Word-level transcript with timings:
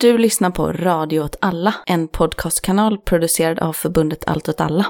Du 0.00 0.18
lyssnar 0.18 0.50
på 0.50 0.72
Radio 0.72 1.20
åt 1.20 1.36
alla, 1.40 1.74
en 1.86 2.08
podcastkanal 2.08 2.98
producerad 2.98 3.58
av 3.58 3.72
förbundet 3.72 4.24
Allt 4.26 4.48
åt 4.48 4.60
alla. 4.60 4.86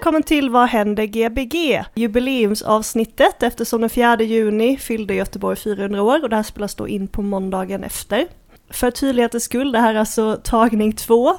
Välkommen 0.00 0.22
till 0.22 0.50
Vad 0.50 0.68
händer 0.68 1.04
Gbg? 1.04 1.82
Jubileumsavsnittet 1.94 3.42
eftersom 3.42 3.80
den 3.80 3.90
4 3.90 4.16
juni 4.22 4.76
fyllde 4.76 5.14
Göteborg 5.14 5.56
400 5.56 6.02
år 6.02 6.22
och 6.22 6.28
det 6.28 6.36
här 6.36 6.42
spelas 6.42 6.74
då 6.74 6.88
in 6.88 7.08
på 7.08 7.22
måndagen 7.22 7.84
efter. 7.84 8.26
För 8.70 8.90
tydlighetens 8.90 9.44
skull, 9.44 9.72
det 9.72 9.78
här 9.78 9.94
är 9.94 9.98
alltså 9.98 10.40
tagning 10.44 10.92
två 10.92 11.34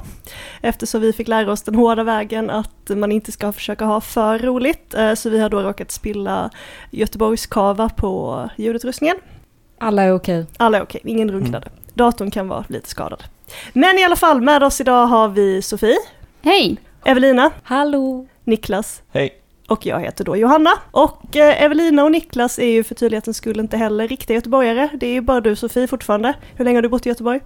eftersom 0.60 1.00
vi 1.00 1.12
fick 1.12 1.28
lära 1.28 1.52
oss 1.52 1.62
den 1.62 1.74
hårda 1.74 2.04
vägen 2.04 2.50
att 2.50 2.88
man 2.88 3.12
inte 3.12 3.32
ska 3.32 3.52
försöka 3.52 3.84
ha 3.84 4.00
för 4.00 4.38
roligt. 4.38 4.94
Eh, 4.94 5.14
Så 5.14 5.30
vi 5.30 5.38
har 5.40 5.48
då 5.48 5.60
råkat 5.62 5.90
spilla 5.90 6.50
Göteborgskava 6.90 7.88
på 7.88 8.48
ljudutrustningen. 8.56 9.16
Alla 9.78 10.02
är 10.02 10.12
okej. 10.12 10.46
Alla 10.56 10.78
är 10.78 10.82
okej, 10.82 11.00
ingen 11.04 11.30
runknade. 11.30 11.68
Datorn 11.94 12.30
kan 12.30 12.48
vara 12.48 12.64
lite 12.68 12.88
skadad. 12.88 13.22
Men 13.72 13.98
i 13.98 14.04
alla 14.04 14.16
fall, 14.16 14.40
med 14.40 14.62
oss 14.62 14.80
idag 14.80 15.06
har 15.06 15.28
vi 15.28 15.62
Sofie, 15.62 15.98
Hej! 16.42 16.76
Evelina, 17.04 17.50
Hallå! 17.62 18.26
Niklas 18.44 19.02
Hej. 19.12 19.30
och 19.68 19.86
jag 19.86 20.00
heter 20.00 20.24
då 20.24 20.36
Johanna. 20.36 20.70
Och 20.90 21.36
eh, 21.36 21.62
Evelina 21.62 22.04
och 22.04 22.10
Niklas 22.10 22.58
är 22.58 22.66
ju 22.70 22.84
för 22.84 22.94
tydlighetens 22.94 23.36
skull 23.36 23.60
inte 23.60 23.76
heller 23.76 24.08
riktiga 24.08 24.34
göteborgare. 24.34 24.88
Det 24.94 25.06
är 25.06 25.12
ju 25.12 25.20
bara 25.20 25.40
du 25.40 25.56
Sofie 25.56 25.86
fortfarande. 25.86 26.34
Hur 26.56 26.64
länge 26.64 26.76
har 26.76 26.82
du 26.82 26.88
bott 26.88 27.06
i 27.06 27.08
Göteborg? 27.08 27.40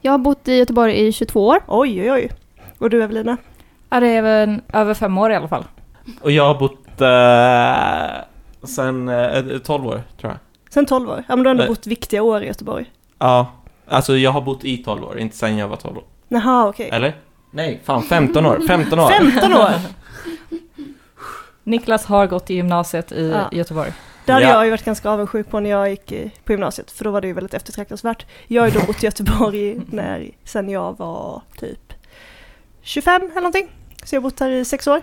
Jag 0.00 0.12
har 0.12 0.18
bott 0.18 0.48
i 0.48 0.54
Göteborg 0.54 1.06
i 1.06 1.12
22 1.12 1.46
år. 1.46 1.58
Oj, 1.68 2.00
oj, 2.02 2.12
oj. 2.12 2.30
Och 2.78 2.90
du 2.90 3.02
Evelina? 3.02 3.36
Ja, 3.90 4.00
det 4.00 4.08
är 4.08 4.22
väl 4.22 4.60
över 4.72 4.94
fem 4.94 5.18
år 5.18 5.30
i 5.32 5.34
alla 5.34 5.48
fall. 5.48 5.64
Och 6.20 6.30
jag 6.30 6.54
har 6.54 6.54
bott 6.54 7.00
eh, 7.00 8.68
sen 8.68 9.08
eh, 9.08 9.58
12 9.58 9.86
år, 9.86 10.02
tror 10.20 10.32
jag. 10.32 10.38
Sen 10.72 10.86
12 10.86 11.10
år. 11.10 11.24
Ja 11.28 11.36
men 11.36 11.42
du 11.42 11.48
har 11.48 11.50
ändå 11.50 11.62
Nej. 11.62 11.68
bott 11.68 11.86
viktiga 11.86 12.22
år 12.22 12.42
i 12.42 12.46
Göteborg. 12.46 12.90
Ja, 13.18 13.52
alltså 13.88 14.16
jag 14.16 14.30
har 14.30 14.40
bott 14.40 14.64
i 14.64 14.76
12 14.76 15.04
år, 15.04 15.18
inte 15.18 15.36
sen 15.36 15.56
jag 15.56 15.68
var 15.68 15.76
12 15.76 15.96
år. 15.96 16.04
Jaha, 16.28 16.68
okej. 16.68 16.88
Eller? 16.92 17.16
Nej, 17.50 17.80
fan 17.84 18.02
15 18.02 18.46
år. 18.46 18.60
15 18.68 18.98
år. 18.98 19.08
15 19.08 19.52
år! 19.52 19.70
Niklas 21.64 22.04
har 22.06 22.26
gått 22.26 22.50
i 22.50 22.54
gymnasiet 22.54 23.12
i 23.12 23.30
Ja. 23.30 23.48
Göteborg. 23.58 23.92
Det 24.26 24.32
hade 24.32 24.44
Ja. 24.44 24.50
jag 24.52 24.64
ju 24.64 24.70
varit 24.70 24.84
ganska 24.84 25.10
avundsjuk 25.10 25.50
på 25.50 25.60
när 25.60 25.70
jag 25.70 25.90
gick 25.90 26.12
på 26.44 26.52
gymnasiet, 26.52 26.90
för 26.90 27.04
då 27.04 27.10
var 27.10 27.20
det 27.20 27.26
ju 27.26 27.32
väldigt 27.32 27.54
eftertraktansvärt. 27.54 28.26
Jag 28.46 28.62
har 28.62 28.68
ju 28.68 28.74
då 28.80 28.86
bott 28.86 29.02
i 29.02 29.06
Göteborg 29.06 29.80
när, 29.90 30.30
sen 30.44 30.68
jag 30.68 30.98
var 30.98 31.42
typ 31.58 31.92
25 32.82 33.22
eller 33.22 33.34
någonting. 33.34 33.68
Så 34.04 34.14
jag 34.14 34.20
har 34.20 34.22
bott 34.30 34.40
här 34.40 34.50
i 34.50 34.64
sex 34.64 34.86
år. 34.86 35.00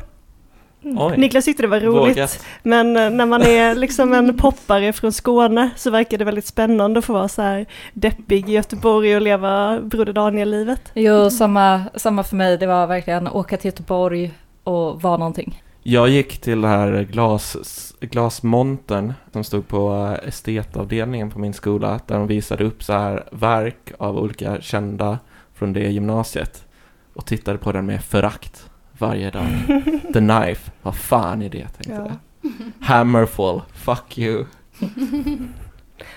Oj. 0.84 1.18
Niklas 1.18 1.46
tyckte 1.46 1.64
det 1.64 1.68
var 1.68 1.80
roligt. 1.80 2.18
Vågat. 2.18 2.46
Men 2.64 2.98
eh, 2.98 3.10
när 3.10 3.26
man 3.26 3.42
är 3.42 3.76
liksom 3.76 4.14
en 4.14 4.38
poppare 4.38 4.94
från 4.94 5.12
Skåne 5.12 5.70
så 5.76 5.90
verkar 5.92 6.18
det 6.18 6.26
väldigt 6.26 6.46
spännande 6.46 7.00
att 7.00 7.06
få 7.06 7.14
vara 7.14 7.28
så 7.28 7.42
här 7.42 7.66
deppig 7.94 8.50
i 8.50 8.52
Göteborg 8.52 9.16
och 9.16 9.22
leva 9.22 9.80
Broder 9.82 10.14
Daniel-livet. 10.14 10.92
Jo, 10.94 11.30
samma, 11.30 11.84
samma 11.96 12.24
för 12.24 12.36
mig. 12.36 12.58
Det 12.58 12.68
var 12.68 12.88
verkligen 12.88 13.28
åka 13.28 13.58
till 13.58 13.66
Göteborg 13.66 14.32
och 14.64 15.02
vara 15.02 15.18
någonting. 15.18 15.64
Jag 15.84 16.10
gick 16.10 16.38
till 16.42 16.62
det 16.62 16.68
här 16.68 17.04
glas, 17.12 17.94
glasmontern 18.00 19.14
som 19.32 19.44
stod 19.44 19.68
på 19.68 19.94
eh, 20.22 20.28
estetavdelningen 20.28 21.30
på 21.32 21.40
min 21.40 21.54
skola 21.54 22.00
där 22.08 22.16
de 22.18 22.28
visade 22.28 22.64
upp 22.64 22.84
så 22.84 22.94
här 22.94 23.24
verk 23.32 23.92
av 24.00 24.18
olika 24.18 24.62
kända 24.62 25.20
från 25.54 25.74
det 25.74 25.80
gymnasiet 25.90 26.66
och 27.14 27.26
tittade 27.26 27.58
på 27.58 27.72
den 27.72 27.86
med 27.86 28.04
förakt 28.04 28.70
varje 28.98 29.32
dag. 29.32 29.46
The 30.14 30.20
Knife, 30.20 30.72
vad 30.82 30.96
fan 30.96 31.42
är 31.42 31.50
det 31.50 31.68
tänkte 31.68 31.94
Ja. 31.94 32.12
jag. 32.42 32.52
Hammerfall, 32.88 33.62
fuck 33.74 34.18
you. 34.18 34.46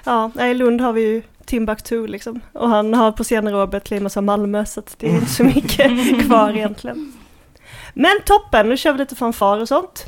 Ja, 0.04 0.30
i 0.40 0.54
Lund 0.54 0.80
har 0.80 0.92
vi 0.92 1.00
ju 1.00 1.22
Timbuktu 1.44 2.06
liksom. 2.06 2.40
Och 2.52 2.68
han 2.68 2.94
har 2.94 3.12
på 3.12 3.24
senare 3.24 3.56
år 3.56 3.66
börjat 3.66 3.84
claima 3.84 4.08
som 4.08 4.24
Malmö 4.24 4.64
så 4.64 4.82
det 4.98 5.06
är 5.06 5.14
inte 5.14 5.26
så 5.26 5.44
mycket 5.44 5.90
kvar 6.26 6.50
egentligen. 6.56 7.12
Men 7.94 8.12
toppen, 8.24 8.68
nu 8.68 8.76
kör 8.76 8.92
vi 8.92 8.98
lite 8.98 9.14
fanfar 9.16 9.58
och 9.60 9.68
sånt. 9.68 10.06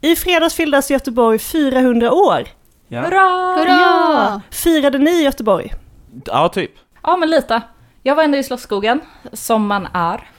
I 0.00 0.16
fredags 0.16 0.54
fylldes 0.54 0.90
Göteborg 0.90 1.38
400 1.38 2.12
år. 2.12 2.42
Ja, 2.88 3.00
Hurra! 3.02 3.56
Hurra! 3.58 4.40
Firade 4.50 4.98
ni 4.98 5.10
i 5.10 5.24
Göteborg? 5.24 5.72
ja 6.26 6.48
typ. 6.48 6.70
Ja, 7.02 7.16
men 7.16 7.30
lite. 7.30 7.60
Jag 8.02 8.14
var 8.14 8.22
ändå 8.22 8.38
i 8.38 8.42
Slottsskogen, 8.42 9.00
som 9.32 9.66
man 9.66 9.88
är 9.92 10.30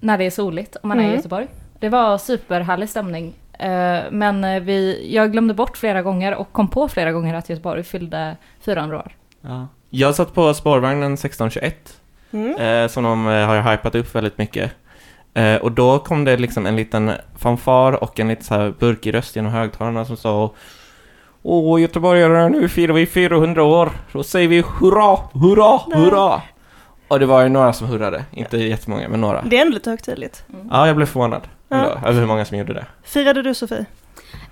när 0.00 0.18
det 0.18 0.24
är 0.24 0.30
soligt 0.30 0.76
om 0.82 0.88
man 0.88 0.98
är 0.98 1.02
Mm. 1.02 1.12
i 1.12 1.16
Göteborg. 1.16 1.46
Det 1.80 1.88
var 1.88 2.18
superhärlig 2.18 2.88
stämning. 2.88 3.34
Eh, 3.58 4.00
Men 4.10 4.64
vi, 4.64 5.08
jag 5.14 5.32
glömde 5.32 5.54
bort 5.54 5.76
flera 5.76 6.02
gånger 6.02 6.34
och 6.34 6.52
kom 6.52 6.68
på 6.68 6.88
flera 6.88 7.12
gånger 7.12 7.34
att 7.34 7.48
Göteborg 7.48 7.82
fyllde 7.84 8.36
400 8.64 8.96
år. 8.98 9.12
Ja. 9.40 9.68
Jag 9.90 10.14
satt 10.14 10.34
på 10.34 10.54
spårvagnen 10.54 11.12
1621 11.14 11.94
Mm. 12.30 12.56
eh, 12.56 12.88
som 12.88 13.04
de 13.04 13.28
eh, 13.28 13.46
har 13.46 13.70
hypat 13.72 13.94
upp 13.94 14.14
väldigt 14.14 14.38
mycket. 14.38 14.72
Eh, 15.38 15.56
och 15.56 15.72
då 15.72 15.98
kom 15.98 16.24
det 16.24 16.36
liksom 16.36 16.66
en 16.66 16.76
liten 16.76 17.12
fanfar 17.36 18.02
och 18.04 18.20
en 18.20 18.28
lite 18.28 18.44
så 18.44 18.54
här 18.54 18.74
burkig 18.78 19.14
röst 19.14 19.36
genom 19.36 19.52
högtalarna 19.52 20.04
som 20.04 20.16
sa 20.16 20.52
Åh, 21.42 21.80
göteborgare, 21.80 22.48
nu 22.48 22.68
firar 22.68 22.92
vi 22.92 23.06
400 23.06 23.62
år. 23.62 23.90
Då 24.12 24.22
säger 24.22 24.48
vi 24.48 24.64
hurra, 24.80 25.16
hurra, 25.32 25.78
hurra. 25.94 26.42
Och 27.08 27.20
det 27.20 27.26
var 27.26 27.42
ju 27.42 27.48
några 27.48 27.72
som 27.72 27.86
hurrade. 27.86 28.24
Inte 28.32 28.56
jättemånga, 28.56 29.08
men 29.08 29.20
några. 29.20 29.42
Det 29.42 29.56
är 29.56 29.60
ändå 29.62 29.74
lite 29.74 29.90
högtidligt. 29.90 30.44
Ja, 30.70 30.86
jag 30.86 30.96
blev 30.96 31.06
förvånad. 31.06 31.42
Ja. 31.68 31.76
Över 32.06 32.20
hur 32.20 32.26
många 32.26 32.44
som 32.44 32.58
gjorde 32.58 32.72
det. 32.74 32.86
Firade 33.04 33.42
du 33.42 33.54
Sofie? 33.54 33.84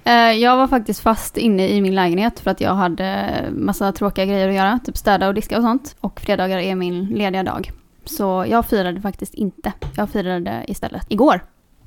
Eh, 0.05 0.13
Jag 0.15 0.57
var 0.57 0.69
faktiskt 0.69 1.01
fast 1.01 1.37
inne 1.37 1.69
i 1.69 1.81
min 1.81 1.95
lägenhet 1.95 2.41
för 2.41 2.51
att 2.51 2.61
jag 2.61 2.75
hade 2.75 3.31
massa 3.53 3.93
tråkiga 3.93 4.25
grejer 4.25 4.49
att 4.49 4.55
göra, 4.55 4.79
typ 4.85 4.97
städa 4.97 5.29
och 5.29 5.35
diska 5.35 5.57
och 5.57 5.63
sånt. 5.63 5.97
Och 6.01 6.21
fredagar 6.21 6.59
är 6.59 6.75
min 6.75 7.07
lediga 7.07 7.43
dag. 7.43 7.73
Så 8.07 8.45
jag 8.49 8.67
firade 8.67 9.01
faktiskt 9.01 9.35
inte. 9.35 9.73
Jag 9.97 10.11
firade 10.11 10.65
istället 10.69 11.07
igår. 11.09 11.41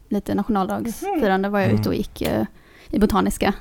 Lite 0.09 0.35
nationaldagsfirande 0.35 1.49
var 1.49 1.59
jag 1.59 1.71
ute 1.71 1.89
och 1.89 1.95
gick 1.95 2.21
eh, 2.21 2.43
i 2.91 2.99
Botaniska 2.99 3.53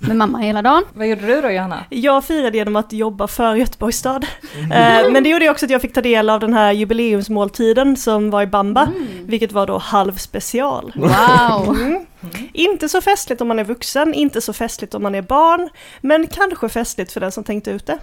med 0.00 0.16
mamma 0.16 0.38
hela 0.38 0.62
dagen. 0.62 0.82
Vad 0.94 1.06
gjorde 1.06 1.26
du 1.26 1.40
då, 1.40 1.50
Johanna? 1.50 1.84
Jag 1.90 2.24
firade 2.24 2.56
genom 2.56 2.76
att 2.76 2.92
jobba 2.92 3.26
för 3.26 3.54
Göteborgs 3.54 3.96
stad. 3.98 4.26
Eh, 4.72 5.10
Men 5.12 5.22
det 5.22 5.28
gjorde 5.28 5.50
också 5.50 5.66
att 5.66 5.70
jag 5.70 5.80
fick 5.80 5.92
ta 5.92 6.00
del 6.00 6.30
av 6.30 6.40
den 6.40 6.54
här 6.54 6.72
jubileumsmåltiden 6.72 7.96
som 7.96 8.30
var 8.30 8.42
i 8.42 8.46
Bamba, 8.46 8.88
vilket 9.24 9.52
var 9.52 9.66
då 9.66 9.78
halvspecial. 9.78 10.92
Wow! 10.96 11.76
Mm. 11.80 12.06
Inte 12.52 12.88
så 12.88 13.00
festligt 13.00 13.40
om 13.40 13.48
man 13.48 13.58
är 13.58 13.64
vuxen, 13.64 14.14
inte 14.14 14.40
så 14.40 14.52
festligt 14.52 14.94
om 14.94 15.02
man 15.02 15.14
är 15.14 15.22
barn, 15.22 15.68
men 16.00 16.26
kanske 16.26 16.68
festligt 16.68 17.12
för 17.12 17.20
den 17.20 17.32
som 17.32 17.44
tänkte 17.44 17.70
ut 17.70 17.86
det. 17.86 17.98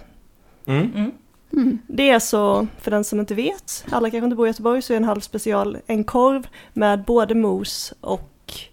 Mm. 1.52 1.62
Mm. 1.64 1.68
Mm. 1.68 1.78
Det 1.86 2.10
är 2.10 2.18
så, 2.18 2.66
för 2.80 2.90
den 2.90 3.04
som 3.04 3.20
inte 3.20 3.34
vet, 3.34 3.84
alla 3.90 4.10
kanske 4.10 4.24
inte 4.24 4.36
bor 4.36 4.46
i 4.46 4.50
Göteborg, 4.50 4.82
så 4.82 4.92
är 4.92 4.96
en 4.96 5.04
halvspecial 5.04 5.78
en 5.86 6.04
korv 6.04 6.46
med 6.72 7.04
både 7.04 7.34
mos 7.34 7.92
och 8.00 8.30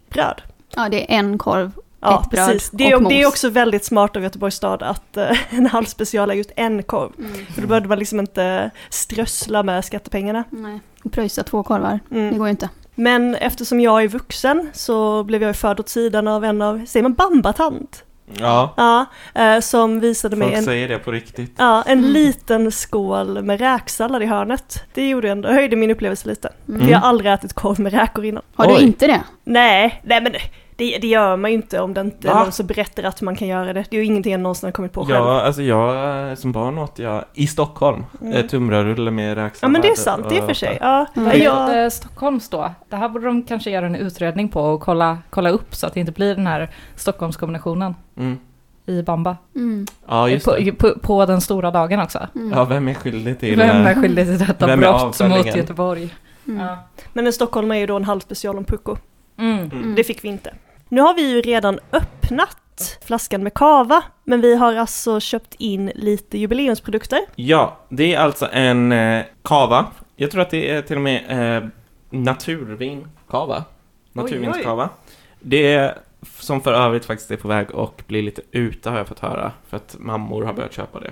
bröd. 0.09 0.41
Ja, 0.75 0.89
det 0.89 1.13
är 1.13 1.17
en 1.19 1.37
korv. 1.37 1.71
Ja, 2.01 2.21
Ett 2.23 2.29
bröd 2.29 2.47
precis. 2.47 2.69
Det 2.73 2.89
är, 2.91 2.95
och 2.95 3.09
det 3.09 3.15
är 3.21 3.25
mos. 3.25 3.33
också 3.33 3.49
väldigt 3.49 3.85
smart 3.85 4.15
av 4.15 4.23
Göteborgs 4.23 4.55
stad 4.55 4.83
att 4.83 5.17
eh, 5.17 5.37
en 5.57 5.65
halvspecial 5.65 6.29
är 6.29 6.33
just 6.33 6.51
en 6.55 6.83
korv. 6.83 7.11
För 7.55 7.61
då 7.61 7.67
behövde 7.67 7.89
man 7.89 7.99
liksom 7.99 8.19
inte 8.19 8.71
strössla 8.89 9.63
med 9.63 9.85
skattepengarna. 9.85 10.43
Nej. 10.49 10.79
Och 11.03 11.11
pröjsa 11.11 11.43
två 11.43 11.63
korvar, 11.63 11.99
Mm. 12.11 12.31
det 12.31 12.37
går 12.37 12.47
ju 12.47 12.51
inte. 12.51 12.69
Men 12.95 13.35
eftersom 13.35 13.79
jag 13.79 14.03
är 14.03 14.07
vuxen 14.07 14.69
så 14.73 15.23
blev 15.23 15.43
jag 15.43 15.55
förd 15.55 15.79
åt 15.79 15.89
sidan 15.89 16.27
av 16.27 16.45
en 16.45 16.61
av, 16.61 16.85
säger 16.85 17.03
man 17.03 17.13
bambatant? 17.13 18.03
Ja, 18.39 18.73
Ja, 18.77 19.05
eh, 19.41 19.59
som 19.59 19.99
visade 19.99 20.35
mig 20.35 20.47
folk 20.47 20.57
en, 20.57 20.63
säger 20.63 20.87
det 20.87 20.97
på 20.99 21.11
riktigt. 21.11 21.53
ja, 21.57 21.83
en 21.87 21.99
Mm. 21.99 22.11
liten 22.11 22.71
skål 22.71 23.43
med 23.43 23.59
räksallad 23.61 24.23
i 24.23 24.25
hörnet. 24.25 24.83
Det 24.93 25.09
gjorde 25.09 25.29
ändå, 25.29 25.49
höjde 25.49 25.75
min 25.75 25.91
upplevelse 25.91 26.27
lite. 26.27 26.49
Mm. 26.69 26.81
För 26.81 26.91
jag 26.91 26.99
har 26.99 27.09
aldrig 27.09 27.31
ätit 27.31 27.53
korv 27.53 27.79
med 27.79 27.93
räkor 27.93 28.25
innan. 28.25 28.43
Har 28.55 28.67
du 28.67 28.73
Oj. 28.75 28.83
inte 28.83 29.07
det? 29.07 29.21
Nej, 29.43 30.01
nej 30.03 30.21
men 30.21 30.33
det, 30.79 30.97
det 30.97 31.07
gör 31.07 31.35
man 31.37 31.51
ju 31.51 31.55
inte 31.57 31.79
om 31.79 31.93
det 31.93 32.01
inte 32.01 32.27
är 32.27 32.33
Va? 32.33 32.43
någon 32.43 32.51
som 32.51 32.67
berättar 32.67 33.03
att 33.03 33.21
man 33.21 33.35
kan 33.35 33.47
göra 33.47 33.73
det. 33.73 33.85
Det 33.89 33.95
är 33.95 33.99
ju 33.99 34.05
ingenting 34.05 34.31
jag 34.31 34.41
någonsin 34.41 34.67
har 34.67 34.71
kommit 34.71 34.93
på 34.93 35.05
själv. 35.05 35.15
Ja, 35.25 35.41
alltså 35.41 35.61
jag 35.61 36.29
eh, 36.29 36.35
som 36.35 36.51
barn 36.51 36.77
åt 36.77 36.99
jag 36.99 37.23
i 37.33 37.47
Stockholm 37.47 38.05
Mm. 38.21 38.33
mm. 38.33 38.47
tunnbrödsrulle 38.47 39.11
med 39.11 39.37
räksallad. 39.37 39.69
Ja 39.69 39.71
men 39.71 39.81
det 39.81 39.87
är 39.87 39.95
sant, 39.95 40.25
det 40.29 40.37
är 40.37 40.47
för 40.47 40.53
sig. 40.53 40.77
Ja, 40.81 41.05
Mm. 41.15 41.29
Vad 41.29 41.37
ja. 41.37 41.67
gjorde 41.67 41.91
Stockholms 41.91 42.49
då? 42.49 42.71
Det 42.89 42.95
här 42.95 43.09
borde 43.09 43.25
de 43.25 43.43
kanske 43.43 43.71
göra 43.71 43.85
en 43.85 43.95
utredning 43.95 44.49
på 44.49 44.61
och 44.61 44.81
kolla, 44.81 45.17
kolla 45.29 45.49
upp 45.49 45.75
så 45.75 45.87
att 45.87 45.93
det 45.93 45.99
inte 45.99 46.11
blir 46.11 46.35
den 46.35 46.47
här 46.47 46.69
Stockholmskombinationen 46.95 47.95
Mm. 48.17 48.37
i 48.85 49.03
Bamba. 49.03 49.37
Mm. 49.55 49.87
Ja, 50.07 50.29
just 50.29 50.45
på, 50.45 50.57
på, 50.77 50.99
på 51.01 51.25
den 51.25 51.41
stora 51.41 51.71
dagen 51.71 51.99
också. 51.99 52.27
Mm. 52.35 52.51
Ja, 52.57 52.65
vem 52.65 52.87
är 52.87 52.93
skyldig 52.93 53.39
till... 53.39 53.57
Vem 53.57 53.85
är 53.85 53.91
eh, 53.95 54.01
skyldig 54.01 54.25
till 54.27 54.47
detta 54.47 54.67
vem 54.67 54.83
är 54.83 54.87
brott 54.87 55.19
mot? 55.29 55.55
Göteborg? 55.55 56.15
Mm. 56.47 56.65
Ja. 56.65 56.77
Men 57.13 57.27
en 57.27 57.33
Stockholm 57.33 57.71
är 57.71 57.75
ju 57.75 57.85
då 57.85 57.95
en 57.95 58.05
halv 58.05 58.19
special 58.19 58.57
om 58.57 58.63
pucko. 58.63 58.97
Mm. 59.37 59.59
Mm. 59.71 59.95
Det 59.95 60.03
fick 60.03 60.23
vi 60.23 60.27
inte. 60.27 60.53
Nu 60.91 61.01
har 61.01 61.13
vi 61.13 61.31
ju 61.31 61.41
redan 61.41 61.79
öppnat 61.91 62.99
flaskan 63.05 63.43
med 63.43 63.53
kava, 63.53 64.03
men 64.23 64.41
vi 64.41 64.55
har 64.55 64.75
alltså 64.75 65.19
köpt 65.19 65.55
in 65.57 65.91
lite 65.95 66.37
jubileumsprodukter. 66.37 67.19
Ja, 67.35 67.77
det 67.89 68.13
är 68.13 68.19
alltså 68.19 68.47
en 68.51 68.91
eh, 68.91 69.23
kava. 69.41 69.85
Jag 70.15 70.31
tror 70.31 70.41
att 70.41 70.49
det 70.49 70.69
är 70.69 70.81
till 70.81 70.95
och 70.95 71.01
med 71.01 71.57
eh, 71.57 71.69
naturvin 72.09 73.07
kava. 73.29 73.63
Naturvinskava. 74.13 74.89
Det 75.39 75.73
är 75.73 75.97
som 76.39 76.61
för 76.61 76.73
övrigt 76.73 77.05
faktiskt 77.05 77.31
är 77.31 77.37
på 77.37 77.47
väg 77.47 77.71
och 77.71 78.03
blir 78.07 78.21
lite 78.21 78.41
ute 78.51 78.89
har 78.89 78.97
jag 78.97 79.07
fått 79.07 79.19
höra. 79.19 79.51
För 79.67 79.77
att 79.77 79.95
mammor 79.99 80.43
har 80.43 80.53
börjat 80.53 80.73
köpa 80.73 80.99
det. 80.99 81.11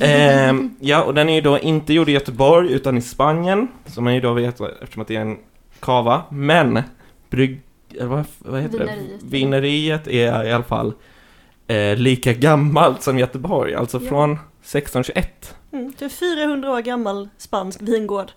Ehm, 0.06 0.76
ja, 0.80 1.02
och 1.02 1.14
den 1.14 1.28
är 1.28 1.34
ju 1.34 1.40
då 1.40 1.58
inte 1.58 1.92
gjord 1.92 2.08
i 2.08 2.12
Göteborg 2.12 2.72
utan 2.72 2.98
i 2.98 3.02
Spanien. 3.02 3.68
Som 3.86 4.04
man 4.04 4.14
ju 4.14 4.20
då 4.20 4.32
vet 4.32 4.60
eftersom 4.60 5.02
att 5.02 5.08
det 5.08 5.16
är 5.16 5.20
en 5.20 5.38
kava. 5.80 6.22
Men 6.30 6.82
brygg... 7.30 7.60
eller 7.96 8.06
Vad, 8.06 8.24
vad 8.38 8.60
heter 8.60 8.78
Vineriet. 8.78 9.20
det? 9.20 9.26
Vineriet 9.26 10.08
är 10.08 10.44
i 10.44 10.52
alla 10.52 10.64
fall 10.64 10.92
eh, 11.66 11.96
lika 11.96 12.32
gammalt 12.32 13.02
som 13.02 13.18
Göteborg. 13.18 13.74
Alltså 13.74 14.00
Ja. 14.02 14.08
från 14.08 14.32
1621. 14.32 15.54
Mm, 15.72 15.92
det 15.98 16.04
är 16.04 16.08
400 16.08 16.70
år 16.72 16.80
gammal 16.80 17.28
spansk 17.38 17.82
vingård. 17.82 18.30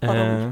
Eh, 0.00 0.50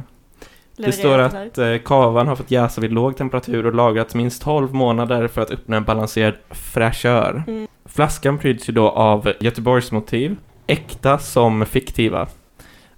det 0.77 0.93
står 0.93 1.19
att 1.19 1.59
eh, 1.59 1.77
kavan 1.85 2.29
har 2.29 2.37
fått 2.37 2.51
jäsa 2.51 2.81
vid 2.81 2.93
låg 2.93 3.17
temperatur 3.17 3.67
och 3.67 3.75
lagrats 3.75 4.15
minst 4.15 4.43
12 4.43 4.75
månader 4.75 5.29
för 5.29 5.41
att 5.41 5.51
uppnå 5.51 5.77
en 5.77 5.85
balanserad 5.85 6.35
fräschör. 6.51 7.45
Mm. 7.47 7.67
Flaskan 7.85 8.39
pryds 8.39 8.69
ju 8.69 8.73
då 8.73 8.89
av 8.91 9.33
Göteborgsmotiv, 9.41 10.37
äkta 10.67 11.19
som 11.19 11.67
fiktiva. 11.67 12.29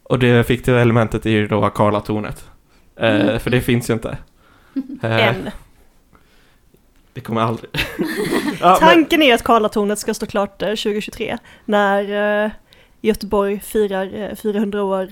Och 0.02 0.18
det 0.18 0.46
fiktiva 0.46 0.80
elementet 0.80 1.26
är 1.26 1.30
ju 1.30 1.46
då 1.48 1.70
Karlatornet. 1.70 2.44
Eh, 3.00 3.14
Mm. 3.20 3.38
För 3.40 3.50
det 3.50 3.60
finns 3.60 3.90
ju 3.90 3.94
inte. 3.94 4.18
Eh, 5.02 5.28
En. 5.28 5.50
det 7.12 7.20
kommer 7.20 7.40
aldrig. 7.40 7.70
ja, 8.60 8.78
men, 8.80 8.88
Tanken 8.88 9.22
är 9.22 9.34
att 9.34 9.42
Karlatornet 9.42 9.98
ska 9.98 10.14
stå 10.14 10.26
klart 10.26 10.62
eh, 10.62 10.68
2023 10.68 11.38
när 11.64 12.44
eh, 12.44 12.50
Göteborg 13.00 13.60
firar 13.60 14.14
eh, 14.14 14.34
400 14.34 14.82
år 14.82 15.08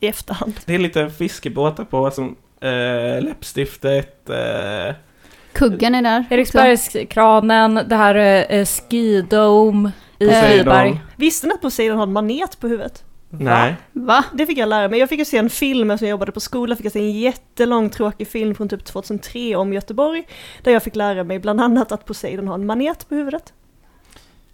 i 0.00 0.06
efterhand. 0.06 0.54
det 0.64 0.74
är 0.74 0.78
lite 0.78 1.10
fiskebåtar 1.10 1.84
på 1.84 2.10
som 2.10 2.36
eh, 2.60 3.22
läppstiftet. 3.22 4.30
Eh, 4.30 4.94
Kuggen 5.52 5.94
är 5.94 6.02
där. 6.02 6.24
Eriksbergskranen, 6.30 7.80
det 7.88 7.96
här 7.96 8.46
eh, 8.50 8.64
Ski 8.64 9.22
Dome 9.22 9.92
i. 10.18 10.28
Friberg. 10.28 11.00
Visste 11.16 11.46
ni 11.46 11.54
att 11.54 11.60
Poseidon 11.60 11.96
har 11.96 12.06
en 12.06 12.12
manet 12.12 12.60
på 12.60 12.68
huvudet? 12.68 13.04
Nej. 13.28 13.76
Va? 13.92 14.24
Det 14.32 14.46
fick 14.46 14.58
jag 14.58 14.68
lära 14.68 14.88
mig. 14.88 15.00
Jag 15.00 15.08
fick 15.08 15.18
ju 15.18 15.24
se 15.24 15.36
en 15.38 15.50
film 15.50 15.90
eftersom 15.90 16.06
jag 16.06 16.10
jobbade 16.10 16.32
på 16.32 16.40
skola, 16.40 16.76
fick 16.76 16.86
jag 16.86 16.92
se 16.92 16.98
en 16.98 17.12
jättelång 17.12 17.90
tråkig 17.90 18.28
film 18.28 18.54
från 18.54 18.68
typ 18.68 18.84
2003 18.84 19.56
om 19.56 19.72
Göteborg. 19.72 20.24
Där 20.62 20.72
jag 20.72 20.82
fick 20.82 20.96
lära 20.96 21.24
mig 21.24 21.38
bland 21.38 21.60
annat 21.60 21.92
att 21.92 22.04
Poseidon 22.04 22.48
har 22.48 22.54
en 22.54 22.66
manet 22.66 23.08
på 23.08 23.14
huvudet. 23.14 23.52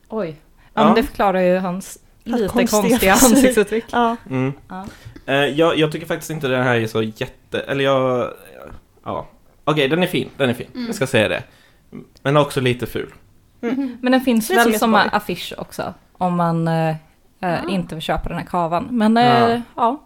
Oj. 0.09 0.37
Ja, 0.75 0.81
Ja. 0.81 0.85
men 0.87 0.95
det 0.95 1.03
förklarar 1.03 1.41
ju 1.41 1.59
hans 1.59 1.99
lite 2.25 2.49
konstiga 2.49 2.83
konstiga, 2.83 3.13
ansiktsuttryck. 3.13 3.85
Ja, 3.93 4.17
Mm. 4.31 4.53
Ja. 4.69 4.87
Eh, 5.27 5.35
jag, 5.35 5.79
jag 5.79 5.93
tycker 5.93 6.07
faktiskt 6.07 6.31
inte 6.31 6.49
den 6.49 6.63
här 6.63 6.75
är 6.77 6.87
så 6.87 7.03
jätte... 7.03 7.61
Eller 7.61 7.85
jag... 7.85 8.31
Ja. 9.05 9.27
Okej, 9.65 9.89
den 9.89 10.03
är 10.03 10.07
fin. 10.07 10.29
Den 10.37 10.51
är 10.51 10.55
fin. 10.55 10.67
Mm. 10.75 10.87
Jag 10.87 10.95
ska 10.95 11.07
säga 11.07 11.29
det. 11.29 11.43
Men 12.23 12.37
också 12.37 12.61
lite 12.61 12.87
ful. 12.87 13.13
Men 14.01 14.13
den 14.13 14.21
finns 14.21 14.51
väl 14.51 14.79
som 14.79 14.95
affisch 14.95 15.55
också. 15.59 15.95
Om 16.13 16.37
man 16.37 16.69
eh, 16.69 16.97
eh, 17.43 17.53
Ah. 17.65 17.69
inte 17.69 17.95
vill 17.95 18.03
köpa 18.03 18.29
den 18.29 18.39
här 18.39 18.45
kavan. 18.47 18.89
Men 18.91 19.17
eh, 19.17 19.25
Ja. 19.25 19.61
ja, 19.77 19.99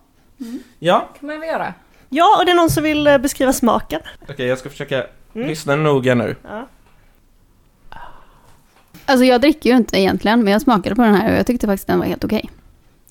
Ja, 0.78 1.08
kan 1.20 1.26
man 1.26 1.40
väl 1.40 1.48
göra. 1.48 1.74
ja 2.08 2.36
och 2.38 2.44
det 2.46 2.50
är 2.52 2.56
någon 2.56 2.70
som 2.70 2.82
vill 2.82 3.06
eh, 3.06 3.18
beskriva 3.18 3.52
smaken. 3.52 4.00
okej 4.28 4.46
jag 4.46 4.58
ska 4.58 4.70
försöka 4.70 5.06
Mm. 5.34 5.48
lyssna 5.48 5.76
noga 5.76 6.14
nu. 6.14 6.36
Ja. 6.42 6.66
Alltså 9.06 9.24
jag 9.24 9.40
dricker 9.40 9.70
ju 9.70 9.76
inte 9.76 10.00
egentligen, 10.00 10.44
men 10.44 10.52
jag 10.52 10.62
smakade 10.62 10.94
på 10.96 11.02
den 11.02 11.14
här 11.14 11.32
och 11.32 11.38
jag 11.38 11.46
tyckte 11.46 11.66
faktiskt 11.66 11.86
den 11.86 11.98
var 11.98 12.06
helt 12.06 12.24
okej. 12.24 12.50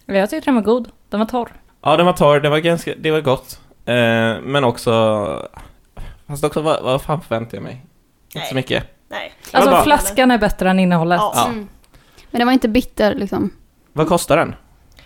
Eller 0.07 0.19
Jag 0.19 0.29
tyckte 0.29 0.47
den 0.47 0.55
var 0.55 0.61
god. 0.61 0.89
Den 1.09 1.19
var 1.19 1.27
torr. 1.27 1.49
Ja, 1.81 1.97
den 1.97 2.05
var 2.05 2.13
torr. 2.13 2.39
Det 2.39 2.49
var 2.49 2.57
ganska... 2.59 2.93
Det 2.97 3.11
var 3.11 3.21
gott. 3.21 3.59
Eh, 3.85 3.95
men 4.43 4.63
också... 4.63 5.49
Fast 6.27 6.43
också, 6.43 6.61
vad, 6.61 6.83
vad 6.83 7.01
fan 7.01 7.21
förväntar 7.21 7.57
jag 7.57 7.63
mig? 7.63 7.85
Inte 8.35 8.47
så 8.47 8.53
Nej. 8.53 8.55
mycket. 8.55 8.83
Nej. 9.09 9.33
Alltså 9.51 9.71
bara- 9.71 9.83
flaskan 9.83 10.31
är 10.31 10.37
bättre 10.37 10.69
än 10.69 10.79
innehållet. 10.79 11.17
Ja. 11.21 11.31
Ja. 11.35 11.45
Mm. 11.47 11.67
Men 12.31 12.39
den 12.39 12.47
var 12.47 12.53
inte 12.53 12.67
bitter 12.69 13.15
liksom. 13.15 13.49
Vad 13.97 14.07
kostar 14.07 14.37
den? 14.37 14.55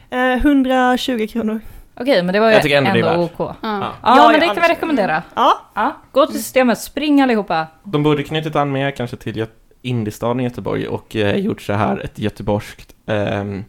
Eh, 0.09 0.37
120 0.37 1.27
kronor. 1.31 1.59
Okej, 1.95 2.23
men 2.23 2.33
det 2.33 2.39
var 2.39 2.47
ju 2.47 2.53
Jag 2.53 2.61
tycker 2.63 2.77
ändå 2.77 2.89
ändå, 2.89 3.07
det 3.07 3.13
är 3.13 3.19
OK. 3.23 3.39
värt. 3.39 3.39
Ja, 3.39 3.55
Ja. 3.61 3.79
Ja. 3.81 4.17
Ja, 4.17 4.31
men 4.31 4.39
det 4.39 4.45
kan 4.45 4.55
vi 4.55 4.59
annars- 4.61 4.69
rekommendera. 4.69 5.23
Ja, 5.35 5.61
Ja, 5.75 5.95
gå 6.11 6.25
till 6.25 6.43
systemet, 6.43 6.79
spring 6.79 7.21
allihopa. 7.21 7.67
De 7.83 8.03
borde 8.03 8.23
knutit 8.23 8.55
an 8.55 8.71
mer 8.71 8.91
kanske 8.91 9.17
till 9.17 9.35
Gö- 9.35 9.47
Indiestaden 9.81 10.39
i 10.39 10.43
Göteborg 10.43 10.87
och 10.87 11.15
eh, 11.15 11.35
gjort 11.35 11.61
så 11.61 11.73
här 11.73 11.97
ett 12.05 12.19
göteborgskt... 12.19 12.95
ehm, 13.05 13.63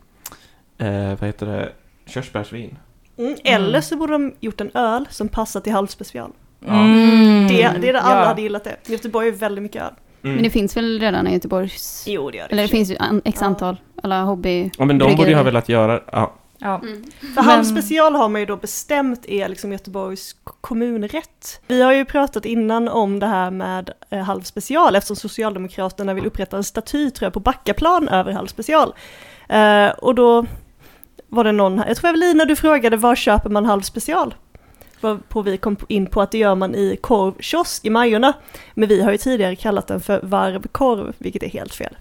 eh, 0.78 1.08
vad 1.20 1.22
heter 1.22 1.46
det? 1.46 1.72
Körsbärsvin. 2.06 2.78
mm. 3.18 3.34
eller 3.44 3.80
så 3.80 3.96
borde 3.96 4.12
de 4.12 4.34
gjort 4.40 4.60
en 4.60 4.70
öl 4.76 5.06
som 5.10 5.28
passar 5.28 5.60
till 5.60 5.72
halvspecial. 5.72 6.30
Ja. 6.66 6.72
Mm. 6.72 7.46
Det, 7.48 7.54
det 7.80 7.88
är 7.88 7.92
det 7.92 8.00
alla 8.00 8.20
Ja. 8.20 8.26
hade 8.26 8.42
gillat 8.42 8.64
det. 8.64 8.76
Göteborg 8.86 9.28
är 9.28 9.32
väldigt 9.32 9.62
mycket 9.62 9.82
öl. 9.82 9.92
Mm. 10.22 10.34
Men 10.34 10.44
det 10.44 10.50
finns 10.50 10.76
väl 10.76 11.00
redan 11.00 11.26
i 11.26 11.32
Göteborgs... 11.32 12.04
Jo, 12.08 12.30
det 12.30 12.36
gör 12.38 12.44
det. 12.48 12.52
Eller 12.52 12.62
det 12.62 12.68
för 12.68 12.76
finns 12.76 12.90
ju 12.90 12.96
an, 12.96 13.22
x 13.24 13.38
Ja. 13.40 13.46
antal, 13.46 13.76
alla 14.02 14.22
hobby... 14.22 14.70
Ja, 14.78 14.84
men 14.84 14.98
de 14.98 15.16
borde 15.16 15.28
ju 15.30 15.36
ha 15.36 15.42
velat 15.42 15.68
göra... 15.68 16.00
Ja. 16.12 16.34
Ja. 16.62 16.80
För 17.20 17.34
Men- 17.34 17.44
halvspecial 17.44 18.14
har 18.14 18.28
man 18.28 18.40
ju 18.40 18.46
då 18.46 18.56
bestämt 18.56 19.26
är 19.28 19.48
liksom 19.48 19.72
Göteborgs 19.72 20.36
kommunrätt. 20.60 21.60
Vi 21.66 21.82
har 21.82 21.92
ju 21.92 22.04
pratat 22.04 22.44
innan 22.44 22.88
om 22.88 23.18
det 23.18 23.26
här 23.26 23.50
med 23.50 23.90
eh, 24.10 24.18
halvspecial 24.18 24.96
eftersom 24.96 25.16
Socialdemokraterna 25.16 26.14
vill 26.14 26.26
upprätta 26.26 26.56
en 26.56 26.64
staty 26.64 27.10
tror 27.10 27.26
jag 27.26 27.32
på 27.32 27.40
Backaplan 27.40 28.08
över 28.08 28.32
halvspecial. 28.32 28.94
Eh, 29.48 29.88
och 29.88 30.14
då 30.14 30.46
var 31.28 31.44
det 31.44 31.52
någon 31.52 31.78
här, 31.78 31.88
jag 31.88 31.96
tror 31.96 32.08
Evelina 32.10 32.44
du 32.44 32.56
frågade 32.56 32.96
var 32.96 33.14
köper 33.14 33.50
man 33.50 33.64
halvspecial? 33.66 34.34
På 35.28 35.42
vi 35.42 35.56
kom 35.56 35.76
in 35.88 36.06
på 36.06 36.20
att 36.22 36.30
det 36.30 36.38
gör 36.38 36.54
man 36.54 36.74
i 36.74 36.96
korvkiosk 37.00 37.84
i 37.84 37.90
Majorna. 37.90 38.32
Men 38.74 38.88
vi 38.88 39.02
har 39.02 39.12
ju 39.12 39.18
tidigare 39.18 39.56
kallat 39.56 39.86
den 39.86 40.00
för 40.00 40.20
varvkorv, 40.22 41.14
vilket 41.18 41.42
är 41.42 41.48
helt 41.48 41.74
fel. 41.74 41.96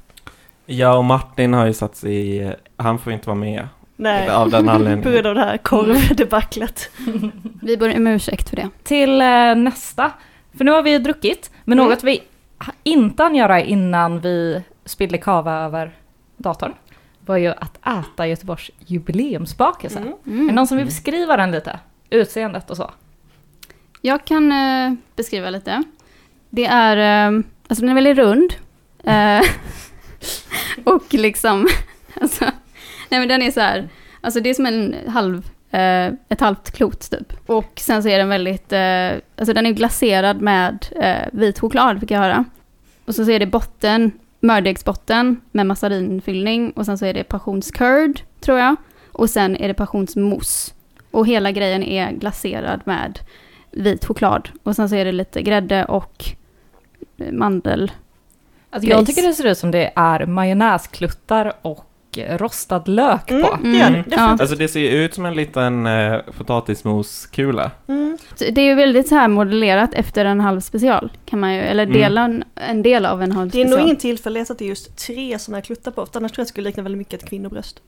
ja, 0.66 0.98
och 0.98 1.06
Martin 1.06 1.54
har 1.54 1.66
ju 1.66 1.74
satt 1.74 1.96
sig 1.96 2.36
i... 2.38 2.54
Han 2.78 3.00
får 3.00 3.14
inte 3.14 3.28
vara 3.28 3.36
med. 3.40 3.68
Nej, 3.96 4.30
Av 4.30 4.50
den 4.50 4.66
på 4.66 4.72
anledningen. 4.72 5.12
grund 5.14 5.28
av 5.28 5.36
det 5.36 5.42
här 5.42 5.58
korvdebaclet. 5.58 6.90
Vi 7.62 7.78
ber 7.78 7.96
om 7.98 8.08
ursäkt 8.08 8.50
för 8.50 8.56
det. 8.56 8.70
Till 8.84 9.22
eh, 9.22 9.56
nästa. 9.56 10.12
För 10.58 10.66
nu 10.66 10.72
har 10.72 10.82
vi 10.84 10.98
druckit, 10.98 11.52
men 11.66 11.80
Mm. 11.80 11.90
något 11.92 12.04
vi 12.04 12.24
inte 12.84 13.24
hann 13.24 13.36
göra 13.36 13.62
innan 13.62 14.20
vi 14.20 14.62
spillde 14.86 15.18
kava 15.18 15.54
över 15.66 15.92
datorn 16.38 16.74
var 17.26 17.38
ju 17.38 17.48
att 17.48 17.78
äta 17.88 18.28
Göteborgs 18.28 18.72
jubileumsbakelse. 18.86 20.00
Mm. 20.00 20.44
Är 20.44 20.48
det 20.48 20.54
någon 20.54 20.68
som 20.68 20.78
vill 20.78 20.86
beskriva 20.86 21.38
den 21.38 21.52
lite? 21.52 21.80
Utseendet 22.10 22.70
och 22.70 22.78
så. 22.78 22.92
Jag 24.02 24.26
kan 24.26 24.52
eh, 24.52 24.94
beskriva 25.16 25.50
lite. 25.50 25.84
Det 26.50 26.66
är, 26.66 27.28
eh, 27.28 27.40
alltså 27.68 27.86
den 27.86 27.90
är 27.90 27.96
väldigt 27.96 28.18
rund. 28.18 28.54
Eh, 29.04 29.42
och 30.84 31.14
liksom, 31.14 31.68
alltså, 32.22 32.46
nej 33.10 33.20
men 33.20 33.28
den 33.28 33.42
är 33.42 33.52
så 33.52 33.60
här, 33.60 33.90
alltså 34.22 34.40
det 34.40 34.50
är 34.50 34.54
som 34.54 34.66
en 34.66 34.96
halv, 35.08 35.50
eh, 35.72 36.14
ett 36.30 36.40
halvt 36.40 36.72
klot 36.72 37.12
typ. 37.12 37.50
Och 37.50 37.74
sen 37.76 38.04
så 38.04 38.10
är 38.10 38.18
den 38.18 38.30
väldigt, 38.30 38.74
eh, 38.74 39.12
alltså 39.38 39.54
den 39.54 39.66
är 39.66 39.72
glaserad 39.72 40.42
med 40.42 40.86
eh, 40.96 41.28
vit 41.32 41.60
choklad 41.60 42.00
fick 42.00 42.12
jag 42.12 42.20
höra. 42.20 42.46
Och 43.06 43.16
så, 43.16 43.26
så 43.26 43.32
är 43.32 43.40
det 43.40 43.46
botten, 43.46 44.12
mördegsbotten 44.40 45.42
med 45.52 45.66
massarinfyllning 45.66 46.72
och 46.72 46.86
sen 46.86 46.98
så 46.98 47.06
är 47.06 47.14
det 47.14 47.24
passionscurd 47.24 48.22
tror 48.40 48.60
jag. 48.60 48.76
Och 49.12 49.30
sen 49.30 49.56
är 49.56 49.68
det 49.68 49.74
passionsmousse. 49.74 50.74
Och 51.12 51.28
hela 51.28 51.52
grejen 51.52 51.84
är 51.84 52.12
glaserad 52.12 52.82
med 52.86 53.20
vit 53.72 54.06
choklad. 54.06 54.50
Och 54.64 54.76
sen 54.76 54.90
så 54.90 54.96
är 54.96 55.06
det 55.06 55.12
lite 55.12 55.42
grädde 55.42 55.86
och 55.86 56.26
eh, 57.18 57.32
mandel. 57.32 57.92
Alltså, 58.70 58.90
jag 58.90 59.06
tycker 59.06 59.22
det 59.22 59.34
ser 59.34 59.48
ut 59.48 59.58
som 59.58 59.72
det 59.72 59.92
är 59.96 60.26
majonnäskluttar 60.26 61.54
och 61.62 61.89
eh, 62.18 62.38
rostad 62.38 62.84
lök 62.86 63.28
på. 63.28 63.34
Mm, 63.34 63.62
det, 63.62 63.68
Mm. 63.68 63.80
definitivt. 63.82 64.14
Ja. 64.18 64.22
Alltså 64.40 64.56
det 64.56 64.68
ser 64.68 64.80
ju 64.80 64.88
ut 65.06 65.14
som 65.14 65.26
en 65.26 65.34
liten 65.36 65.86
eh, 65.86 66.18
potatismoskula. 66.38 67.72
Mm. 67.88 68.18
Det 68.38 68.62
är 68.62 68.66
ju 68.66 68.76
väldigt 68.76 69.08
så 69.08 69.16
här 69.16 69.28
modellerat 69.28 69.94
efter 69.94 70.26
en 70.26 70.40
halv 70.40 70.60
special. 70.60 71.12
Kan 71.26 71.40
man 71.40 71.54
ju, 71.56 71.62
eller 71.62 71.84
Mm. 71.84 71.98
dela 71.98 72.22
en, 72.26 72.44
en 72.56 72.82
del 72.82 73.06
av 73.06 73.22
en 73.24 73.32
halv 73.32 73.50
Det 73.52 73.58
är 73.58 73.64
special. 73.64 73.80
nog 73.80 73.86
ingen 73.88 73.98
tillfällighet 73.98 74.50
att 74.52 74.58
det 74.60 74.66
är 74.66 74.70
just 74.70 74.98
tre 74.98 75.40
sådana 75.40 75.58
här 75.58 75.62
kluttar 75.64 75.92
på, 75.92 76.02
annars 76.02 76.32
tror 76.32 76.42
jag 76.42 76.46
det 76.46 76.50
skulle 76.50 76.70
likna 76.70 76.84
väldigt 76.84 76.98
mycket 76.98 77.24
ett 77.24 77.30
kvinnobröst. 77.30 77.82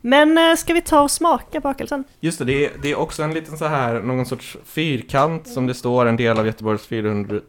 Men 0.00 0.38
eh, 0.38 0.54
ska 0.56 0.74
vi 0.74 0.80
ta 0.80 1.00
och 1.02 1.10
smaka 1.10 1.60
bakelsen? 1.60 2.04
Just 2.20 2.38
det, 2.38 2.44
det 2.44 2.64
är, 2.64 2.70
det 2.82 2.90
är 2.90 2.98
också 2.98 3.22
en 3.22 3.34
liten 3.34 3.58
så 3.58 3.64
här, 3.66 4.00
någon 4.00 4.26
sorts 4.26 4.56
fyrkant 4.64 5.48
som 5.48 5.66
det 5.66 5.74
står 5.74 6.06
en 6.06 6.16
del 6.16 6.38
av 6.38 6.46
Göteborgs 6.46 6.86
400, 6.86 7.40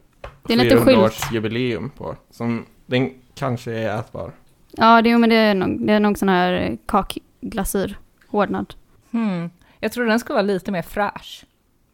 Det 0.48 0.54
är 0.54 0.58
lite 0.58 0.70
400 0.70 0.86
skylt. 0.86 0.98
års 1.28 1.32
jubileum 1.34 1.90
på. 1.98 2.16
Som 2.32 2.66
den 2.86 3.12
kanske 3.36 3.72
är 3.72 4.00
ätbar. 4.00 4.32
Ja, 4.72 5.02
det, 5.02 5.18
men 5.18 5.30
det 5.30 5.36
är 5.36 5.56
nog, 5.56 5.88
det 5.88 5.94
är 5.94 6.00
nog 6.00 6.18
sån 6.18 6.30
här 6.30 6.54
eh, 6.54 6.78
kakglasyr. 6.86 7.98
Hårdnad. 8.28 8.74
Hmm. 9.12 9.50
Jag 9.80 9.92
tror 9.92 10.06
den 10.06 10.20
ska 10.20 10.34
vara 10.34 10.42
lite 10.42 10.72
mer 10.72 10.82
fräsch. 10.82 11.46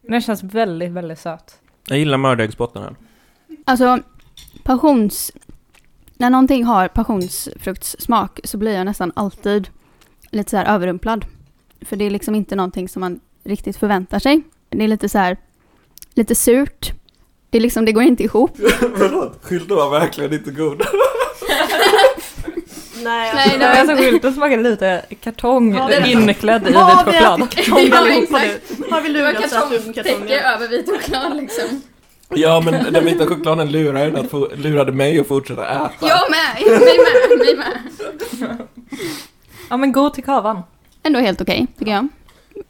Den 0.01 0.22
känns 0.22 0.44
väldigt, 0.44 0.91
väldigt 0.91 1.20
söt. 1.20 1.60
Jag 1.88 2.00
gillar 2.00 2.17
mördäggsbotten 2.17 2.84
här. 2.84 2.96
Alltså, 3.65 4.00
Passions... 4.63 5.32
När 6.17 6.29
någonting 6.29 6.63
har 6.63 6.88
passionsfruktssmak 6.88 8.39
så 8.44 8.58
blir 8.58 8.75
jag 8.75 8.86
nästan 8.86 9.12
alltid 9.15 9.70
lite 10.32 10.50
så 10.50 10.58
här 10.58 10.65
överrumplad. 10.65 11.25
För 11.82 11.96
det 11.96 12.05
är 12.05 12.10
liksom 12.10 12.36
inte 12.36 12.55
någonting 12.55 12.89
som 12.89 13.00
man 13.00 13.20
riktigt 13.44 13.77
förväntar 13.77 14.20
sig. 14.20 14.41
Det 14.70 14.84
är 14.84 14.88
lite 14.88 15.10
så 15.10 15.17
här, 15.17 15.38
lite 16.13 16.36
surt. 16.36 16.94
Det, 17.50 17.58
är 17.58 17.62
liksom, 17.62 17.86
det 17.86 17.91
går 17.91 18.03
inte 18.03 18.24
ihop. 18.24 18.51
Förlåt, 18.79 19.39
skylten 19.41 19.75
var 19.75 19.89
verkligen 20.00 20.34
inte 20.34 20.51
god. 20.51 20.82
Nej, 23.04 23.32
Nej, 23.36 23.58
Det 23.60 23.66
var 23.86 23.96
så 23.96 24.02
skylten 24.04 24.34
smakade 24.34 24.64
lite 24.64 25.06
kartong 25.22 25.75
Ja, 25.75 25.88
det- 25.88 26.12
inklädd 26.12 26.62
i 26.62 26.66
vit 26.66 26.75
Vad 26.75 26.84
har 26.84 27.06
vi 27.06 27.12
choklad. 27.12 27.42
Ja, 27.92 28.08
exakt. 28.24 28.92
Har 28.92 29.02
vi 29.02 29.10
lurat 29.10 29.50
så 29.50 29.58
att 29.58 29.70
du 29.72 29.94
kartongen? 29.94 30.40
över 30.40 30.68
vit 30.68 30.90
choklad 30.90 31.36
liksom. 31.38 31.82
Ja, 32.30 32.62
men 32.66 32.94
den 32.94 33.06
vita 33.06 33.25
chokladen 33.25 33.72
lurade, 33.72 34.20
att 34.20 34.32
få, 34.32 34.48
lurade 34.56 34.92
mig 34.92 35.20
att 35.20 35.28
fortsätta 35.28 35.68
äta. 35.68 35.92
Jag 36.02 36.20
med, 36.32 36.80
mig 36.80 36.98
med, 37.30 37.38
mig 37.40 37.56
med. 37.56 38.58
Ja 39.70 39.78
men 39.78 39.92
god 39.92 40.14
till 40.14 40.24
kavan. 40.24 40.62
Ändå 41.04 41.20
helt 41.20 41.42
okej, 41.42 41.68
tycker 41.80 41.92
jag. 41.92 42.08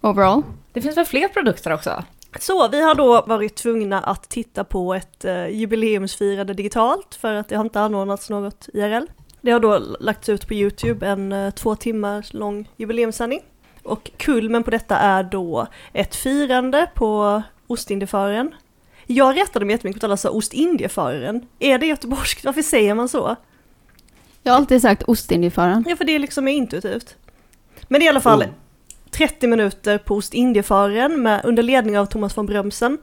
Overall. 0.01 0.43
Det 0.73 0.81
finns 0.81 0.97
väl 0.97 1.05
fler 1.05 1.27
produkter 1.27 1.73
också? 1.73 2.03
Så 2.39 2.67
vi 2.67 2.81
har 2.81 2.95
då 2.95 3.23
varit 3.27 3.55
tvungna 3.55 3.99
att 4.01 4.29
titta 4.29 4.63
på 4.63 4.93
ett 4.93 5.25
uh, 5.25 5.47
jubileumsfirande 5.49 6.53
digitalt 6.53 7.15
för 7.21 7.33
att 7.33 7.49
det 7.49 7.55
har 7.55 7.63
inte 7.63 7.81
anordnats 7.81 8.29
något 8.29 8.69
IRL. 8.73 9.05
Det 9.45 9.51
har 9.51 9.59
då 9.59 9.77
lagts 9.99 10.29
ut 10.29 10.47
på 10.47 10.53
Youtube 10.53 11.07
en 11.07 11.31
uh, 11.31 11.51
två 11.51 11.75
timmar 11.75 12.25
lång 12.31 12.69
jubileumssändning. 12.77 13.41
Och 13.83 14.11
kulmen 14.17 14.63
på 14.63 14.71
detta 14.71 14.97
är 14.97 15.23
då 15.23 15.67
ett 15.93 16.15
firande 16.15 16.89
på 16.95 17.41
Ostindiefararen. 17.67 18.55
Jag 19.05 19.37
rättade 19.37 19.65
mig 19.65 19.73
jättemycket 19.73 20.01
på 20.01 20.05
att 20.05 20.09
alla 20.09 20.17
sa 20.17 20.29
Ostindiefararen. 20.29 21.45
Är 21.59 21.77
det 21.77 21.85
göteborgskt? 21.85 22.45
Varför 22.45 22.61
säger 22.61 22.93
man 22.93 23.09
så? 23.09 23.35
Jag 24.43 24.53
har 24.53 24.57
alltid 24.57 24.81
sagt 24.81 25.03
Ostindiefararen. 25.03 25.85
Ja, 25.87 25.95
för 25.95 26.05
det 26.05 26.19
liksom 26.19 26.47
är 26.47 26.53
intuitivt. 26.53 27.15
Men 27.87 28.01
i 28.01 28.09
alla 28.09 28.21
fall 28.21 28.41
Oh. 28.41 28.47
30 29.11 29.47
minuter 29.47 29.97
på 29.97 30.15
Ostindiefararen 30.15 31.21
med, 31.21 31.41
under 31.45 31.63
ledning 31.63 31.99
av 31.99 32.05
Thomas 32.05 32.37
von 32.37 32.45
Brömsen. 32.45 32.97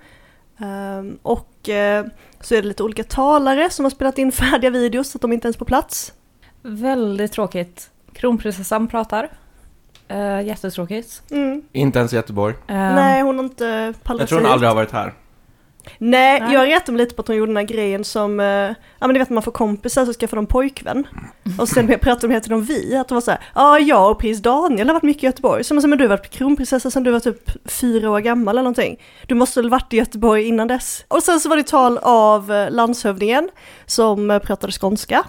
Ehm, 0.58 1.18
och 1.22 1.68
eh, 1.68 2.06
så 2.40 2.54
är 2.54 2.62
det 2.62 2.68
lite 2.68 2.82
olika 2.82 3.04
talare 3.04 3.70
som 3.70 3.84
har 3.84 3.90
spelat 3.90 4.18
in 4.18 4.32
färdiga 4.32 4.70
videos 4.70 5.10
så 5.10 5.18
att 5.18 5.22
de 5.22 5.32
inte 5.32 5.46
ens 5.46 5.56
är 5.56 5.58
på 5.58 5.64
plats. 5.64 6.12
Väldigt 6.62 7.32
tråkigt. 7.32 7.90
Kronprinsessan 8.12 8.88
pratar. 8.88 9.28
Uh, 10.12 10.42
jättetråkigt. 10.42 11.22
Mm. 11.30 11.62
Inte 11.72 11.98
ens 11.98 12.12
i 12.12 12.16
Göteborg. 12.16 12.54
Eh, 12.68 12.74
Nej, 12.76 13.22
hon 13.22 13.38
har 13.38 13.44
inte 13.44 13.94
pallat 14.02 14.20
Jag 14.20 14.28
tror 14.28 14.40
hon 14.40 14.50
aldrig 14.50 14.70
har 14.70 14.76
varit 14.76 14.92
här. 14.92 15.14
Nej, 15.98 16.40
Nej. 16.40 16.54
jag 16.54 16.68
retade 16.68 16.92
mig 16.92 16.98
lite 16.98 17.14
på 17.14 17.22
att 17.22 17.28
hon 17.28 17.36
gjorde 17.36 17.50
den 17.50 17.56
här 17.56 17.64
grejen 17.64 18.04
som, 18.04 18.40
eh, 18.40 18.46
ja 18.46 18.74
men 19.06 19.12
du 19.12 19.18
vet 19.18 19.30
man 19.30 19.42
får 19.42 19.52
kompisar 19.52 20.04
så 20.04 20.12
skaffar 20.12 20.36
de 20.36 20.46
pojkvän. 20.46 21.06
Och 21.58 21.68
sen 21.68 21.86
pratade 21.86 22.34
de 22.34 22.40
tiden 22.40 22.58
om 22.58 22.64
vi, 22.64 22.96
att 22.96 23.08
de 23.08 23.14
var 23.14 23.20
såhär, 23.20 23.40
ja 23.54 23.78
jag 23.78 24.10
och 24.10 24.18
prins 24.18 24.42
Daniel 24.42 24.88
har 24.88 24.94
varit 24.94 25.02
mycket 25.02 25.22
i 25.22 25.26
Göteborg. 25.26 25.64
Som 25.64 25.76
men 25.76 25.98
du 25.98 26.04
har 26.04 26.08
varit 26.08 26.30
kronprinsessa 26.30 26.90
sedan 26.90 27.02
du 27.02 27.10
var 27.10 27.20
typ 27.20 27.70
fyra 27.70 28.10
år 28.10 28.20
gammal 28.20 28.54
eller 28.54 28.62
någonting. 28.62 29.00
Du 29.26 29.34
måste 29.34 29.60
väl 29.60 29.70
varit 29.70 29.92
i 29.92 29.96
Göteborg 29.96 30.44
innan 30.44 30.68
dess. 30.68 31.04
Och 31.08 31.22
sen 31.22 31.40
så 31.40 31.48
var 31.48 31.56
det 31.56 31.62
tal 31.62 31.98
av 32.02 32.68
landshövdingen 32.70 33.48
som 33.86 34.40
pratade 34.44 34.72
skånska. 34.72 35.24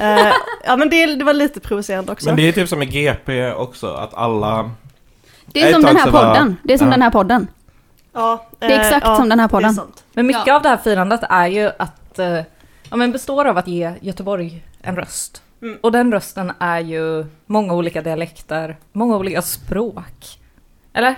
Eh, 0.00 0.32
ja 0.64 0.76
men 0.76 0.90
det, 0.90 1.06
det 1.14 1.24
var 1.24 1.32
lite 1.32 1.60
provocerande 1.60 2.12
också. 2.12 2.26
Men 2.26 2.36
det 2.36 2.48
är 2.48 2.52
typ 2.52 2.68
som 2.68 2.82
i 2.82 2.86
GP 2.86 3.52
också, 3.52 3.92
att 3.94 4.14
alla... 4.14 4.70
Det 5.46 5.62
är 5.62 5.72
som 5.72 5.82
den 5.82 5.96
här 5.96 6.10
var- 6.10 6.26
podden. 6.34 6.56
Det 6.62 6.72
är 6.74 6.78
som 6.78 6.86
Ja. 6.86 6.90
den 6.92 7.02
här 7.02 7.10
podden. 7.10 7.46
ja, 8.12 8.46
Det 8.58 8.66
är 8.66 8.70
eh, 8.70 8.80
exakt 8.86 9.06
ja, 9.06 9.16
som 9.16 9.28
den 9.28 9.40
här 9.40 9.48
podden. 9.48 9.76
Men 10.12 10.26
mycket 10.26 10.46
Ja. 10.46 10.56
av 10.56 10.62
det 10.62 10.68
här 10.68 10.76
firandet 10.76 11.20
är 11.30 11.46
ju 11.46 11.70
att, 11.78 12.18
eh, 12.18 12.40
ja 12.90 12.96
men 12.96 13.12
består 13.12 13.44
av 13.44 13.58
att 13.58 13.68
ge 13.68 13.92
Göteborg 14.00 14.62
en 14.82 14.96
röst. 14.96 15.42
Mm. 15.62 15.78
Och 15.80 15.92
den 15.92 16.12
rösten 16.12 16.52
är 16.58 16.80
ju 16.80 17.26
många 17.46 17.74
olika 17.74 18.02
dialekter, 18.02 18.76
många 18.92 19.16
olika 19.16 19.42
språk. 19.42 20.38
Eller? 20.92 21.14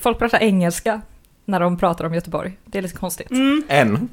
Folk 0.00 0.18
pratar 0.18 0.38
engelska 0.38 1.00
när 1.44 1.60
de 1.60 1.76
pratar 1.78 2.04
om 2.04 2.14
Göteborg. 2.14 2.58
Det 2.64 2.78
är 2.78 2.82
lite 2.82 2.96
konstigt. 2.96 3.30
Mm. 3.30 3.62
En. 3.68 4.08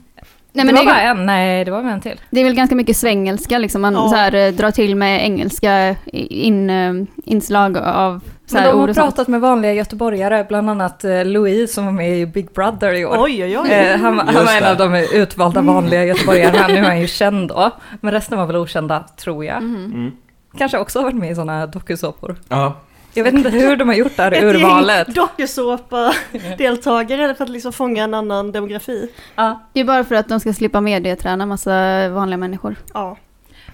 Nej, 0.57 0.65
det 0.65 0.73
men 0.73 0.75
var 0.75 0.81
det, 0.93 0.99
bara 0.99 1.01
är, 1.01 1.11
en, 1.11 1.25
nej 1.25 1.65
det 1.65 1.71
var 1.71 1.81
väl 1.81 1.91
en 1.93 2.01
till. 2.01 2.19
det 2.29 2.39
är 2.39 2.43
väl 2.43 2.53
ganska 2.53 2.75
mycket 2.75 2.97
svengelska 2.97 3.57
liksom. 3.57 3.81
Man 3.81 3.93
Ja. 3.93 4.09
så 4.09 4.15
här, 4.15 4.35
eh, 4.35 4.51
drar 4.53 4.71
till 4.71 4.95
med 4.95 5.23
engelska 5.23 5.95
in, 6.29 6.69
eh, 6.69 6.93
inslag 7.25 7.77
av 7.77 8.19
så 8.45 8.55
Men 8.55 8.63
här, 8.63 8.71
de 8.71 8.79
har 8.79 8.93
pratat 8.93 9.27
med 9.27 9.41
vanliga 9.41 9.73
göteborgare, 9.73 10.45
bland 10.49 10.69
annat 10.69 11.03
eh, 11.03 11.25
Louis 11.25 11.73
som 11.73 11.85
var 11.85 11.91
med 11.91 12.19
i 12.19 12.25
Big 12.25 12.51
Brother 12.53 12.93
i 12.93 13.05
år. 13.05 13.15
Oj 13.19 13.43
oj 13.43 13.57
oj. 13.59 13.69
Eh, 13.71 13.99
han, 13.99 14.17
var- 14.17 14.23
han 14.23 14.33
var 14.33 14.41
en 14.41 14.47
Mm. 14.63 14.63
det. 14.77 14.83
av 14.83 14.91
de 14.91 15.17
utvalda 15.17 15.61
vanliga 15.61 16.05
göteborgarna, 16.05 16.67
nu 16.67 16.73
är 16.77 16.81
han 16.83 16.99
ju 17.01 17.07
känd 17.07 17.49
då. 17.49 17.71
Men 18.01 18.11
resten 18.13 18.37
var 18.37 18.45
väl 18.45 18.55
okända, 18.55 19.03
tror 19.17 19.45
jag. 19.45 19.63
Mhm. 19.63 19.85
Mm. 19.85 20.11
Kanske 20.57 20.77
också 20.77 20.99
har 20.99 21.03
varit 21.03 21.15
med 21.15 21.31
i 21.31 21.35
sådana 21.35 21.67
dokusåpor. 21.67 22.35
Ja. 22.49 22.73
Jag 23.13 23.23
vet 23.23 23.33
inte 23.33 23.49
hur 23.49 23.75
de 23.75 23.87
har 23.87 23.95
gjort 23.95 24.15
det 24.15 24.23
här 24.23 24.31
Ett 24.31 24.43
urvalet. 24.43 25.07
gäng 25.07 25.15
dokusåpa-deltagare 25.15 27.35
för 27.35 27.43
att 27.43 27.49
liksom 27.49 27.73
fånga 27.73 28.03
en 28.03 28.13
annan 28.13 28.51
demografi. 28.51 29.09
Ja. 29.35 29.61
Det 29.73 29.79
är 29.79 29.83
bara 29.83 30.03
för 30.03 30.15
att 30.15 30.29
de 30.29 30.39
ska 30.39 30.53
slippa 30.53 30.81
medieträna 30.81 31.45
massa 31.45 32.09
vanliga 32.09 32.37
människor. 32.37 32.75
Ja. 32.93 33.17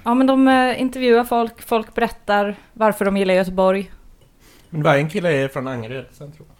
ja, 0.04 0.14
men 0.14 0.28
de 0.28 0.48
eh, 0.48 0.82
intervjuar 0.82 1.24
folk, 1.24 1.62
folk 1.62 1.94
berättar 1.96 2.56
varför 2.74 3.06
de 3.06 3.18
gillar 3.18 3.34
Göteborg. 3.34 3.92
Men 4.70 4.84
varje 4.84 5.10
kille 5.10 5.32
är 5.44 5.48
från 5.48 5.68
Angered 5.68 6.06
sen 6.12 6.32
tror 6.32 6.48
jag. 6.48 6.56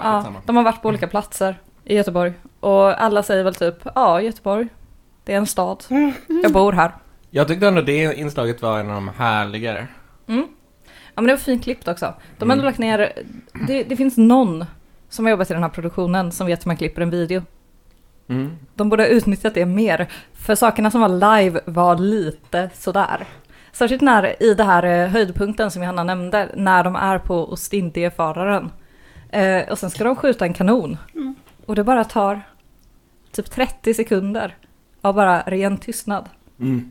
Ja, 0.00 0.02
Ja, 0.02 0.32
de 0.46 0.56
har 0.56 0.62
varit 0.62 0.82
på 0.82 0.88
olika 0.88 1.06
platser 1.06 1.58
i 1.84 1.96
Göteborg. 1.96 2.32
Och 2.60 3.02
alla 3.02 3.22
säger 3.22 3.44
väl 3.44 3.54
typ, 3.54 3.74
ja, 3.94 4.20
Göteborg, 4.20 4.68
det 5.24 5.32
är 5.32 5.36
en 5.36 5.46
stad. 5.46 5.84
Mm. 5.90 6.12
Jag 6.42 6.52
bor 6.52 6.72
här. 6.72 6.92
Jag 7.30 7.48
tyckte 7.48 7.66
ändå 7.68 7.82
det 7.82 8.18
inslaget 8.18 8.62
var 8.62 8.80
en 8.80 8.88
av 8.88 8.94
de 8.94 9.08
härligare. 9.08 9.86
Mm. 10.28 10.46
Ja 11.14 11.22
men 11.22 11.26
det 11.26 11.32
var 11.32 11.38
fint 11.38 11.64
klippt 11.64 11.88
också. 11.88 12.14
De 12.38 12.50
har 12.50 12.56
Mm. 12.56 12.64
lagt 12.66 12.78
ner, 12.78 13.12
det, 13.66 13.82
det 13.84 13.96
finns 13.96 14.16
någon 14.16 14.64
som 15.08 15.24
har 15.24 15.30
jobbat 15.30 15.50
i 15.50 15.54
den 15.54 15.62
här 15.62 15.70
produktionen 15.70 16.32
som 16.32 16.46
vet 16.46 16.64
hur 16.64 16.68
man 16.68 16.76
klipper 16.76 17.02
en 17.02 17.10
video. 17.10 17.42
Mm. 18.28 18.56
De 18.74 18.88
borde 18.88 19.02
ha 19.02 19.08
utnyttjat 19.08 19.54
det 19.54 19.66
mer, 19.66 20.08
för 20.34 20.54
sakerna 20.54 20.90
som 20.90 21.00
var 21.00 21.08
live 21.42 21.60
var 21.64 21.96
lite 21.98 22.70
sådär. 22.74 23.26
Särskilt 23.72 24.02
när, 24.02 24.42
i 24.42 24.54
det 24.54 24.64
här 24.64 24.82
eh, 24.82 25.08
höjdpunkten 25.08 25.70
som 25.70 25.82
Johanna 25.82 26.04
nämnde, 26.04 26.48
när 26.54 26.84
de 26.84 26.96
är 26.96 27.18
på 27.18 27.52
Ostindiefararen. 27.52 28.70
Eh, 29.30 29.68
och 29.70 29.78
sen 29.78 29.90
ska 29.90 30.04
de 30.04 30.16
skjuta 30.16 30.44
en 30.44 30.52
kanon. 30.54 30.96
Mm. 31.14 31.34
Och 31.66 31.74
det 31.74 31.84
bara 31.84 32.04
tar 32.04 32.40
typ 33.32 33.50
30 33.50 33.94
sekunder 33.94 34.56
av 35.00 35.14
bara 35.14 35.40
ren 35.40 35.78
tystnad. 35.78 36.28
Mm. 36.60 36.90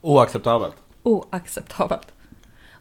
Oacceptabelt. 0.00 0.74
Oacceptabelt. 1.02 2.11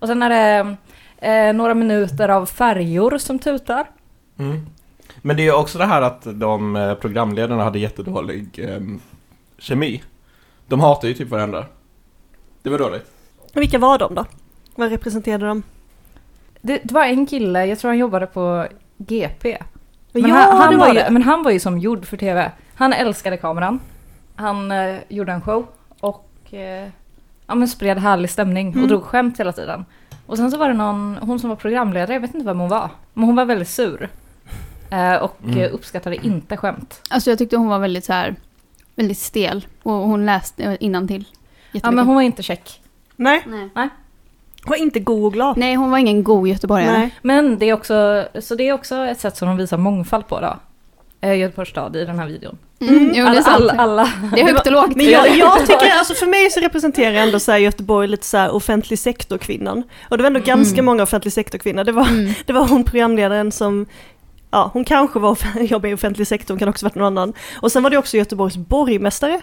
Och 0.02 0.08
sen 0.08 0.22
är 0.22 0.30
det 0.30 0.76
eh, 1.18 1.54
några 1.54 1.74
minuter 1.74 2.30
av 2.30 2.46
färjor 2.46 3.18
som 3.18 3.40
tutar. 3.40 3.90
Mm. 4.38 4.66
Men 5.22 5.38
det 5.38 5.48
är 5.48 5.56
också 5.56 5.78
det 5.78 5.86
här 5.86 6.02
att 6.02 6.22
de 6.40 6.76
eh, 6.76 6.94
programledarna 6.94 7.64
hade 7.64 7.80
jättedålig 7.80 8.60
eh, 8.60 8.82
kemi. 9.58 10.04
De 10.68 10.80
hatar 10.80 11.08
ju 11.08 11.14
typ 11.14 11.30
varandra. 11.30 11.66
Det 12.62 12.70
var 12.70 12.78
dåligt. 12.78 13.12
Vilka 13.54 13.80
var 13.80 13.98
de 13.98 14.16
då? 14.16 14.26
Vad 14.76 14.90
representerade 14.90 15.46
de? 15.46 15.64
Det, 16.62 16.82
det 16.84 16.94
var 16.94 17.06
en 17.06 17.26
kille, 17.26 17.66
jag 17.66 17.80
tror 17.80 17.90
han 17.90 17.98
jobbade 17.98 18.28
på 18.28 18.68
GP. 18.98 19.58
Men, 20.12 20.22
ja, 20.22 20.36
han, 20.36 20.58
han 20.58 20.78
var 20.78 20.88
var 20.88 20.94
ju, 20.94 21.00
det. 21.00 21.08
men 21.12 21.24
han 21.24 21.44
var 21.44 21.52
ju 21.52 21.60
som 21.60 21.80
gjord 21.80 22.06
för 22.06 22.18
tv. 22.18 22.52
Han 22.76 22.94
älskade 22.94 23.38
kameran. 23.38 23.80
Han 24.36 24.72
eh, 24.72 24.96
gjorde 25.08 25.32
en 25.32 25.42
show 25.42 25.68
och 26.00 26.54
eh, 26.54 26.90
ja, 27.52 27.56
men 27.56 27.68
spred 27.68 27.98
härlig 27.98 28.30
stämning 28.30 28.68
och 28.70 28.76
Mm. 28.76 28.88
drog 28.88 29.04
skämt 29.04 29.40
hela 29.40 29.52
tiden. 29.52 29.86
Och 30.26 30.38
sen 30.38 30.52
så 30.52 30.58
var 30.58 30.68
det 30.68 30.74
någon, 30.74 31.18
hon 31.22 31.40
som 31.40 31.50
var 31.50 31.58
programledare, 31.58 32.14
jag 32.14 32.22
vet 32.22 32.34
inte 32.36 32.46
vem 32.46 32.60
hon 32.60 32.70
var. 32.70 32.90
Men 33.14 33.24
hon 33.26 33.36
var 33.36 33.46
väldigt 33.46 33.68
sur. 33.70 34.10
Eh, 34.92 35.16
och 35.16 35.38
Mm. 35.46 35.72
uppskattade 35.72 36.26
inte 36.26 36.58
skämt. 36.58 37.02
Alltså 37.10 37.30
jag 37.32 37.38
tyckte 37.40 37.58
hon 37.58 37.68
var 37.68 37.80
väldigt 37.80 38.06
så 38.06 38.14
här, 38.14 38.36
väldigt 38.96 39.18
stel. 39.18 39.66
Och 39.84 39.94
hon 39.94 40.26
läste 40.26 40.78
innantill. 40.80 41.28
Ja 41.72 41.92
men 41.92 42.06
hon 42.06 42.16
var 42.16 42.22
inte 42.22 42.44
check. 42.44 42.82
Nej, 43.16 43.44
Nej. 43.76 43.90
var 44.66 44.76
inte 44.76 45.00
god 45.00 45.26
och 45.26 45.34
glad. 45.34 45.58
Nej, 45.58 45.76
hon 45.76 45.92
var 45.92 45.98
ingen 45.98 46.24
god 46.24 46.48
göteborgare. 46.48 46.98
Nej. 46.98 47.16
Men 47.22 47.60
det 47.60 47.66
är 47.66 47.74
också, 47.74 48.28
så 48.40 48.56
det 48.56 48.68
är 48.68 48.74
också 48.74 48.96
ett 48.96 49.20
sätt 49.20 49.38
som 49.38 49.48
de 49.48 49.58
visar 49.58 49.78
mångfald 49.78 50.28
på 50.28 50.40
då. 50.40 50.56
Eh, 51.22 51.36
Göteborgs 51.38 51.70
stad 51.70 51.96
i 51.96 52.06
den 52.06 52.20
här 52.20 52.28
videon. 52.28 52.58
Mm, 52.82 53.12
jo, 53.16 53.26
det 53.26 53.38
är 53.38 53.50
alla, 53.50 53.74
alla, 53.74 53.84
alla. 53.84 54.10
Det 54.36 54.42
är 54.42 54.46
högt 54.46 54.66
och 54.68 54.72
lågt. 54.74 54.96
Men 54.96 55.06
jag, 55.10 55.38
jag 55.38 55.60
tycker, 55.68 55.92
alltså 55.98 56.14
för 56.14 56.26
mig 56.28 56.50
så 56.52 56.60
representerar 56.60 57.14
ändå 57.14 57.40
så 57.40 57.52
här 57.52 57.60
Göteborg 57.60 58.08
lite 58.08 58.26
så 58.26 58.38
här 58.38 58.56
offentlig 58.56 59.00
sektor-kvinnan. 59.00 59.84
Och 60.10 60.18
det 60.18 60.24
var 60.24 60.28
ändå 60.28 60.40
ganska 60.40 60.74
Mm. 60.74 60.86
många 60.86 61.04
offentlig 61.04 61.34
sektor-kvinnor. 61.34 61.84
Det 61.84 61.92
var, 61.92 62.08
Mm. 62.08 62.34
det 62.46 62.54
var 62.54 62.68
hon 62.68 62.84
programledaren 62.84 63.52
som, 63.52 63.86
ja 64.52 64.70
hon 64.74 64.86
kanske 64.86 65.20
var 65.20 65.38
jobbade 65.62 65.90
i 65.90 65.94
offentlig 65.94 66.28
sektor, 66.28 66.54
hon 66.54 66.60
kan 66.60 66.70
också 66.70 66.86
varit 66.86 66.96
någon 66.96 67.06
annan. 67.18 67.34
Och 67.62 67.72
sen 67.72 67.84
var 67.84 67.90
det 67.90 67.98
också 67.98 68.18
Göteborgs 68.18 68.58
borgmästare. 68.58 69.42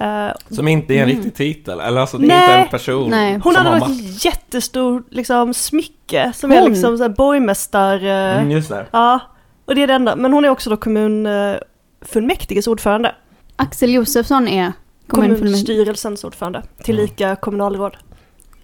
Eh, 0.00 0.28
Som 0.50 0.68
inte 0.68 0.94
är 0.94 0.96
en 0.96 1.02
Mm. 1.04 1.16
riktig 1.16 1.34
titel. 1.34 1.80
Eller 1.80 2.00
alltså 2.00 2.18
det 2.18 2.24
är 2.24 2.28
Nej. 2.28 2.42
inte 2.44 2.54
en 2.54 2.68
person 2.68 3.10
Nej. 3.10 3.40
hon 3.44 3.56
hade 3.56 3.78
makt. 3.80 4.24
jättestort 4.24 5.06
liksom, 5.10 5.54
smycke 5.54 6.32
som 6.34 6.52
är 6.52 6.60
Hon? 6.60 6.70
liksom 6.70 6.98
så 6.98 7.04
här 7.04 7.08
borgmästar... 7.10 7.94
eh, 8.04 8.36
Mm, 8.38 8.50
just 8.50 8.68
det. 8.68 8.86
Ja, 8.90 9.20
och 9.66 9.74
det 9.74 9.82
är 9.82 9.86
det 9.86 9.94
enda. 9.94 10.16
Men 10.16 10.32
hon 10.32 10.44
är 10.44 10.48
också 10.48 10.70
då 10.70 10.76
kommunfullmäktiges 12.04 12.66
ordförande. 12.66 13.14
Axel 13.56 13.90
Josefsson 13.94 14.48
är 14.48 14.72
kommunstyrelsens 15.06 16.24
ordförande, 16.24 16.62
tillika 16.82 17.36
kommunalråd. 17.36 17.96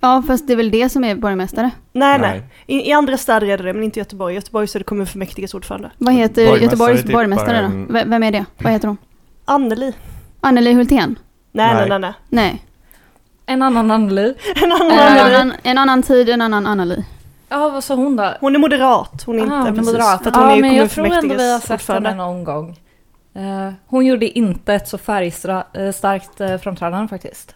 Ja, 0.00 0.22
fast 0.26 0.46
det 0.46 0.52
är 0.52 0.56
väl 0.56 0.70
det 0.70 0.88
som 0.88 1.04
är 1.04 1.14
borgmästare. 1.14 1.70
Nej, 1.92 2.18
nej. 2.18 2.42
I, 2.66 2.88
I 2.88 2.92
andra 2.92 3.16
städer 3.16 3.46
är 3.46 3.58
det 3.58 3.64
det, 3.64 3.72
men 3.72 3.82
inte 3.82 3.98
i 3.98 4.00
Göteborg. 4.00 4.34
I 4.34 4.36
Göteborg 4.36 4.66
så 4.66 4.78
är 4.78 4.80
det 4.80 4.84
kommunfullmäktiges 4.84 5.54
ordförande. 5.54 5.90
Vad 5.98 6.14
heter 6.14 6.44
Borgmästare 6.46 6.64
Göteborgs 6.64 7.02
typ 7.02 7.12
borgmästare 7.12 7.46
bara 7.52 7.60
då? 7.68 7.74
en- 7.74 7.92
V- 7.92 8.04
Vem 8.06 8.22
är 8.22 8.32
det? 8.32 8.44
Vad 8.58 8.72
heter 8.72 8.88
hon? 8.88 8.96
Anneli. 9.44 9.92
Anneli 10.40 10.72
Hultén? 10.72 11.18
Nej, 11.52 11.74
nej, 11.74 11.88
Nej. 11.88 11.98
nej. 11.98 11.98
nej. 12.00 12.14
Nej. 12.28 12.62
En 13.46 13.62
annan 13.62 13.90
Anneli. 13.90 14.34
En 14.62 14.72
annan 14.72 14.90
En 14.90 14.98
Anneli. 14.98 15.34
annan, 15.36 15.52
en 15.62 15.78
annan 15.78 16.02
tid, 16.02 16.28
en 16.28 16.40
annan 16.42 16.66
Anneli. 16.66 17.04
Ja, 17.48 17.68
vad 17.68 17.84
sa 17.84 17.94
hon 17.94 18.16
då? 18.16 18.34
Hon 18.40 18.54
är 18.54 18.58
moderat, 18.58 19.22
hon 19.26 19.38
är 19.38 19.42
inte 19.42 19.54
Ah, 19.54 19.58
hon 19.58 19.78
är 19.78 19.82
moderat. 19.82 20.22
För 20.22 20.30
att 20.30 20.36
hon 20.36 20.44
ja, 20.48 20.56
är 20.56 20.60
men 20.60 20.74
jag 20.76 20.90
tror 20.90 21.06
ändå 21.06 21.34
vi 21.34 21.52
har 21.52 21.58
sett 21.60 21.88
henne 21.88 22.14
någon 22.14 22.44
gång. 22.44 22.76
Eh, 23.34 23.72
hon 23.86 24.06
gjorde 24.06 24.38
inte 24.38 24.74
ett 24.74 24.88
så 24.88 24.98
färgstarkt 24.98 26.40
uh, 26.40 26.56
framträdande 26.58 27.08
faktiskt. 27.08 27.54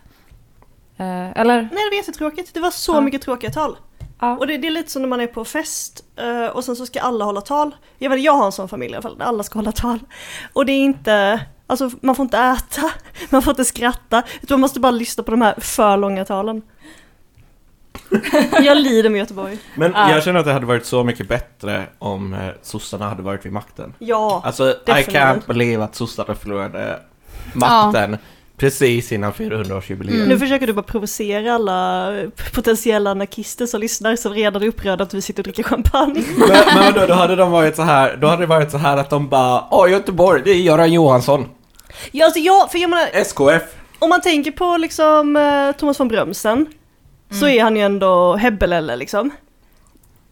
Eh, 0.97 1.31
eller? 1.41 1.55
Nej, 1.63 1.71
det 1.71 1.91
var 1.91 1.97
jättetråkigt. 1.97 2.55
Det 2.55 2.61
var 2.61 2.71
så 2.71 2.95
Ja. 2.95 3.01
mycket 3.01 3.23
tråkiga 3.23 3.51
tal. 3.51 3.77
Ja. 4.21 4.37
Och 4.37 4.47
det, 4.47 4.57
det 4.59 4.67
är 4.67 4.71
lite 4.71 4.91
som 4.91 5.03
när 5.03 5.09
man 5.09 5.21
är 5.21 5.27
på 5.27 5.45
fest 5.45 6.05
eh, 6.17 6.47
och 6.47 6.65
sen 6.65 6.77
så 6.77 6.87
ska 6.87 7.01
alla 7.01 7.25
hålla 7.25 7.41
tal. 7.41 7.75
Jag 7.99 8.11
vet, 8.11 8.23
jag 8.23 8.33
har 8.33 8.47
en 8.47 8.53
sån 8.53 8.69
familj 8.69 8.93
i 8.93 8.95
alla 8.95 9.03
fall, 9.03 9.19
där 9.19 9.25
alla 9.25 9.43
ska 9.43 9.59
hålla 9.59 9.73
tal. 9.73 9.99
Och 10.53 10.67
det 10.67 10.73
är 10.73 10.85
inte, 10.85 11.41
alltså 11.67 11.91
man 12.03 12.15
får 12.15 12.23
inte 12.23 12.39
äta, 12.39 12.91
man 13.31 13.43
får 13.43 13.51
inte 13.51 13.65
skratta, 13.65 14.23
utan 14.43 14.55
man 14.55 14.61
måste 14.61 14.81
bara 14.81 14.93
lyssna 14.93 15.25
på 15.25 15.31
de 15.31 15.43
här 15.43 15.55
för 15.61 15.97
långa 15.97 16.25
talen. 16.25 16.63
Jag 18.63 18.77
lider 18.77 19.11
med 19.11 19.19
Göteborg. 19.19 19.59
Men 19.77 19.93
Ja. 19.95 20.11
jag 20.11 20.23
känner 20.23 20.41
att 20.41 20.47
det 20.47 20.53
hade 20.53 20.67
varit 20.67 20.87
så 20.87 21.05
mycket 21.05 21.29
bättre 21.29 21.83
om 21.99 22.35
eh, 22.35 22.41
sossarna 22.63 23.09
hade 23.09 23.23
varit 23.23 23.47
vid 23.47 23.53
makten. 23.53 23.95
Ja, 23.99 24.43
Alltså, 24.45 24.71
I 24.71 24.75
definitivt. 24.87 25.15
can't 25.15 25.47
believe 25.47 25.85
att 25.85 25.95
sossarna 25.95 26.35
förlorade 26.35 26.99
makten 27.53 28.19
precis 28.57 29.13
innan 29.13 29.33
400-årsjubileet. 29.33 30.15
Mm. 30.15 30.29
nu 30.29 30.39
försöker 30.39 30.67
du 30.67 30.73
bara 30.73 30.83
provocera 30.83 31.55
alla 31.55 32.11
potentiella 32.55 33.11
anarkister 33.11 33.67
som 33.67 33.81
lyssnar 33.81 34.17
som 34.17 34.33
redan 34.35 34.63
är 34.63 34.67
upprörda 34.67 35.05
att 35.05 35.15
vi 35.15 35.23
sitter 35.23 35.41
och 35.41 35.45
dricker 35.45 35.63
champagne. 35.63 36.25
Men, 36.37 36.49
men 36.49 36.93
vadå, 36.95 37.07
då 37.07 37.15
hade 37.15 37.37
de 37.37 37.51
varit 37.51 37.77
så 37.77 37.83
här, 37.83 38.17
då 38.17 38.27
hade 38.27 38.43
det 38.43 38.47
varit 38.47 38.71
så 38.71 38.79
här 38.79 38.97
att 38.97 39.11
de 39.11 39.29
bara 39.29 39.65
Åh 39.71 39.91
Göteborg, 39.91 40.43
det 40.45 40.51
är 40.51 40.55
Göran 40.55 40.93
Johansson, 40.93 41.49
Ja, 42.13 42.25
alltså 42.25 42.41
jag, 42.41 42.71
för 42.71 42.79
jag 42.79 42.91
menar, 42.91 43.07
SKF. 43.13 43.63
om 43.99 44.09
man 44.09 44.21
tänker 44.21 44.51
på 44.51 44.77
liksom 44.77 45.37
eh, 45.37 45.73
Thomas 45.81 46.01
von 46.01 46.09
Brömsen 46.09 46.67
så 47.41 47.49
är 47.49 47.63
han 47.63 47.77
ju 47.77 47.83
ändå 47.83 48.37
Hebbelelle 48.37 48.97
liksom. 48.97 49.31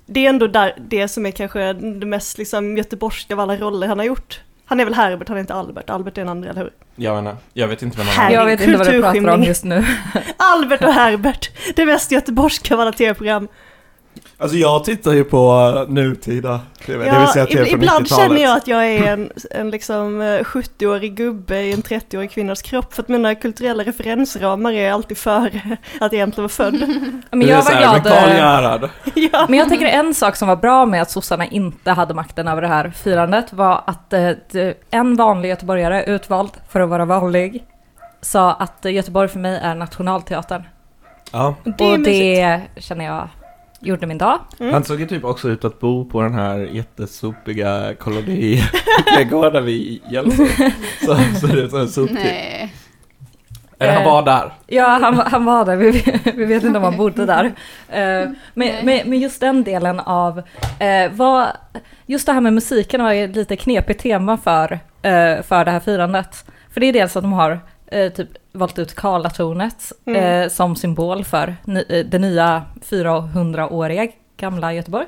Det 0.06 0.26
är 0.26 0.28
ändå 0.28 0.46
där, 0.46 0.74
det 0.78 1.08
som 1.08 1.26
är 1.26 1.30
kanske 1.30 1.72
det 1.72 2.06
mest 2.06 2.38
liksom 2.38 2.76
göteborgska 2.76 3.34
av 3.34 3.40
alla 3.40 3.56
roller 3.56 3.88
han 3.88 3.98
har 3.98 4.06
gjort. 4.06 4.40
Han 4.64 4.80
är 4.80 4.84
väl 4.84 4.94
Herbert, 4.94 5.28
han 5.28 5.36
är 5.36 5.40
inte 5.40 5.54
Albert. 5.54 5.90
Albert 5.90 6.18
är 6.18 6.22
en 6.22 6.28
andra, 6.28 6.50
eller 6.50 6.60
hur? 6.60 6.70
Jag 6.96 7.14
menar, 7.14 7.36
jag 7.52 7.68
vet 7.68 7.82
inte 7.82 7.96
vem 7.96 8.06
han 8.06 8.16
Här- 8.16 8.30
är. 8.30 8.34
Jag 8.34 8.44
vet 8.44 8.60
inte 8.60 8.78
vad 8.78 8.86
du 8.86 9.00
pratar 9.02 9.28
om 9.28 9.42
just 9.42 9.64
nu. 9.64 9.84
Albert 10.36 10.84
och 10.84 10.92
Herbert, 10.92 11.50
det 11.76 11.86
mest 11.86 12.12
göteborgska 12.12 12.74
av 12.74 12.80
alla 12.80 12.92
tv-program. 12.92 13.48
Alltså 14.38 14.56
jag 14.56 14.84
tittar 14.84 15.12
ju 15.12 15.24
på 15.24 15.86
nutida 15.88 16.60
TV, 16.86 17.06
Ja, 17.06 17.26
ib- 17.34 17.66
ibland 17.74 18.08
känner 18.08 18.42
jag 18.42 18.56
att 18.56 18.66
jag 18.68 18.86
är 18.88 19.12
en, 19.12 19.30
en 19.50 19.70
liksom 19.70 20.20
eh, 20.20 20.24
70-årig 20.24 21.14
gubbe 21.14 21.60
i 21.60 21.72
en 21.72 21.82
30-årig 21.82 22.30
kvinnas 22.30 22.62
kropp 22.62 22.94
för 22.94 23.02
att 23.02 23.08
mina 23.08 23.34
kulturella 23.34 23.82
referensramar 23.84 24.72
är 24.72 24.92
alltid 24.92 25.18
före 25.18 25.48
att 26.00 26.00
jag 26.00 26.14
egentligen 26.14 26.42
var 26.42 26.48
född. 26.48 26.74
Men 27.30 27.48
jag 27.48 27.62
var 27.62 27.78
glad. 27.78 28.02
Karl 28.02 28.84
eh, 28.84 28.90
ja. 29.32 29.46
Men 29.48 29.58
jag 29.58 29.68
tänker 29.68 29.86
en 29.86 30.14
sak 30.14 30.36
som 30.36 30.48
var 30.48 30.56
bra 30.56 30.86
med 30.86 31.02
att 31.02 31.10
sossarna 31.10 31.46
inte 31.46 31.90
hade 31.90 32.14
makten 32.14 32.48
över 32.48 32.62
det 32.62 32.68
här 32.68 32.90
firandet 32.90 33.52
var 33.52 33.82
att 33.86 34.12
eh, 34.12 34.30
det- 34.50 34.74
en 34.90 35.16
vanlig 35.16 35.48
göteborgare, 35.48 36.04
utvald 36.04 36.50
för 36.68 36.80
att 36.80 36.88
vara 36.88 37.04
vanlig, 37.04 37.64
sa 38.20 38.52
att 38.52 38.84
eh, 38.84 38.92
Göteborg 38.92 39.28
för 39.28 39.38
mig 39.38 39.58
är 39.62 39.74
nationalteatern. 39.74 40.62
Ja. 41.32 41.54
Det 41.64 41.84
är 41.84 41.92
och 41.92 42.00
mysigt. 42.00 42.16
det 42.76 42.82
känner 42.82 43.04
jag 43.04 43.28
gjorde 43.82 44.06
min 44.06 44.18
dag. 44.18 44.38
Mm. 44.60 44.72
Han 44.72 44.84
såg 44.84 45.00
ju 45.00 45.06
typ 45.06 45.24
också 45.24 45.48
ut 45.48 45.64
att 45.64 45.80
bo 45.80 46.04
på 46.04 46.22
den 46.22 46.34
här 46.34 46.58
jättesopiga 46.58 47.94
koloniträdgården 47.98 49.64
vid 49.64 50.00
Hjälsö. 50.10 50.46
Så, 51.06 51.16
så 51.40 51.46
det 51.46 51.62
är 51.62 51.68
så 51.68 51.86
sopigt. 51.86 52.14
Nej. 52.24 52.74
Eller 53.78 53.92
han 53.92 54.02
Eh, 54.02 54.08
var 54.12 54.22
där. 54.22 54.52
Ja, 54.66 54.98
han, 55.02 55.16
var- 55.16 55.24
han 55.24 55.44
var 55.44 55.64
där, 55.64 55.76
vi, 55.76 55.90
vi 56.36 56.44
vet 56.44 56.64
inte 56.64 56.78
om 56.78 56.84
han 56.84 56.96
bodde 56.96 57.26
där. 57.26 57.44
Eh, 57.88 58.28
men, 58.54 58.84
men, 58.84 59.00
men 59.10 59.20
just 59.20 59.40
den 59.40 59.64
delen 59.64 60.00
av, 60.00 60.38
eh, 60.78 61.12
vad, 61.12 61.46
just 62.06 62.26
det 62.26 62.32
här 62.32 62.40
med 62.40 62.52
musiken 62.52 63.02
var 63.02 63.12
ju 63.12 63.24
ett 63.24 63.36
lite 63.36 63.56
knepigt 63.56 64.02
tema 64.02 64.36
för, 64.36 64.72
eh, 65.02 65.42
för 65.42 65.64
det 65.64 65.70
här 65.70 65.80
firandet. 65.80 66.44
För 66.70 66.80
det 66.80 66.86
är 66.86 66.92
dels 66.92 67.16
att 67.16 67.22
de 67.22 67.32
har 67.32 67.60
eh, 67.92 68.12
typ 68.12 68.28
valt 68.52 68.78
ut 68.78 68.94
Karlatornet 68.94 69.92
Mm. 70.06 70.42
eh, 70.42 70.48
som 70.48 70.76
symbol 70.76 71.24
för 71.24 71.56
ny, 71.64 71.84
eh, 71.88 72.04
det 72.06 72.18
nya 72.18 72.62
400-åriga 72.80 74.08
gamla 74.36 74.72
Göteborg. 74.74 75.06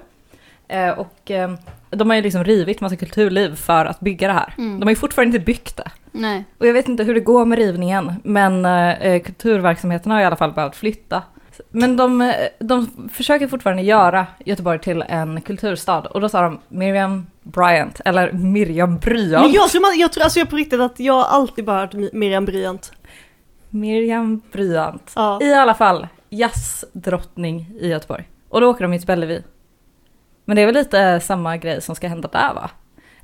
Eh, 0.69 0.91
och 0.91 1.31
eh, 1.31 1.55
de 1.91 2.11
har 2.11 2.17
ju 2.17 2.23
liksom 2.23 2.45
rivit 2.45 2.81
massa 2.81 2.97
kulturliv 2.97 3.57
för 3.57 3.85
att 3.87 4.01
bygga 4.01 4.27
det 4.29 4.35
här. 4.35 4.55
Mm. 4.59 4.81
De 4.81 4.87
har 4.87 4.91
ju 4.91 4.97
fortfarande 4.97 5.37
inte 5.37 5.45
byggt 5.47 5.77
det. 5.77 5.91
Nej. 6.13 6.45
Och 6.59 6.67
jag 6.67 6.73
vet 6.73 6.89
inte 6.89 7.05
hur 7.05 7.15
det 7.15 7.21
går 7.21 7.45
med 7.45 7.59
rivningen, 7.59 8.13
men 8.25 8.65
eh, 8.65 9.23
kulturverksamheten 9.23 10.13
har 10.13 10.21
i 10.21 10.25
alla 10.25 10.37
fall 10.37 10.53
behövt 10.53 10.77
flytta. 10.77 11.23
Men 11.71 11.97
de, 11.97 12.35
de 12.59 13.09
försöker 13.13 13.49
fortfarande 13.49 13.83
göra 13.83 14.27
Göteborg 14.45 14.79
till 14.79 15.05
en 15.09 15.41
kulturstad 15.41 16.01
och 16.01 16.21
då 16.21 16.29
sa 16.29 16.43
de 16.43 16.59
Miriam 16.69 17.27
Bryant, 17.43 18.01
eller 18.05 18.33
Miriam 18.33 18.99
Bryant. 18.99 19.45
Men 19.45 19.53
jag, 19.53 19.69
tror, 19.69 19.81
man- 19.81 19.99
jag 19.99 20.13
tror 20.13 20.25
alltså 20.25 20.39
jag 20.39 20.51
på 20.51 20.57
riktigt 20.57 20.81
att 20.81 21.01
jag 21.01 21.17
alltid 21.29 21.65
bara 21.65 21.81
hört 21.81 21.95
Mi- 21.95 22.11
Miriam 22.13 22.45
Bryant. 22.45 22.93
Miriam 23.71 24.41
Bryant. 24.53 25.13
Ja. 25.17 25.39
I 25.43 25.55
alla 25.55 25.75
fall 25.75 26.07
jazzdrottning 26.31 27.71
i 27.81 27.89
Göteborg. 27.89 28.29
Och 28.49 28.61
då 28.61 28.71
åker 28.71 28.89
de 28.89 28.99
till 28.99 29.07
Bellevue. 29.07 29.43
Men 30.45 30.57
det 30.57 30.63
är 30.63 30.67
väl 30.67 30.75
lite 30.75 31.21
samma 31.21 31.57
grej 31.57 31.81
som 31.83 31.95
ska 31.95 32.09
hända 32.09 32.29
där 32.33 32.55
va? 32.55 32.71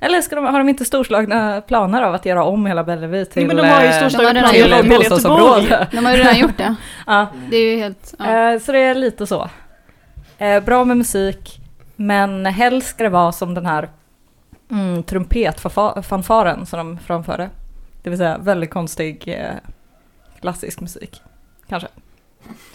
Eller 0.03 0.21
ska 0.21 0.35
de, 0.35 0.45
har 0.45 0.57
de 0.59 0.69
inte 0.69 0.85
storslagna 0.85 1.61
planer 1.61 2.01
av 2.01 2.13
att 2.13 2.25
göra 2.25 2.43
om 2.43 2.65
hela 2.65 2.83
Bellevue 2.83 3.25
till, 3.25 3.47
men 3.47 3.55
de 3.55 3.67
har 3.69 3.81
ju 3.81 3.87
eh, 3.87 3.93
storslagna 3.97 4.31
planer 4.49 4.81
till 4.81 4.89
bostadsområde? 4.89 5.61
Göteborg. 5.61 5.87
De 5.91 6.05
har 6.05 6.11
ju 6.11 6.17
redan 6.23 6.39
gjort 6.39 6.57
det. 6.57 6.75
Ja. 7.07 7.27
Det 7.49 7.57
är 7.57 7.71
ju 7.75 7.77
helt... 7.79 8.13
Ja. 8.19 8.53
Eh, 8.53 8.59
Så 8.59 8.71
det 8.71 8.79
är 8.79 8.95
lite 8.95 9.27
så. 9.27 9.49
Eh, 10.37 10.63
Bra 10.63 10.85
med 10.85 10.97
musik, 10.97 11.59
men 11.95 12.45
helst 12.45 12.87
ska 12.89 13.03
det 13.03 13.09
vara 13.09 13.31
som 13.31 13.53
den 13.53 13.65
här 13.65 13.89
mm, 14.71 15.03
trumpetfanfaren 15.03 16.65
som 16.65 16.77
de 16.79 16.97
framförde. 16.97 17.49
Det 18.03 18.09
vill 18.09 18.19
säga 18.19 18.37
väldigt 18.37 18.69
konstig 18.71 19.39
klassisk 20.41 20.79
musik, 20.81 21.21
kanske. 21.69 21.87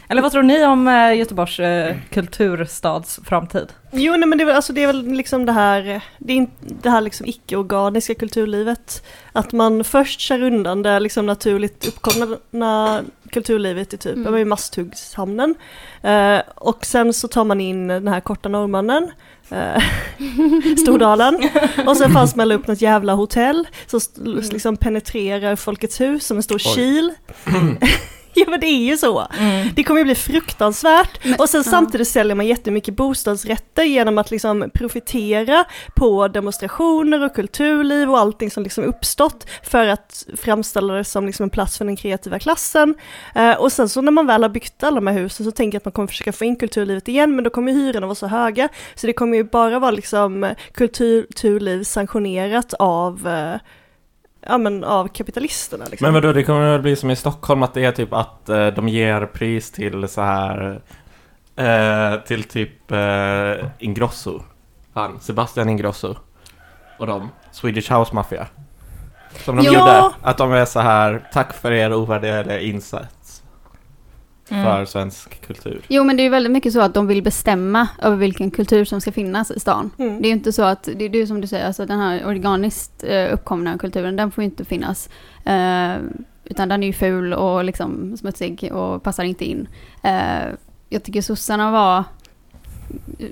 Eller 0.08 0.22
vad 0.22 0.32
tror 0.32 0.42
ni 0.42 0.64
om 0.66 0.88
eh, 0.88 1.14
Göteborgs 1.18 1.60
eh, 1.60 1.96
kulturstads 2.10 3.20
framtid? 3.24 3.72
Jo, 3.92 4.16
nej, 4.16 4.28
men 4.28 4.38
det 4.38 4.44
är, 4.44 4.46
väl, 4.46 4.56
alltså, 4.56 4.72
det 4.72 4.82
är 4.82 4.86
väl 4.86 5.12
liksom 5.12 5.46
det 5.46 5.52
här, 5.52 6.00
det, 6.18 6.32
är 6.38 6.46
det 6.82 6.90
här 6.90 7.00
liksom 7.00 7.26
icke-organiska 7.26 8.14
kulturlivet. 8.14 9.06
Att 9.32 9.52
man 9.52 9.84
först 9.84 10.20
kör 10.20 10.42
undan 10.42 10.82
det 10.82 11.00
liksom 11.00 11.26
naturligt 11.26 11.88
uppkomna 11.88 13.02
kulturlivet 13.30 13.94
i 13.94 13.96
typ, 13.98 14.16
Mm. 14.16 14.26
mm. 14.34 14.48
Masthuggshamnen. 14.48 15.54
Eh, 16.02 16.38
och 16.54 16.84
sen 16.86 17.12
så 17.12 17.28
tar 17.28 17.44
man 17.44 17.60
in 17.60 17.88
den 17.88 18.08
här 18.08 18.20
korta 18.20 18.48
norrmannen, 18.48 19.10
eh, 19.50 19.82
Stordalen. 20.82 21.38
och 21.86 21.96
sen 21.96 22.12
fanns 22.12 22.36
man 22.36 22.52
upp 22.52 22.66
något 22.66 22.80
jävla 22.82 23.12
hotell 23.14 23.68
som 23.86 23.96
st- 23.96 24.20
liksom 24.52 24.76
penetrerar 24.76 25.56
Folkets 25.56 26.00
hus 26.00 26.26
som 26.26 26.36
en 26.36 26.42
stor 26.42 26.56
Oj. 26.66 26.74
kil. 26.74 27.12
ja 28.40 28.50
men 28.50 28.60
det 28.60 28.66
är 28.66 28.84
ju 28.84 28.96
så. 28.96 29.26
Mm. 29.38 29.68
Det 29.76 29.84
kommer 29.84 30.00
ju 30.00 30.04
bli 30.04 30.14
fruktansvärt. 30.14 31.24
Men- 31.24 31.40
och 31.40 31.48
sen 31.48 31.62
ja. 31.64 31.70
samtidigt 31.70 32.08
säljer 32.08 32.34
man 32.34 32.46
jättemycket 32.46 32.96
bostadsrätter 32.96 33.82
genom 33.82 34.18
att 34.18 34.30
liksom 34.30 34.70
profitera 34.74 35.64
på 35.94 36.28
demonstrationer 36.28 37.24
och 37.24 37.34
kulturliv 37.34 38.10
och 38.10 38.18
allting 38.18 38.50
som 38.50 38.62
liksom 38.62 38.84
uppstått 38.84 39.46
för 39.62 39.86
att 39.86 40.26
framställa 40.36 40.94
det 40.94 41.04
som 41.04 41.26
liksom 41.26 41.44
en 41.44 41.50
plats 41.50 41.78
för 41.78 41.84
den 41.84 41.96
kreativa 41.96 42.38
klassen. 42.38 42.94
Eh, 43.34 43.54
och 43.54 43.72
sen 43.72 43.88
så 43.88 44.00
när 44.00 44.12
man 44.12 44.26
väl 44.26 44.42
har 44.42 44.50
byggt 44.50 44.82
alla 44.82 44.94
de 44.94 45.06
här 45.06 45.14
husen 45.14 45.46
så 45.46 45.52
tänker 45.52 45.76
jag 45.76 45.80
att 45.80 45.84
man 45.84 45.92
kommer 45.92 46.08
försöka 46.08 46.32
få 46.32 46.44
in 46.44 46.56
kulturlivet 46.56 47.08
igen 47.08 47.34
men 47.34 47.44
då 47.44 47.50
kommer 47.50 47.72
hyrorna 47.72 48.06
vara 48.06 48.14
så 48.14 48.26
höga 48.26 48.68
så 48.94 49.06
det 49.06 49.12
kommer 49.12 49.36
ju 49.36 49.44
bara 49.44 49.78
vara 49.78 49.90
liksom 49.90 50.54
kulturliv 50.72 51.84
sanktionerat 51.84 52.74
av 52.74 53.28
eh, 53.28 53.60
Ja 54.48 54.58
men 54.58 54.84
av 54.84 55.08
kapitalisterna 55.08 55.84
liksom. 55.90 56.04
Men 56.04 56.14
vadå, 56.14 56.32
det 56.32 56.42
kommer 56.42 56.72
väl 56.72 56.82
bli 56.82 56.96
som 56.96 57.10
i 57.10 57.16
Stockholm 57.16 57.62
att 57.62 57.74
det 57.74 57.84
är 57.84 57.92
typ 57.92 58.12
att 58.12 58.48
eh, 58.48 58.66
de 58.66 58.88
ger 58.88 59.26
pris 59.26 59.70
till 59.72 60.08
så 60.08 60.20
här 60.20 60.80
eh, 61.56 62.20
till 62.20 62.44
typ 62.44 62.90
eh, 62.92 63.66
Ingrosso. 63.78 64.42
Han, 64.94 65.20
Sebastian 65.20 65.68
Ingrosso. 65.68 66.14
Och 66.98 67.06
de, 67.06 67.28
Swedish 67.52 67.92
House 67.92 68.14
Mafia. 68.14 68.46
Som 69.44 69.56
de 69.56 69.64
Ja. 69.64 69.72
gjorde. 69.72 70.14
Att 70.22 70.38
de 70.38 70.52
är 70.52 70.64
så 70.64 70.80
här, 70.80 71.28
tack 71.32 71.52
för 71.54 71.72
er 71.72 71.94
ovärderliga 71.94 72.60
insats 72.60 73.15
Mm. 74.50 74.64
för 74.64 74.84
svensk 74.84 75.46
kultur. 75.46 75.82
Jo 75.88 76.04
men 76.04 76.16
det 76.16 76.22
är 76.22 76.24
ju 76.24 76.30
väldigt 76.30 76.52
mycket 76.52 76.72
så 76.72 76.80
att 76.80 76.94
de 76.94 77.06
vill 77.06 77.22
bestämma 77.22 77.88
över 78.02 78.16
vilken 78.16 78.50
kultur 78.50 78.84
som 78.84 79.00
ska 79.00 79.12
finnas 79.12 79.50
i 79.50 79.60
stan. 79.60 79.90
Mm. 79.98 80.22
Det 80.22 80.28
är 80.28 80.30
ju 80.30 80.34
inte 80.34 80.52
så 80.52 80.62
att, 80.62 80.88
det 80.96 81.04
är 81.04 81.14
ju 81.14 81.26
som 81.26 81.40
du 81.40 81.46
säger, 81.46 81.66
alltså 81.66 81.86
den 81.86 81.98
här 81.98 82.26
organiskt 82.26 83.04
eh, 83.06 83.32
uppkomna 83.32 83.78
kulturen, 83.78 84.16
den 84.16 84.30
får 84.30 84.44
ju 84.44 84.50
inte 84.50 84.64
finnas. 84.64 85.08
Eh, 85.44 85.96
Utan 86.48 86.68
den 86.68 86.82
är 86.82 86.86
ju 86.86 86.92
ful 86.92 87.32
och 87.32 87.64
liksom 87.64 88.16
smutsig 88.16 88.72
och 88.72 89.02
passar 89.02 89.24
inte 89.24 89.44
in. 89.44 89.68
Eh, 90.02 90.46
jag 90.88 91.02
tycker 91.02 91.22
sossarna 91.22 91.70
var... 91.70 92.04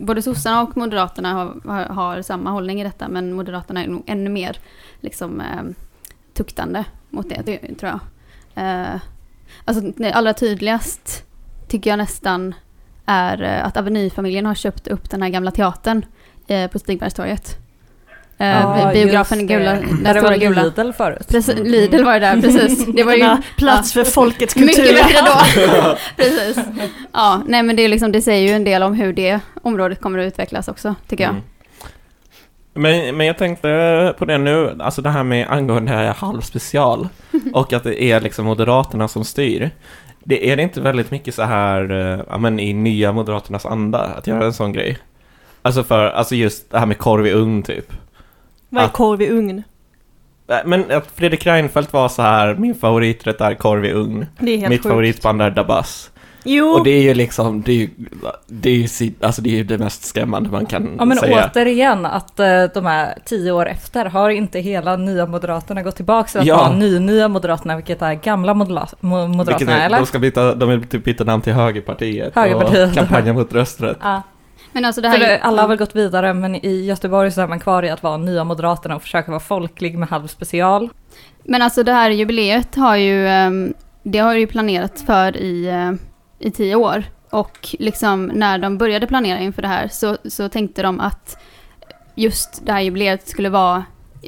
Både 0.00 0.22
sossarna 0.22 0.62
och 0.62 0.76
moderaterna 0.76 1.32
har, 1.32 1.60
har, 1.64 1.84
har 1.84 2.22
samma 2.22 2.50
hållning 2.50 2.80
i 2.80 2.84
detta, 2.84 3.08
men 3.08 3.32
moderaterna 3.32 3.84
är 3.84 3.88
nog 3.88 4.02
ännu 4.06 4.30
mer 4.30 4.56
liksom, 5.00 5.40
eh, 5.40 5.62
tuktande 6.32 6.84
mot 7.10 7.28
det, 7.28 7.42
det 7.44 7.74
tror 7.74 7.92
jag. 7.92 8.00
Eh, 8.64 9.00
alltså, 9.64 9.92
det 9.96 10.12
allra 10.12 10.34
tydligast 10.34 11.24
tycker 11.68 11.90
jag 11.90 11.98
nästan 11.98 12.54
är 13.06 13.42
eh, 13.42 13.66
att 13.66 13.76
Avenyfamiljen 13.76 14.46
har 14.46 14.54
köpt 14.54 14.86
upp 14.88 15.10
den 15.10 15.22
här 15.22 15.28
gamla 15.28 15.50
teatern 15.50 16.04
eh, 16.46 16.70
på 16.70 16.78
Stigbergstorget. 16.78 17.56
Eh, 18.38 18.46
Ja, 18.48 18.90
biografen 18.92 19.46
gula, 19.46 19.74
Där 20.02 20.14
det 20.14 20.20
var 20.20 20.36
gula. 20.36 20.62
Lidl 20.62 20.92
förut. 20.92 21.28
Precis, 21.28 21.54
Lidl 21.58 22.04
var 22.04 22.12
det 22.12 22.18
där, 22.20 22.40
precis. 22.40 22.86
Det 22.86 23.04
var 23.04 23.12
ju 23.12 23.18
Denna 23.22 23.42
plats 23.56 23.92
för 23.92 24.04
folkets 24.04 24.54
kultur. 24.54 24.66
mycket 24.82 24.94
bättre 24.94 25.20
då. 25.26 25.96
precis. 26.16 26.64
Ja, 27.12 27.42
nej 27.46 27.62
men 27.62 27.76
det, 27.76 27.82
är 27.82 27.88
liksom, 27.88 28.12
det 28.12 28.22
säger 28.22 28.48
ju 28.48 28.54
en 28.56 28.64
del 28.64 28.82
om 28.82 28.94
hur 28.94 29.12
det 29.12 29.40
området 29.62 30.00
kommer 30.00 30.18
att 30.18 30.26
utvecklas 30.26 30.68
också, 30.68 30.94
tycker 31.08 31.24
jag. 31.24 31.30
Mm. 31.30 31.42
Men, 32.74 33.16
men 33.16 33.26
jag 33.26 33.38
tänkte 33.38 34.14
på 34.18 34.24
det 34.24 34.38
nu, 34.38 34.76
alltså 34.80 35.02
det 35.02 35.10
här 35.10 35.24
med 35.24 35.46
angående 35.50 35.92
halvspecial 36.16 37.08
och 37.52 37.72
att 37.72 37.84
det 37.84 38.02
är 38.02 38.20
liksom 38.20 38.44
Moderaterna 38.46 39.08
som 39.08 39.24
styr. 39.24 39.70
Det 40.24 40.50
är 40.50 40.56
det 40.56 40.62
inte 40.62 40.80
väldigt 40.80 41.10
mycket 41.10 41.34
så 41.34 41.42
här, 41.42 41.90
eh, 41.90 42.20
ja 42.30 42.38
men 42.38 42.60
i 42.60 42.72
nya 42.72 43.12
Moderaternas 43.12 43.66
anda 43.66 43.98
att 43.98 44.26
göra 44.26 44.44
en 44.44 44.52
sån 44.52 44.72
grej? 44.72 44.98
Alltså 45.62 45.84
för, 45.84 46.06
alltså 46.10 46.34
just 46.34 46.70
det 46.70 46.78
här 46.78 46.86
med 46.86 46.98
korv 46.98 47.26
i 47.26 47.32
ugn 47.32 47.62
typ. 47.62 47.92
Vad 48.68 48.82
är 48.82 48.86
Att- 48.86 48.92
korv 48.92 49.22
i 49.22 49.28
ugn? 49.30 49.62
Eh, 50.48 50.56
Men 50.64 50.90
att 50.90 51.06
Fredrik 51.14 51.46
Reinfeldt 51.46 51.92
var 51.92 52.08
så 52.08 52.22
här, 52.22 52.54
min 52.54 52.74
favoriträtt 52.74 53.40
är 53.40 53.54
korv 53.54 53.84
i 53.84 53.92
ugn. 53.92 54.26
Det 54.38 54.50
är 54.54 54.56
helt 54.58 54.68
Mitt 54.68 54.82
sjukt. 54.82 54.88
favoritband 54.92 55.42
är 55.42 55.50
Dabas. 55.50 56.10
Jo, 56.46 56.66
Och 56.68 56.84
det 56.84 56.90
är 56.90 57.02
ju 57.02 57.14
liksom, 57.14 57.62
det 57.62 57.72
är 57.72 57.76
ju, 57.76 57.90
det 58.46 58.70
är 58.70 58.74
ju, 59.02 59.12
alltså 59.20 59.42
det 59.42 59.50
är 59.50 59.56
ju 59.56 59.64
det 59.64 59.78
mest 59.78 60.04
skrämmande 60.04 60.50
man 60.50 60.66
kan 60.66 60.94
Ja 60.98 61.04
men 61.04 61.16
säga. 61.16 61.50
återigen 61.54 62.06
att 62.06 62.40
eh, 62.40 62.64
de 62.74 62.86
här 62.86 63.18
tio 63.24 63.52
år 63.52 63.68
efter 63.68 64.04
har 64.04 64.30
inte 64.30 64.58
hela 64.60 64.96
nya 64.96 65.26
Moderaterna 65.26 65.82
gått 65.82 65.96
tillbaka 65.96 66.28
till 66.28 66.40
att 66.40 66.46
Ja. 66.46 66.56
vara 66.56 66.72
ny-nya 66.76 67.28
Moderaterna, 67.28 67.76
vilket 67.76 68.02
är 68.02 68.14
gamla 68.14 68.54
Vilket 68.54 69.02
Moderaterna, 69.02 69.72
är, 69.80 69.86
eller? 69.86 69.96
de 69.98 70.06
ska 70.06 70.18
byta, 70.18 70.54
de 70.54 70.68
vill 70.68 70.84
typ 70.84 71.04
byta 71.04 71.24
namn 71.24 71.42
till 71.42 71.52
Högerpartiet, 71.52 72.34
Högerpartiet. 72.34 72.88
och 72.88 72.94
kampanja 72.94 73.32
mot 73.32 73.52
rösträtt. 73.52 73.98
Ja, 74.02 74.22
Men 74.72 74.84
alltså 74.84 75.00
det 75.00 75.08
här... 75.08 75.18
det, 75.18 75.38
alla 75.38 75.62
har 75.62 75.68
väl 75.68 75.78
gått 75.78 75.96
vidare, 75.96 76.34
men 76.34 76.54
i 76.66 76.84
Göteborg 76.84 77.30
så 77.30 77.40
är 77.40 77.46
man 77.46 77.60
kvar 77.60 77.82
i 77.82 77.90
att 77.90 78.02
vara 78.02 78.16
nya 78.16 78.44
Moderaterna 78.44 78.96
och 78.96 79.02
försöka 79.02 79.30
vara 79.30 79.40
folklig 79.40 79.98
med 79.98 80.08
halv 80.08 80.26
special. 80.26 80.88
Men 81.44 81.62
alltså 81.62 81.82
det 81.82 81.92
här 81.92 82.10
jubileet 82.10 82.74
har 82.76 82.96
ju, 82.96 83.28
ehm, 83.28 83.74
det 84.02 84.18
har 84.18 84.34
ju 84.34 84.46
planerats 84.46 85.02
för 85.06 85.36
i, 85.36 85.66
eh, 85.68 85.92
i 86.44 86.50
tio 86.50 86.74
år. 86.74 87.04
Och 87.30 87.76
liksom 87.78 88.26
när 88.26 88.58
de 88.58 88.78
började 88.78 89.06
planera 89.06 89.38
inför 89.38 89.62
det 89.62 89.68
här 89.68 89.88
så, 89.88 90.16
så 90.24 90.48
tänkte 90.48 90.82
de 90.82 91.00
att 91.00 91.38
just 92.14 92.66
det 92.66 92.72
här 92.72 92.80
jubileet 92.80 93.28
skulle 93.28 93.48
vara, 93.48 93.84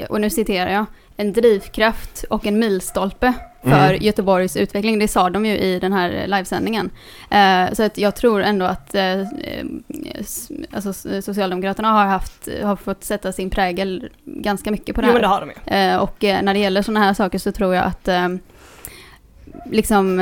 och 0.09 0.20
nu 0.20 0.31
citerar 0.31 0.70
jag, 0.70 0.87
en 1.16 1.33
drivkraft 1.33 2.24
och 2.31 2.46
en 2.46 2.59
milstolpe 2.59 3.33
för 3.62 3.88
Mm. 3.88 4.02
Göteborgs 4.02 4.57
utveckling. 4.57 4.98
Det 4.98 5.09
sa 5.09 5.31
de 5.31 5.46
ju 5.46 5.59
i 5.59 5.79
den 5.79 5.92
här 5.92 6.26
livesändningen. 6.26 6.90
Eh, 7.31 7.72
så 7.72 7.83
att 7.83 7.98
jag 7.98 8.16
tror 8.16 8.42
ändå 8.42 8.64
att 8.64 8.94
eh, 8.94 9.20
eh, 9.20 9.26
alltså, 10.72 10.92
Socialdemokraterna 11.22 11.92
har, 11.92 12.07
haft, 12.07 12.48
har 12.62 12.76
fått 12.76 13.05
sätta 13.05 13.33
sin 13.33 13.50
prägel 13.50 14.09
ganska 14.24 14.70
mycket 14.70 14.94
på 14.94 15.00
det 15.00 15.07
jo, 15.07 15.12
här. 15.12 15.20
men 15.20 15.22
det 15.22 15.29
har 15.29 15.40
de 15.40 15.50
ju. 15.50 15.76
Eh, 15.76 15.96
och 15.96 16.16
när 16.44 16.55
det 16.55 16.61
gäller 16.61 16.83
sådana 16.83 17.05
här 17.05 17.14
saker 17.14 17.38
så 17.38 17.52
tror 17.52 17.74
jag 17.74 17.85
att 17.85 18.09
liksom 19.70 20.20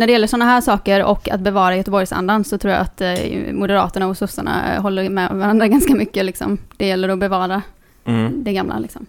när 0.00 0.06
det 0.06 0.12
gäller 0.12 0.26
sådana 0.26 0.44
här 0.44 0.60
saker 0.60 1.04
och 1.04 1.28
att 1.28 1.40
bevara 1.40 1.76
Göteborgsandan 1.76 2.44
så 2.44 2.58
tror 2.58 2.72
jag 2.72 2.80
att 2.80 3.00
eh, 3.00 3.52
Moderaterna 3.52 4.06
och 4.06 4.16
sossarna 4.16 4.74
eh, 4.74 4.82
håller 4.82 5.08
med 5.08 5.30
varandra 5.32 5.68
ganska 5.74 5.94
mycket. 5.94 6.24
Liksom. 6.24 6.58
Det 6.76 6.86
gäller 6.86 7.08
att 7.08 7.18
bevara 7.18 7.62
Mm. 8.04 8.44
det 8.44 8.52
gamla. 8.52 8.78
Liksom. 8.78 9.06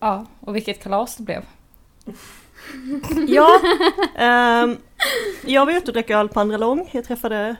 Ja, 0.00 0.26
och 0.40 0.56
vilket 0.56 0.82
kalas 0.82 1.16
det 1.16 1.22
blev. 1.22 1.42
Ja, 3.28 3.48
ehm, 4.16 4.76
jag 5.46 5.66
var 5.66 5.72
ute 5.72 5.86
och 5.86 5.92
drack 5.92 6.10
öl 6.10 6.28
på 6.28 6.40
Andra 6.40 6.56
Lång. 6.56 6.90
Jag 6.92 7.04
träffade 7.04 7.56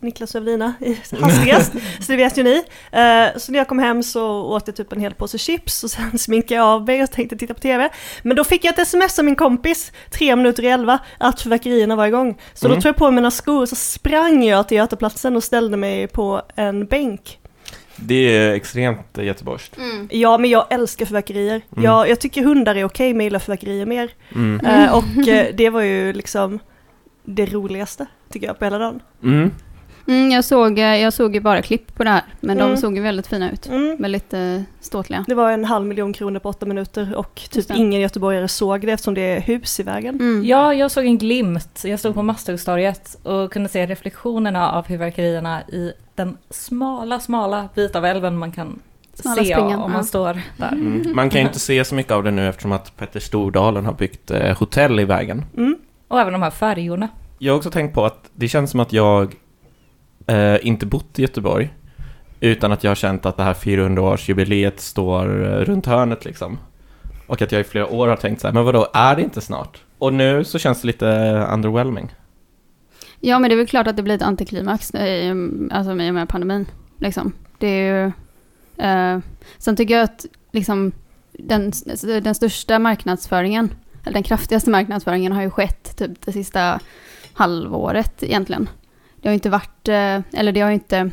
Niklas 0.00 0.34
och 0.34 0.40
Evelina 0.40 0.74
i 0.80 0.98
hastigast, 1.20 1.72
så 2.00 2.12
det 2.12 2.16
vet 2.16 2.38
ju 2.38 2.42
ni. 2.42 2.56
Eh, 2.92 3.38
så 3.38 3.52
när 3.52 3.58
jag 3.58 3.68
kom 3.68 3.78
hem 3.78 4.02
så 4.02 4.30
åt 4.30 4.66
jag 4.66 4.76
typ 4.76 4.92
en 4.92 5.00
hel 5.00 5.14
påse 5.14 5.38
chips 5.38 5.84
och 5.84 5.90
sen 5.90 6.18
sminkade 6.18 6.54
jag 6.54 6.66
av 6.66 6.86
mig 6.86 7.02
och 7.02 7.10
tänkte 7.10 7.36
titta 7.36 7.54
på 7.54 7.60
TV. 7.60 7.88
Men 8.22 8.36
då 8.36 8.44
fick 8.44 8.64
jag 8.64 8.72
ett 8.72 8.78
sms 8.78 9.18
av 9.18 9.24
min 9.24 9.36
kompis, 9.36 9.92
tre 10.10 10.36
minuter 10.36 10.64
i 10.64 10.66
elva, 10.68 10.98
att 11.18 11.40
fyrverkerierna 11.40 11.96
var 11.96 12.06
igång. 12.06 12.38
Så 12.54 12.66
Mm. 12.66 12.76
då 12.78 12.82
tog 12.82 12.88
jag 12.88 12.96
på 12.96 13.04
mig 13.04 13.14
mina 13.14 13.30
skor 13.30 13.62
och 13.62 13.68
så 13.68 13.76
sprang 13.76 14.44
jag 14.44 14.68
till 14.68 14.76
Götaplatsen 14.76 15.36
och 15.36 15.44
ställde 15.44 15.76
mig 15.76 16.06
på 16.06 16.42
en 16.54 16.86
bänk. 16.86 17.36
Det 17.96 18.14
är 18.36 18.52
extremt 18.52 19.18
göteborgskt. 19.18 19.76
Ja, 20.10 20.38
men 20.38 20.50
jag 20.50 20.66
älskar 20.72 21.06
fyrverkerier. 21.06 21.60
Mm. 21.72 21.84
Jag, 21.84 22.08
jag 22.08 22.20
tycker 22.20 22.42
hundar 22.44 22.74
är 22.76 22.84
okej, 22.84 23.08
men 23.14 23.20
jag 23.20 23.24
gillar 23.24 23.38
fyrverkerier 23.38 23.86
mer. 23.86 24.10
Mm. 24.34 24.66
Eh, 24.66 24.94
och 24.94 25.28
eh, 25.28 25.54
det 25.54 25.70
var 25.70 25.80
ju 25.80 26.12
liksom 26.12 26.58
det 27.24 27.46
roligaste, 27.46 28.06
tycker 28.32 28.46
jag, 28.46 28.58
på 28.58 28.64
hela 28.64 28.78
dagen. 28.78 29.00
Mm. 30.06 30.30
Jag, 30.30 30.44
såg, 30.44 30.78
eh, 30.78 30.84
jag 30.96 31.12
såg 31.12 31.34
ju 31.34 31.40
bara 31.40 31.62
klipp 31.62 31.94
på 31.94 32.04
det 32.04 32.10
här, 32.10 32.22
men 32.40 32.58
Mm. 32.58 32.70
de 32.70 32.76
såg 32.80 32.96
ju 32.96 33.02
väldigt 33.02 33.26
fina 33.26 33.50
ut. 33.50 33.66
Mm. 33.68 33.96
Väldigt 33.98 34.34
eh, 34.34 34.60
ståtliga. 34.80 35.24
Det 35.28 35.34
var 35.34 35.50
en 35.50 35.64
halv 35.64 35.86
miljon 35.86 36.12
kronor 36.12 36.38
på 36.40 36.48
åtta 36.48 36.66
minuter 36.66 37.14
och 37.16 37.40
typ 37.50 37.70
ingen 37.70 38.00
göteborgare 38.00 38.48
såg 38.48 38.80
det 38.86 38.92
eftersom 38.92 39.14
det 39.14 39.20
är 39.20 39.40
hus 39.40 39.80
i 39.80 39.82
vägen. 39.82 40.14
Mm. 40.14 40.44
Ja, 40.44 40.74
jag 40.74 40.90
såg 40.90 41.04
en 41.04 41.18
glimt. 41.18 41.82
Jag 41.84 41.98
stod 41.98 42.14
på 42.14 42.22
Masthuggstorget 42.22 43.16
och 43.22 43.52
kunde 43.52 43.68
se 43.68 43.86
reflektionerna 43.86 44.70
av 44.72 44.82
fyrverkerierna 44.82 45.62
i 45.62 45.92
den 46.14 46.36
smala, 46.50 47.20
smala 47.20 47.68
bit 47.74 47.96
av 47.96 48.04
älven 48.04 48.38
man 48.38 48.52
kan 48.52 48.78
Smala 49.14 49.36
se 49.36 49.52
springan, 49.52 49.80
om 49.80 49.90
man 49.92 50.00
ja. 50.00 50.04
står 50.04 50.40
där. 50.56 50.72
Mm. 50.72 51.12
Man 51.14 51.30
kan 51.30 51.40
ju 51.40 51.46
inte 51.46 51.60
se 51.60 51.84
så 51.84 51.94
mycket 51.94 52.12
av 52.12 52.24
det 52.24 52.30
nu 52.30 52.48
eftersom 52.48 52.72
att 52.72 52.96
Petter 52.96 53.20
Stordalen 53.20 53.86
har 53.86 53.92
byggt 53.92 54.30
eh, 54.30 54.58
hotell 54.58 55.00
i 55.00 55.04
vägen. 55.04 55.44
Mm. 55.56 55.76
Och 56.08 56.20
även 56.20 56.32
de 56.32 56.42
här 56.42 56.50
färjorna. 56.50 57.08
Jag 57.38 57.52
har 57.52 57.56
också 57.56 57.70
tänkt 57.70 57.94
på 57.94 58.04
att 58.04 58.30
det 58.34 58.48
känns 58.48 58.70
som 58.70 58.80
att 58.80 58.92
jag 58.92 59.34
eh, 60.26 60.66
inte 60.66 60.86
bott 60.86 61.18
i 61.18 61.22
Göteborg 61.22 61.70
utan 62.40 62.72
att 62.72 62.84
jag 62.84 62.90
har 62.90 62.96
känt 62.96 63.26
att 63.26 63.36
det 63.36 63.42
här 63.42 63.54
400-årsjubileet 63.54 64.76
står 64.76 65.46
eh, 65.46 65.64
runt 65.64 65.86
hörnet 65.86 66.24
liksom. 66.24 66.58
Och 67.26 67.42
att 67.42 67.52
jag 67.52 67.60
i 67.60 67.64
flera 67.64 67.86
år 67.86 68.08
har 68.08 68.16
tänkt 68.16 68.40
så 68.40 68.46
här, 68.46 68.54
men 68.54 68.64
vadå, 68.64 68.88
är 68.94 69.16
det 69.16 69.22
inte 69.22 69.40
snart? 69.40 69.78
Och 69.98 70.12
nu 70.12 70.44
så 70.44 70.58
känns 70.58 70.80
det 70.80 70.86
lite 70.86 71.06
underwhelming. 71.52 72.14
Ja, 73.20 73.38
men 73.38 73.50
det 73.50 73.54
är 73.54 73.56
väl 73.56 73.66
klart 73.66 73.86
att 73.86 73.96
det 73.96 74.02
blir 74.02 74.14
ett 74.14 74.22
antiklimax 74.22 74.90
eh, 74.90 75.30
mm, 75.30 75.70
alltså, 75.72 75.92
i 75.92 76.10
och 76.10 76.14
med 76.14 76.28
pandemin. 76.28 76.66
Liksom. 76.98 77.32
Det 77.58 77.66
är 77.66 77.94
ju... 77.94 78.12
Eh, 78.84 79.18
sen 79.58 79.76
tycker 79.76 79.94
jag 79.94 80.04
att 80.04 80.26
liksom, 80.52 80.92
den, 81.32 81.72
alltså, 81.90 82.20
den 82.20 82.34
största 82.34 82.78
marknadsföringen, 82.78 83.74
eller 84.02 84.14
den 84.14 84.22
kraftigaste 84.22 84.70
marknadsföringen 84.70 85.32
har 85.32 85.42
ju 85.42 85.50
skett 85.50 85.96
typ 85.96 86.20
det 86.24 86.32
sista 86.32 86.80
halvåret 87.32 88.22
egentligen. 88.22 88.68
Det 89.20 89.28
har 89.28 89.34
inte 89.34 89.50
varit, 89.50 89.88
eh, 89.88 90.20
eller 90.40 90.52
det 90.52 90.60
har 90.60 90.70
inte, 90.70 91.10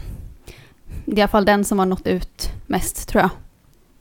det 1.06 1.12
är 1.12 1.18
i 1.18 1.22
alla 1.22 1.28
fall 1.28 1.46
den 1.46 1.66
som 1.66 1.80
har 1.80 1.86
nått 1.86 2.08
ut 2.08 2.50
mest 2.68 3.10
tror 3.10 3.22
jag. 3.22 3.30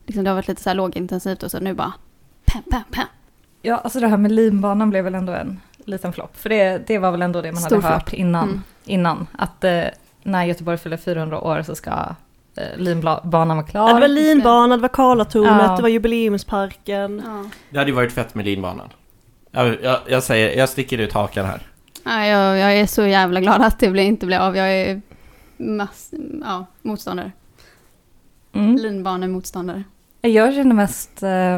Liksom, 0.07 0.25
det 0.25 0.31
har 0.31 0.35
varit 0.35 0.49
lite 0.49 0.63
så 0.63 0.71
här 0.71 0.75
lågintensivt 0.75 1.43
och 1.43 1.51
så 1.51 1.61
nu 1.61 1.75
bara 1.75 1.93
pam, 2.45 2.63
pam, 2.71 2.83
pam. 2.93 3.05
Ja, 3.63 3.77
alltså 3.77 4.01
det 4.01 4.09
här 4.09 4.17
med 4.17 4.33
linbanan 4.33 4.91
blev 4.91 5.05
väl 5.05 5.15
ändå 5.15 5.33
en 5.33 5.61
liten 5.85 6.13
flopp. 6.13 6.37
För 6.37 6.49
det, 6.49 6.87
det 6.87 6.99
var 6.99 7.11
väl 7.11 7.23
ändå 7.23 7.41
det 7.43 7.53
man 7.53 7.63
Stor 7.63 7.77
hade 7.83 7.95
hört 7.95 8.09
flopp. 8.09 8.19
innan. 8.21 8.49
Mm. 8.49 8.63
innan 8.85 9.27
att 9.39 9.65
eh, 9.65 9.83
när 10.23 10.45
Göteborg 10.45 10.79
fyller 10.79 10.97
400 10.97 11.41
år 11.41 11.63
så 11.63 11.75
ska 11.75 11.91
eh, 12.57 12.65
linbanan 12.77 13.57
vara 13.57 13.63
klar. 13.67 13.89
Ja, 13.89 13.95
det 13.95 14.01
var 14.01 14.09
linbanan, 14.09 14.79
det 14.79 14.83
var 14.83 14.89
Karlatornet, 14.89 15.63
Ja. 15.67 15.77
det 15.77 15.83
var 15.83 15.89
jubileumsparken. 15.89 17.23
Ja. 17.27 17.45
Det 17.71 17.79
hade 17.79 17.91
ju 17.91 17.97
varit 17.97 18.13
fett 18.13 18.35
med 18.35 18.45
linbanan. 18.45 18.89
Jag, 19.51 19.77
jag, 19.83 19.99
jag 20.09 20.23
säger, 20.23 20.59
jag 20.59 20.69
sticker 20.69 20.99
ut 20.99 21.13
hakan 21.13 21.47
här. 21.47 21.63
Ja, 22.07 22.27
jag, 22.27 22.59
jag 22.59 22.79
är 22.79 22.87
så 22.87 23.07
jävla 23.07 23.41
glad 23.41 23.63
att 23.63 23.79
det 23.79 24.03
inte 24.03 24.27
blir 24.27 24.39
av. 24.39 24.57
Jag 24.57 24.73
är 24.73 25.01
mass, 25.57 26.11
ja, 26.45 26.67
motståndare. 26.83 27.33
Mm. 28.53 28.77
Linbanemotståndare. 28.77 29.85
Jag 30.21 30.55
känner 30.55 30.75
mest... 30.75 31.23
Eh, 31.23 31.55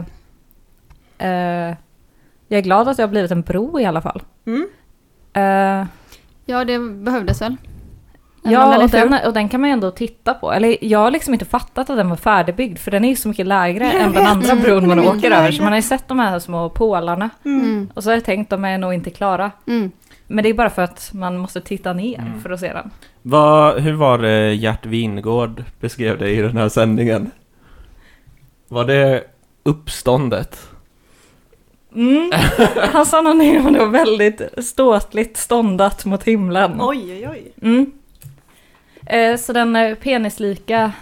eh, 1.29 1.77
jag 2.49 2.59
är 2.59 2.63
glad 2.63 2.89
att 2.89 2.97
det 2.97 3.03
har 3.03 3.09
blivit 3.09 3.31
en 3.31 3.43
bro 3.43 3.81
i 3.81 3.85
alla 3.85 4.01
fall. 4.03 4.23
Mm. 4.47 4.69
Eh, 5.33 5.87
Ja, 6.51 6.65
det 6.65 6.79
behövdes 6.79 7.43
väl. 7.43 7.57
Ja, 8.43 8.83
och 8.85 8.91
den, 8.91 9.15
och 9.27 9.33
den 9.33 9.49
kan 9.49 9.61
man 9.61 9.71
ju 9.71 9.73
ändå 9.73 9.91
titta 9.91 10.35
på. 10.35 10.53
Eller 10.53 10.77
jag 10.85 10.99
har 10.99 11.11
liksom 11.11 11.33
inte 11.35 11.45
fattat 11.47 11.91
att 11.91 11.97
den 11.97 12.09
var 12.09 12.17
färdigbyggd, 12.17 12.79
för 12.79 12.91
den 12.91 13.05
är 13.05 13.09
ju 13.09 13.17
så 13.17 13.29
mycket 13.29 13.47
lägre 13.47 13.93
än 13.93 14.13
den 14.13 14.27
andra 14.27 14.51
Mm. 14.53 14.65
bron 14.65 14.89
man 14.89 14.99
är 14.99 15.09
åker 15.09 15.31
över. 15.31 15.53
Så 15.53 15.63
man 15.63 15.73
har 15.73 15.79
ju 15.79 15.83
sett 15.83 16.09
de 16.09 16.19
här 16.19 16.39
små 16.39 16.69
pålarna. 16.71 17.31
Mm. 17.45 17.61
Mm. 17.61 17.91
Och 17.95 18.03
så 18.05 18.11
har 18.11 18.15
jag 18.15 18.25
tänkt, 18.25 18.51
de 18.51 18.65
är 18.65 18.79
nog 18.79 18.95
inte 18.95 19.11
klara. 19.11 19.51
Mm. 19.67 19.91
Men 20.31 20.43
det 20.43 20.49
är 20.49 20.55
bara 20.55 20.71
för 20.71 20.83
att 20.83 21.11
man 21.15 21.39
måste 21.39 21.61
titta 21.61 21.93
ner 21.93 22.19
Mm. 22.19 22.41
för 22.41 22.51
att 22.51 22.61
se 22.61 22.73
den. 22.73 22.91
Vad, 23.23 23.81
hur 23.81 23.93
var 23.93 24.19
det 24.19 24.55
Gert 24.55 24.87
Wingård 24.87 25.65
beskrev 25.81 26.19
det 26.19 26.31
i 26.31 26.37
den 26.37 26.57
här 26.57 26.69
sändningen? 26.69 27.31
Var 28.69 28.85
det 28.85 29.25
uppståndet? 29.63 30.69
Mm. 31.95 32.31
Hans 32.93 33.13
onanerande 33.15 33.79
var 33.79 33.87
väldigt 33.87 34.43
ståtligt 34.65 35.37
ståndat 35.37 36.05
mot 36.05 36.25
himlen. 36.25 36.77
Oj, 36.81 37.13
oj, 37.13 37.29
oj. 37.29 37.53
Mm. 37.63 37.93
Eh, 39.07 39.37
så 39.37 39.53
den 39.53 39.77
eh, 39.77 39.95
penislika 39.95 40.93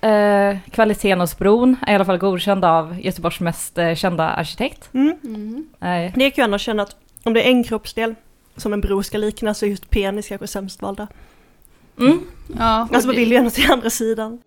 eh, 0.00 0.56
kvaliteten 0.70 1.20
hos 1.20 1.38
bron 1.38 1.76
är 1.86 1.92
i 1.92 1.94
alla 1.94 2.04
fall 2.04 2.18
godkänd 2.18 2.64
av 2.64 3.00
Göteborgs 3.00 3.40
mest 3.40 3.78
eh, 3.78 3.94
kända 3.94 4.28
arkitekt. 4.28 4.88
Mm. 4.94 5.14
Mm. 5.24 5.66
Nej. 5.78 6.12
Det 6.16 6.30
kan 6.30 6.42
jag 6.42 6.44
ändå 6.46 6.58
känna 6.58 6.82
att 6.82 6.96
om 7.22 7.34
det 7.34 7.42
är 7.46 7.50
en 7.50 7.64
kroppsdel 7.64 8.14
som 8.56 8.72
en 8.72 8.80
bro 8.80 9.02
ska 9.02 9.18
likna 9.18 9.54
så 9.54 9.66
är 9.66 9.70
just 9.70 9.90
penis 9.90 10.28
kanske 10.28 10.46
sämst 10.46 10.82
valda. 10.82 11.06
Mm. 12.00 12.20
Ja, 12.58 12.82
och 12.82 12.94
Alltså 12.94 13.06
man 13.06 13.14
det- 13.14 13.20
vill 13.20 13.30
ju 13.30 13.36
ändå 13.36 13.50
till 13.50 13.70
andra 13.70 13.90
sidan. 13.90 14.38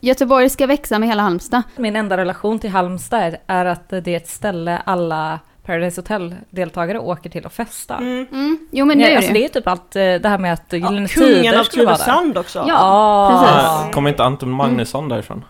Göteborg 0.00 0.50
ska 0.50 0.66
växa 0.66 0.98
med 0.98 1.08
hela 1.08 1.22
Halmstad. 1.22 1.62
Min 1.76 1.96
enda 1.96 2.16
relation 2.16 2.58
till 2.58 2.70
Halmstad 2.70 3.20
är- 3.20 3.38
är 3.46 3.64
att 3.64 3.88
det 3.88 4.08
är 4.08 4.16
ett 4.16 4.28
ställe 4.28 4.82
alla 4.86 5.40
Paradise 5.66 6.00
Hotel-deltagare 6.00 6.98
åker 6.98 7.30
till 7.30 7.44
och 7.46 7.52
festar. 7.52 7.98
Mm. 7.98 8.26
Mm. 8.32 8.58
Jo 8.72 8.86
men 8.86 8.98
det 8.98 9.04
Nej, 9.04 9.12
är 9.12 9.16
alltså 9.16 9.32
det 9.32 9.38
det 9.38 9.40
ju. 9.40 9.44
är 9.44 9.48
typ 9.48 9.66
allt 9.68 9.96
eh, 9.96 10.02
det 10.02 10.28
här 10.28 10.38
med 10.38 10.52
att 10.52 10.72
Gyllene 10.72 11.00
Ja, 11.02 11.08
kungen 11.08 11.34
Tider 11.42 11.58
av 11.60 11.64
skulle 11.64 11.84
vara 11.84 11.96
där. 11.96 12.04
Tylösand 12.04 12.38
också. 12.38 12.58
Ja. 12.58 12.64
Ja, 12.68 13.28
precis. 13.52 13.66
Ah, 13.70 13.92
Kommer 13.92 14.10
inte 14.10 14.24
Anton 14.24 14.50
Magnusson 14.50 15.08
därifrån? 15.08 15.44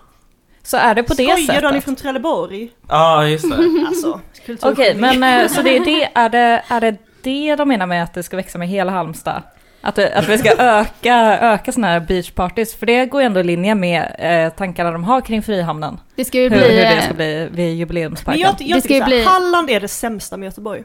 Så 0.62 0.76
är 0.76 0.94
det 0.94 1.02
på 1.02 1.14
det 1.14 1.24
Skojar 1.24 1.36
du, 1.36 1.52
han 1.52 1.64
är 1.64 1.68
sättet? 1.70 1.84
från 1.84 1.96
Trelleborg? 1.96 2.70
Ja, 2.88 3.16
ah, 3.16 3.26
just 3.26 3.50
det. 3.50 3.56
Alltså, 3.86 4.10
Okej, 4.10 4.46
kulturskildring. 4.46 5.20
men 5.20 5.40
eh, 5.42 5.48
så 5.48 5.62
det 5.62 5.76
är 5.76 5.84
det, 5.84 6.08
är 6.14 6.28
det, 6.28 6.62
är 6.68 6.80
det 6.80 6.96
det 7.22 7.56
de 7.56 7.68
menar 7.68 7.86
med 7.86 8.02
att 8.02 8.14
det 8.14 8.22
ska 8.22 8.36
växa 8.36 8.58
med 8.58 8.68
hela 8.68 8.92
Halmstad? 8.92 9.42
Att, 9.86 9.94
det, 9.94 10.14
att 10.14 10.28
vi 10.28 10.38
ska 10.38 10.50
öka, 10.58 11.38
öka 11.40 11.72
sådana 11.72 11.86
här 11.92 12.00
beachparties, 12.00 12.74
för 12.74 12.86
det 12.86 13.06
går 13.06 13.20
ju 13.22 13.26
ändå 13.26 13.40
i 13.40 13.44
linje 13.44 13.74
med 13.74 14.16
eh, 14.18 14.52
tankarna 14.56 14.90
de 14.90 15.04
har 15.04 15.20
kring 15.20 15.42
Frihamnen. 15.42 16.00
Det 16.16 16.24
ska 16.24 16.38
ju 16.38 16.48
Hur, 16.48 16.50
bli... 16.50 16.58
hur 16.68 16.74
det 16.82 16.94
eh, 16.96 17.02
ska 17.04 17.14
bli 17.14 17.48
vid 17.52 17.66
Men 17.66 17.76
jubileumsparken. 17.76 18.40
jag, 18.40 18.54
jag 18.58 18.78
Det 18.78 18.82
ska 18.82 18.94
ju 18.94 19.04
bli- 19.04 19.24
Halland 19.24 19.70
är 19.70 19.80
det 19.80 19.88
sämsta 19.88 20.36
med 20.36 20.46
Göteborg. 20.46 20.84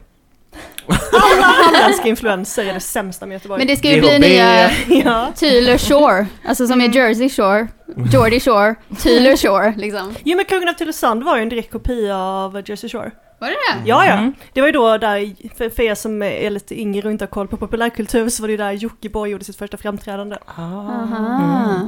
Alla 1.12 1.42
halländska 1.46 2.08
influenser 2.08 2.64
är 2.66 2.74
det 2.74 2.80
sämsta 2.80 3.26
med 3.26 3.34
Göteborg. 3.34 3.58
Men 3.58 3.66
det 3.66 3.76
ska 3.76 3.88
ju 3.90 4.00
bli 4.00 4.18
nya 4.18 4.70
ja. 5.04 5.28
Tyler 5.36 5.78
Shore, 5.78 6.26
alltså 6.44 6.66
som 6.66 6.80
är 6.80 6.88
Jersey 6.96 7.28
Shore, 7.28 7.68
Geordie 8.12 8.40
Shore, 8.40 8.74
Tyler 9.02 9.36
Shore 9.36 9.74
liksom. 9.76 10.14
Jo 10.24 10.36
men 10.36 10.44
Kungen 10.44 10.68
av 10.68 10.72
Tylösand 10.72 11.24
var 11.24 11.36
ju 11.36 11.42
en 11.42 11.48
direkt 11.48 11.72
kopia 11.72 12.16
av 12.18 12.62
Jersey 12.66 12.90
Shore. 12.90 13.10
Var 13.40 13.48
det 13.48 13.54
det? 13.54 13.88
Ja 13.88 14.04
ja, 14.06 14.12
Mm. 14.12 14.32
det 14.52 14.60
var 14.60 14.68
ju 14.68 14.72
då 14.72 14.98
där, 14.98 15.32
för, 15.56 15.70
för 15.70 15.82
er 15.82 15.94
som 15.94 16.22
är 16.22 16.50
lite 16.50 16.80
yngre 16.80 17.06
och 17.06 17.12
inte 17.12 17.24
har 17.24 17.30
koll 17.30 17.48
på 17.48 17.56
populärkultur 17.56 18.28
så 18.28 18.42
var 18.42 18.48
det 18.48 18.52
ju 18.52 18.56
där 18.56 18.72
Jockiboi 18.72 19.30
gjorde 19.30 19.44
sitt 19.44 19.56
första 19.56 19.76
framträdande. 19.76 20.36
Aha. 20.58 20.92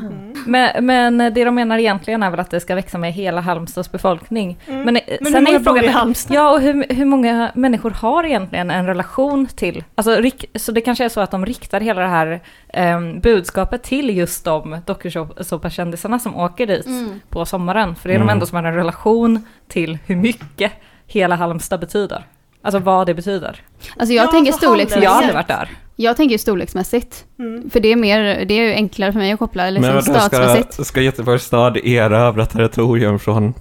Mm. 0.01 0.33
Men, 0.47 0.87
men 0.87 1.19
det 1.35 1.45
de 1.45 1.55
menar 1.55 1.79
egentligen 1.79 2.23
är 2.23 2.31
väl 2.31 2.41
att 2.41 2.51
det 2.51 2.61
ska 2.61 2.75
växa 2.75 2.99
med 2.99 3.12
hela 3.12 3.41
Halmstads 3.41 3.93
befolkning. 3.93 4.59
Mm. 4.67 4.83
Men, 4.83 4.95
Men 5.21 5.33
sen 5.33 5.35
hur 5.35 5.37
är 5.37 5.41
många 5.41 5.51
ju 5.53 5.59
bor 5.59 5.77
i 5.77 5.81
frågan, 5.81 5.95
Halmstad? 5.95 6.37
Ja, 6.37 6.51
och 6.53 6.61
hur, 6.61 6.95
hur 6.95 7.05
många 7.05 7.51
människor 7.55 7.91
har 7.91 8.25
egentligen 8.25 8.71
en 8.71 8.87
relation 8.87 9.47
till, 9.47 9.85
alltså 9.95 10.11
rik- 10.17 10.59
så 10.59 10.73
det 10.73 10.81
kanske 10.81 11.05
är 11.05 11.09
så 11.09 11.21
att 11.21 11.31
de 11.31 11.47
riktar 11.47 11.81
hela 11.81 12.01
det 12.01 12.07
här 12.09 12.41
em, 12.69 13.21
budskapet 13.21 13.83
till 13.83 14.17
just 14.17 14.45
de 14.45 14.79
dokusåpakändisarna 14.87 16.19
som 16.19 16.37
åker 16.37 16.67
dit 16.67 16.87
Mm. 16.87 17.21
på 17.29 17.45
sommaren, 17.47 17.95
för 17.95 18.09
det 18.09 18.15
är 18.15 18.19
de 18.19 18.23
Mm. 18.23 18.33
enda 18.33 18.47
som 18.47 18.57
har 18.57 18.65
en 18.65 18.75
relation 18.75 19.47
till 19.69 19.99
hur 20.07 20.17
mycket 20.17 20.73
hela 21.12 21.35
Halmstad 21.37 21.81
betyder. 21.81 22.27
Alltså 22.62 22.79
vad 22.79 23.07
det 23.07 23.14
betyder. 23.14 23.61
Alltså 23.96 24.14
jag 24.14 24.27
Ja, 24.27 24.31
tänker 24.31 24.53
storleksmässigt. 24.53 25.05
Jag 25.05 25.11
har 25.11 25.16
aldrig 25.16 25.35
varit 25.35 25.48
där. 25.48 25.68
Jag 25.96 26.16
tänker 26.16 26.38
storleksmässigt. 26.38 27.25
Mm. 27.38 27.70
För 27.70 27.81
det 27.81 27.92
är 27.92 27.96
mer, 27.96 28.44
det 28.44 28.55
är 28.55 28.68
ju 28.68 28.72
enklare 28.75 29.12
för 29.12 29.18
mig 29.18 29.33
att 29.33 29.38
koppla 29.38 29.70
liksom 29.70 29.94
Men 29.94 30.03
stadsmässigt. 30.03 30.75
ska, 30.75 30.85
ska 30.85 31.01
Göteborgs 31.01 31.44
stad 31.44 31.77
erövra 31.77 32.46
territorium 32.46 33.18
från, 33.18 33.55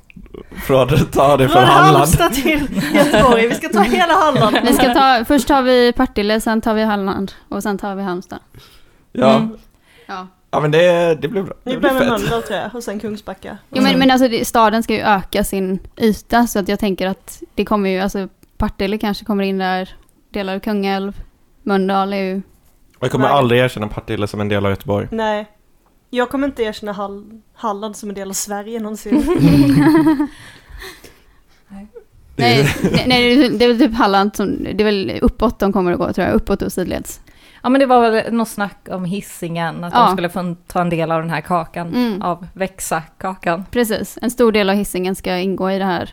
från 0.67 0.87
ta 0.87 1.37
det 1.37 1.47
Från 1.49 1.55
från 1.57 1.63
Halland? 1.63 1.95
Halmstad 1.97 2.33
till 2.33 2.67
Göteborg, 2.93 3.47
vi 3.47 3.55
ska 3.55 3.69
ta 3.69 3.81
hela 3.81 4.13
Halland. 4.13 4.57
Vi 4.67 4.73
ska 4.73 4.93
ta, 4.93 5.25
först 5.27 5.47
tar 5.47 5.61
vi 5.61 5.93
Partille, 5.93 6.41
sen 6.41 6.61
tar 6.61 6.73
vi 6.73 6.83
Halland 6.83 7.31
och 7.49 7.63
sen 7.63 7.77
tar 7.77 7.95
vi 7.95 8.03
Halmstad. 8.03 8.39
Ja, 9.11 9.35
Mm. 9.35 9.57
Ja. 10.07 10.27
Ja 10.51 10.59
men 10.59 10.71
det, 10.71 11.15
det 11.21 11.27
blir 11.27 11.43
bra. 11.43 11.53
Det 11.63 11.77
blir 11.77 11.91
med 11.91 11.99
fett. 12.01 12.09
Mölndal 12.09 12.41
tror 12.43 12.59
jag, 12.59 12.75
och 12.75 12.83
sen 12.83 12.99
Kungsbacka. 12.99 13.57
Jo 13.69 13.83
men, 13.83 13.99
men 13.99 14.11
alltså 14.11 14.27
det, 14.27 14.45
staden 14.45 14.83
ska 14.83 14.93
ju 14.93 14.99
öka 15.01 15.43
sin 15.43 15.79
yta 15.97 16.47
så 16.47 16.59
att 16.59 16.67
jag 16.67 16.79
tänker 16.79 17.07
att 17.07 17.43
det 17.55 17.65
kommer 17.65 17.89
ju, 17.89 17.99
alltså 17.99 18.27
Partille 18.57 18.97
kanske 18.97 19.25
kommer 19.25 19.43
in 19.43 19.57
där, 19.57 19.89
delar 20.29 20.55
av 20.55 20.59
Kungälv, 20.59 21.21
Mölndal 21.63 22.13
är 22.13 22.17
ju, 22.17 22.41
Jag 22.99 23.11
kommer 23.11 23.27
Nej. 23.27 23.37
aldrig 23.37 23.61
erkänna 23.61 23.87
Partille 23.87 24.27
som 24.27 24.41
en 24.41 24.49
del 24.49 24.65
av 24.65 24.71
Göteborg. 24.71 25.07
Nej. 25.11 25.45
Jag 26.09 26.29
kommer 26.29 26.47
inte 26.47 26.63
erkänna 26.63 26.91
Hall 26.91 27.41
Halland 27.53 27.95
som 27.95 28.09
en 28.09 28.15
del 28.15 28.29
av 28.29 28.33
Sverige 28.33 28.79
någonsin. 28.79 29.23
nej, 31.67 31.87
nej, 32.35 32.67
nej 33.07 33.35
det 33.35 33.45
är- 33.45 33.49
det 33.49 33.65
är 33.65 33.67
väl 33.67 33.79
typ 33.79 33.93
Halland 33.93 34.35
som, 34.35 34.63
det 34.63 34.81
är 34.83 34.85
väl 34.85 35.19
uppåt 35.21 35.59
de 35.59 35.73
kommer 35.73 35.91
att 35.91 35.97
gå 35.97 36.13
tror 36.13 36.27
jag, 36.27 36.35
uppåt 36.35 36.61
och 36.61 36.71
sidleds. 36.71 37.21
Ja 37.63 37.69
men 37.69 37.79
det 37.79 37.85
var 37.85 38.11
väl 38.11 38.33
något 38.33 38.47
snack 38.49 38.87
om 38.91 39.05
hissingen 39.05 39.83
att 39.83 39.93
Ja. 39.93 39.99
de 40.05 40.11
skulle 40.11 40.29
få 40.29 40.55
ta 40.67 40.81
en 40.81 40.89
del 40.89 41.11
av 41.11 41.21
den 41.21 41.29
här 41.29 41.41
kakan, 41.41 41.87
Mm. 41.87 42.21
av 42.21 42.47
växa-kakan. 42.53 43.65
Precis, 43.71 44.17
en 44.21 44.31
stor 44.31 44.51
del 44.51 44.69
av 44.69 44.75
hissingen 44.75 45.15
ska 45.15 45.37
ingå 45.37 45.71
i 45.71 45.79
det 45.79 45.85
här, 45.85 46.09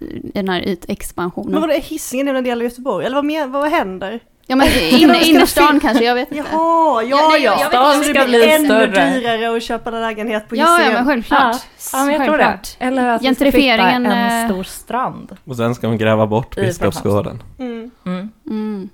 i 0.00 0.30
den 0.34 0.48
här 0.48 0.60
Men 0.60 0.68
ytexpansionen. 0.68 1.60
vadå, 1.60 1.72
är 1.72 1.80
Hisingen 1.80 2.36
en 2.36 2.44
del 2.44 2.58
av 2.58 2.64
Göteborg? 2.64 3.06
Eller 3.06 3.14
vad, 3.16 3.24
men, 3.24 3.52
vad 3.52 3.70
händer? 3.70 4.20
Ja 4.48 4.56
men 4.56 4.68
in, 4.90 5.14
innerstan 5.14 5.80
kanske, 5.80 6.04
jag 6.04 6.14
vet 6.14 6.32
inte. 6.32 6.50
Jaha, 6.52 7.02
Ja, 7.02 7.18
ja 7.18 7.28
nej, 7.32 7.42
jag- 7.42 7.54
ja. 7.54 7.60
jag 7.60 7.70
vet 7.70 8.02
Stan 8.02 8.14
ska 8.14 8.24
bli 8.24 8.50
ännu 8.54 8.64
större. 8.64 9.10
dyrare 9.20 9.56
att 9.56 9.62
köpa 9.62 9.90
en 9.90 10.00
lägenhet 10.00 10.48
på 10.48 10.56
Ja, 10.56 10.62
ja 10.62 10.76
Hisingen. 10.76 10.94
men 10.94 11.04
självklart. 11.06 11.56
Ja, 11.92 12.04
men 12.04 12.14
jag 12.14 12.24
tror 12.24 12.38
det. 12.38 12.44
Självklart. 12.44 12.76
Eller 12.78 13.08
att 13.08 13.22
Gentrifieringen, 13.22 14.06
en 14.06 14.42
eh, 14.44 14.50
stor 14.50 14.62
strand. 14.64 15.36
Och 15.44 15.56
sen 15.56 15.74
ska 15.74 15.86
de 15.86 15.98
gräva 15.98 16.26
bort 16.26 16.56
Biskopsgården. 16.56 17.42
Mm. 17.58 17.90
Mm. 18.06 18.30
Mm. 18.50 18.88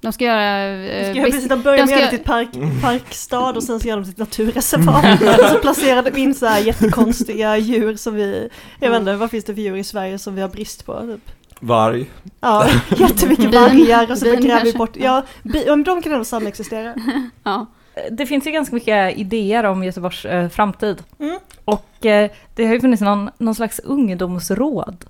De 0.00 0.12
ska 0.12 0.24
göra... 0.24 0.66
De 0.66 0.88
eh, 0.88 1.02
ska 1.04 1.12
göra 1.14 1.26
bis- 1.26 1.32
precis, 1.32 1.48
de 1.48 1.62
börjar 1.62 1.86
de 1.86 1.92
med 1.92 1.98
att 2.04 2.10
ska- 2.10 2.16
göra 2.16 2.48
till 2.48 2.58
park, 2.58 2.82
parkstad 2.82 3.50
och 3.56 3.62
sen 3.62 3.80
så 3.80 3.88
gör 3.88 3.96
de 4.00 4.10
ett 4.10 4.18
naturreservat. 4.18 5.04
så 5.52 5.58
placerar 5.58 6.02
de 6.02 6.16
in 6.20 6.34
så 6.34 6.46
här 6.46 6.60
jättekonstiga 6.60 7.56
djur 7.58 7.96
som 7.96 8.14
vi, 8.14 8.48
jag 8.80 8.90
vet 8.90 9.00
inte, 9.00 9.14
vad 9.16 9.30
finns 9.30 9.44
det 9.44 9.54
för 9.54 9.62
djur 9.62 9.76
i 9.76 9.84
Sverige 9.84 10.18
som 10.18 10.34
vi 10.34 10.40
har 10.40 10.48
brist 10.48 10.86
på? 10.86 11.00
Typ. 11.00 11.30
Varg. 11.60 12.10
Ja, 12.40 12.66
jättemycket 12.96 13.54
vargar 13.54 14.10
och 14.10 14.18
så 14.18 14.24
Bin 14.24 14.40
gräver 14.40 14.64
vi 14.64 14.72
bort, 14.72 14.96
ja, 14.96 15.22
bi, 15.42 15.64
men 15.68 15.84
de 15.84 16.02
kan 16.02 16.12
ändå 16.12 16.24
samexistera. 16.24 16.94
ja. 17.44 17.66
Det 18.10 18.26
finns 18.26 18.46
ju 18.46 18.50
ganska 18.50 18.74
mycket 18.74 19.18
idéer 19.18 19.64
om 19.64 19.84
Göteborgs 19.84 20.24
eh, 20.24 20.48
framtid. 20.48 21.02
Mm. 21.18 21.38
Och 21.64 22.06
eh, 22.06 22.30
det 22.54 22.66
har 22.66 22.74
ju 22.74 22.80
funnits 22.80 23.02
någon, 23.02 23.30
någon 23.38 23.54
slags 23.54 23.78
ungdomsråd. 23.78 25.04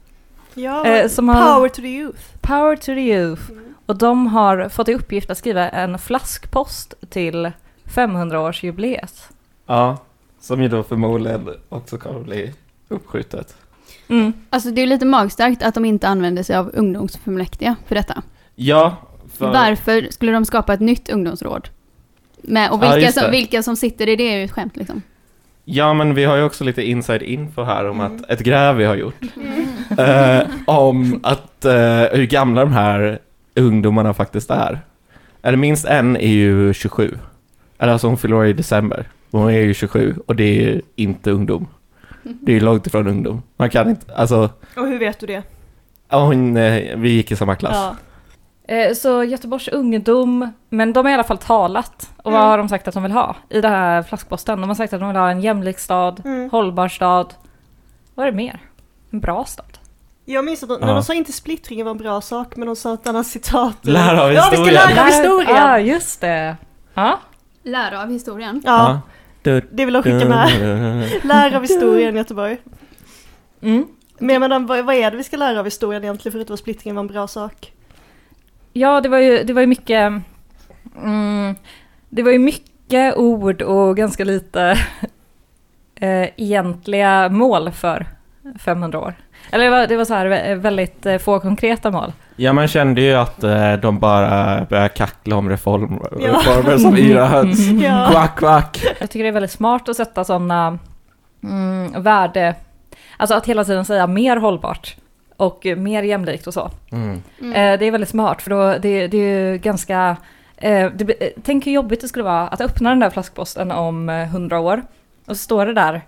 Ja, 0.54 0.86
Eh, 0.86 1.08
som 1.08 1.28
har- 1.28 1.54
power 1.54 1.68
to 1.68 1.74
the 1.82 1.88
youth. 1.88 2.20
Power 2.40 2.76
to 2.76 2.84
the 2.84 3.00
youth. 3.00 3.42
Och 3.90 3.98
de 3.98 4.26
har 4.26 4.68
fått 4.68 4.88
i 4.88 4.94
uppgift 4.94 5.30
att 5.30 5.38
skriva 5.38 5.68
en 5.68 5.98
flaskpost 5.98 6.94
till 7.10 7.50
500-årsjubileet. 7.84 9.22
Ja, 9.66 9.96
som 10.40 10.62
ju 10.62 10.68
då 10.68 10.82
förmodligen 10.82 11.48
också 11.68 11.98
kommer 11.98 12.20
bli 12.20 12.52
uppskjutet. 12.88 13.54
Mm. 14.08 14.32
Alltså 14.50 14.70
det 14.70 14.82
är 14.82 14.86
lite 14.86 15.04
magstarkt 15.06 15.62
att 15.62 15.74
de 15.74 15.84
inte 15.84 16.08
använder 16.08 16.42
sig 16.42 16.56
av 16.56 16.70
ungdomsfullmäktige 16.74 17.74
för 17.86 17.94
detta. 17.94 18.22
Ja, 18.54 18.96
för... 19.38 19.52
Varför 19.52 20.06
skulle 20.10 20.32
de 20.32 20.44
skapa 20.44 20.74
ett 20.74 20.80
nytt 20.80 21.08
ungdomsråd? 21.10 21.68
Med, 22.42 22.70
och 22.70 22.84
Ja, 22.84 22.94
vilka, 22.94 23.06
det. 23.06 23.12
som, 23.12 23.30
vilka 23.30 23.62
som 23.62 23.76
sitter 23.76 24.08
i 24.08 24.16
det 24.16 24.32
är 24.34 24.38
ju 24.38 24.44
ett 24.44 24.50
skämt 24.52 24.76
liksom. 24.76 25.02
Ja, 25.64 25.94
men 25.94 26.14
vi 26.14 26.24
har 26.24 26.36
ju 26.36 26.42
också 26.42 26.64
lite 26.64 26.82
inside 26.82 27.22
info 27.22 27.62
här 27.62 27.88
om 27.88 28.00
Mm. 28.00 28.16
att 28.16 28.30
ett 28.30 28.40
gräv 28.40 28.76
vi 28.76 28.84
har 28.84 28.96
gjort. 28.96 29.22
eh, 29.98 30.40
om 30.66 31.20
att 31.22 31.64
eh, 31.64 31.72
hur 32.12 32.26
gamla 32.26 32.60
de 32.60 32.72
här 32.72 33.18
ungdomarna 33.54 34.14
faktiskt 34.14 34.50
är. 34.50 34.80
Eller 35.42 35.56
minst 35.58 35.84
en 35.86 36.16
är 36.16 36.28
ju 36.28 36.72
27. 36.74 37.18
Eller 37.78 37.92
alltså 37.92 38.06
hon 38.06 38.18
fyller 38.18 38.44
i 38.44 38.52
december. 38.52 39.08
Hon 39.30 39.48
är 39.50 39.58
ju 39.60 39.74
27 39.74 40.14
och 40.26 40.36
det 40.36 40.44
är 40.44 40.62
ju 40.62 40.82
inte 40.96 41.30
ungdom. 41.30 41.66
Det 42.22 42.52
är 42.52 42.54
ju 42.54 42.60
långt 42.60 42.86
ifrån 42.86 43.06
ungdom. 43.08 43.42
Man 43.56 43.70
kan 43.70 43.90
inte, 43.90 44.14
alltså, 44.14 44.50
Och 44.76 44.86
hur 44.86 44.98
vet 44.98 45.18
du 45.20 45.26
det? 45.26 45.42
ja, 46.08 46.24
hon, 46.26 46.56
eh, 46.56 46.96
vi 46.96 47.08
gick 47.10 47.30
i 47.32 47.36
samma 47.36 47.56
klass. 47.56 47.76
Ja. 47.76 47.96
Eh, 48.74 48.92
Så 48.94 49.24
Göteborgs 49.24 49.68
ungdom, 49.68 50.52
men 50.68 50.92
de 50.92 51.04
har 51.04 51.10
i 51.10 51.14
alla 51.14 51.24
fall 51.24 51.38
talat. 51.38 52.10
Och 52.16 52.32
vad 52.32 52.40
Mm. 52.40 52.50
har 52.50 52.58
de 52.58 52.68
sagt 52.68 52.88
att 52.88 52.94
de 52.94 53.02
vill 53.02 53.12
ha 53.12 53.36
i 53.48 53.60
den 53.60 53.70
här 53.72 54.02
flaskposten? 54.02 54.60
De 54.60 54.68
har 54.70 54.74
sagt 54.74 54.92
att 54.92 55.00
de 55.00 55.08
vill 55.08 55.16
ha 55.18 55.30
en 55.30 55.40
jämlik 55.40 55.78
stad, 55.78 56.22
Mm. 56.24 56.50
hållbar 56.50 56.88
stad. 56.88 57.34
Vad 58.14 58.26
är 58.26 58.30
det 58.30 58.36
mer? 58.36 58.58
En 59.10 59.20
bra 59.20 59.44
stad. 59.44 59.69
Jag 60.32 60.44
minns 60.44 60.62
att 60.62 60.68
de, 60.68 60.78
Ja. 60.80 60.86
de 60.86 61.02
sa 61.02 61.14
inte 61.14 61.32
splittringen 61.32 61.86
var 61.86 61.90
en 61.90 61.98
bra 61.98 62.20
sak, 62.20 62.56
men 62.56 62.66
de 62.66 62.76
sa 62.76 62.94
ett 62.94 63.06
annat 63.06 63.26
citat. 63.26 63.76
Lära 63.82 64.22
av 64.22 64.32
Ja, 64.32 64.48
vi 64.50 64.56
ska 64.56 64.64
historien. 64.64 64.74
lära 64.94 65.00
av 65.02 65.06
historien! 65.06 65.56
Ja, 65.56 65.78
just 65.78 66.20
det. 66.20 66.56
Ja. 66.94 67.20
Lära 67.62 68.02
av 68.02 68.10
historien. 68.10 68.62
Ja, 68.64 69.00
Du, 69.42 69.68
det 69.72 69.84
vill 69.84 69.94
de 69.94 70.02
skicka 70.02 70.28
med. 70.28 70.48
Lära 71.24 71.56
av 71.56 71.62
historien 71.62 72.16
Göteborg. 72.16 72.56
Mm. 73.62 73.86
Men 74.18 74.30
jag 74.34 74.40
menar, 74.40 74.60
vad, 74.60 74.84
vad 74.84 74.94
är 74.94 75.10
det 75.10 75.16
vi 75.16 75.24
ska 75.24 75.36
lära 75.36 75.58
av 75.58 75.64
historien 75.64 76.04
egentligen, 76.04 76.32
förutom 76.32 76.54
att 76.54 76.60
splittringen 76.60 76.96
var 76.96 77.00
en 77.00 77.06
bra 77.06 77.26
sak? 77.26 77.72
Ja, 78.72 79.00
det 79.00 79.08
var 79.08 79.18
ju, 79.18 79.42
det 79.44 79.52
var 79.52 79.60
ju 79.60 79.66
mycket... 79.66 80.12
Mm, 80.96 81.54
det 82.08 82.22
var 82.22 82.30
ju 82.30 82.38
mycket 82.38 83.16
ord 83.16 83.62
och 83.62 83.96
ganska 83.96 84.24
lite 84.24 84.60
eh, 85.94 86.28
egentliga 86.36 87.28
mål 87.28 87.70
för 87.70 88.06
500 88.58 88.98
år. 88.98 89.14
Eller 89.52 89.64
det 89.64 89.70
var, 89.70 89.86
det 89.86 89.96
var 89.96 90.04
så 90.04 90.14
här 90.14 90.26
vä- 90.26 90.54
väldigt 90.54 91.06
eh, 91.06 91.18
få 91.18 91.40
konkreta 91.40 91.90
mål. 91.90 92.12
Ja, 92.36 92.52
man 92.52 92.68
kände 92.68 93.00
ju 93.00 93.14
att 93.14 93.42
eh, 93.44 93.72
de 93.72 93.98
bara 93.98 94.64
började 94.70 94.88
kackla 94.88 95.36
om 95.36 95.48
reform, 95.48 96.00
Ja. 96.20 96.28
reformer 96.28 96.78
som 96.78 96.96
yra 96.98 97.26
höns. 97.26 97.58
Ja. 97.82 98.08
Kvack, 98.10 98.38
kvack. 98.38 98.84
Jag 99.00 99.10
tycker 99.10 99.22
det 99.24 99.28
är 99.30 99.32
väldigt 99.32 99.50
smart 99.50 99.88
att 99.88 99.96
sätta 99.96 100.24
sådana 100.24 100.78
mm, 101.42 102.02
värde, 102.02 102.54
alltså 103.16 103.34
att 103.36 103.46
hela 103.46 103.64
tiden 103.64 103.84
säga 103.84 104.06
mer 104.06 104.36
hållbart 104.36 104.96
och 105.36 105.66
mer 105.76 106.02
jämlikt 106.02 106.46
och 106.46 106.54
så. 106.54 106.70
Mm. 106.92 107.22
Mm. 107.40 107.52
Eh, 107.52 107.78
det 107.78 107.84
är 107.86 107.90
väldigt 107.90 108.10
smart 108.10 108.42
för 108.42 108.50
då 108.50 108.78
det, 108.78 109.06
det 109.06 109.16
är 109.18 109.50
ju 109.52 109.58
ganska, 109.58 110.16
eh, 110.56 110.90
det, 110.94 111.14
tänk 111.42 111.66
hur 111.66 111.72
jobbigt 111.72 112.00
det 112.00 112.08
skulle 112.08 112.24
vara 112.24 112.48
att 112.48 112.60
öppna 112.60 112.88
den 112.90 113.00
där 113.00 113.10
flaskposten 113.10 113.70
om 113.72 114.08
100 114.08 114.60
år 114.60 114.82
och 115.26 115.36
så 115.36 115.42
står 115.42 115.66
det 115.66 115.74
där, 115.74 116.02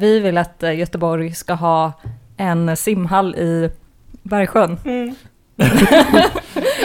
vi 0.00 0.20
vill 0.20 0.38
att 0.38 0.62
eh, 0.62 0.78
Göteborg 0.78 1.34
ska 1.34 1.54
ha 1.54 1.92
en 2.36 2.76
simhall 2.76 3.34
i 3.34 3.70
Bergsjön. 4.22 4.78
Mm. 4.84 5.14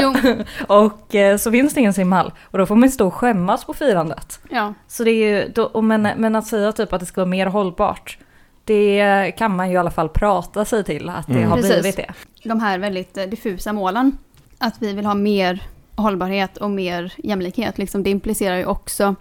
Jo, 0.01 0.13
Och 0.67 1.15
eh, 1.15 1.37
så 1.37 1.51
finns 1.51 1.73
det 1.73 1.79
ingen 1.79 1.93
simhall 1.93 2.31
och 2.43 2.57
då 2.57 2.65
får 2.65 2.75
man 2.75 2.89
stå 2.89 3.07
och 3.07 3.13
skämmas 3.13 3.65
på 3.65 3.73
firandet. 3.73 4.39
ja. 4.49 4.73
Så 4.87 5.03
det 5.03 5.11
är 5.11 5.29
ju, 5.43 5.51
då, 5.55 5.63
och 5.63 5.83
men, 5.83 6.01
men 6.17 6.35
att 6.35 6.47
säga 6.47 6.71
typ 6.71 6.93
att 6.93 6.99
det 6.99 7.05
ska 7.05 7.21
vara 7.21 7.29
mer 7.29 7.45
hållbart, 7.45 8.17
det 8.63 9.31
kan 9.37 9.55
man 9.55 9.67
ju 9.69 9.73
i 9.73 9.77
alla 9.77 9.91
fall 9.91 10.09
prata 10.09 10.65
sig 10.65 10.83
till 10.83 11.09
att 11.09 11.27
det 11.27 11.33
Mm. 11.33 11.49
har 11.49 11.55
Precis. 11.57 11.71
blivit 11.81 11.95
det. 11.97 12.13
de 12.49 12.59
här 12.59 12.79
väldigt 12.79 13.17
eh, 13.17 13.23
diffusa 13.23 13.73
målen. 13.73 14.17
Att 14.57 14.75
vi 14.79 14.93
vill 14.93 15.05
ha 15.05 15.13
mer 15.13 15.63
hållbarhet 15.95 16.57
och 16.57 16.69
mer 16.71 17.13
jämlikhet. 17.17 17.77
Liksom, 17.77 18.03
det 18.03 18.09
implicerar 18.09 18.57
ju 18.57 18.65
också 18.65 19.15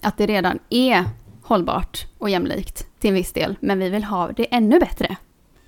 att 0.00 0.18
det 0.18 0.26
redan 0.26 0.58
är 0.70 1.04
hållbart 1.42 2.06
och 2.18 2.30
jämlikt 2.30 2.86
till 3.00 3.08
en 3.08 3.14
viss 3.14 3.32
del. 3.32 3.56
Men 3.60 3.78
vi 3.78 3.88
vill 3.88 4.04
ha 4.04 4.32
det 4.32 4.54
ännu 4.54 4.78
bättre. 4.78 5.16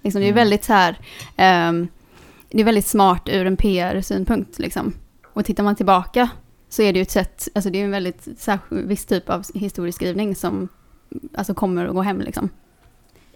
Liksom, 0.03 0.21
det 0.21 0.27
är 0.27 0.29
Mm. 0.33 0.37
väldigt 0.37 0.65
så 0.65 0.73
här, 0.73 0.99
ehm, 1.37 1.89
det 2.51 2.61
är 2.61 2.65
väldigt 2.65 2.87
smart 2.87 3.29
ur 3.29 3.47
en 3.47 3.57
PR-synpunkt. 3.57 4.59
Liksom. 4.59 4.93
Och 5.33 5.45
tittar 5.45 5.65
man 5.65 5.77
tillbaka 5.77 6.29
så 6.69 6.83
är 6.83 6.93
det 6.93 6.99
ju 6.99 7.03
ett 7.03 7.11
sätt, 7.11 7.49
alltså 7.55 7.71
det 7.71 7.81
är 7.81 7.85
en 7.85 7.91
väldigt 7.91 8.29
särskild, 8.39 8.89
viss 8.89 9.07
typ 9.07 9.31
av 9.31 9.45
historieskrivning 9.55 10.35
som 10.35 10.69
alltså 11.35 11.55
kommer 11.55 11.87
att 11.87 11.95
gå 11.95 12.03
hem 12.03 12.21
liksom. 12.21 12.49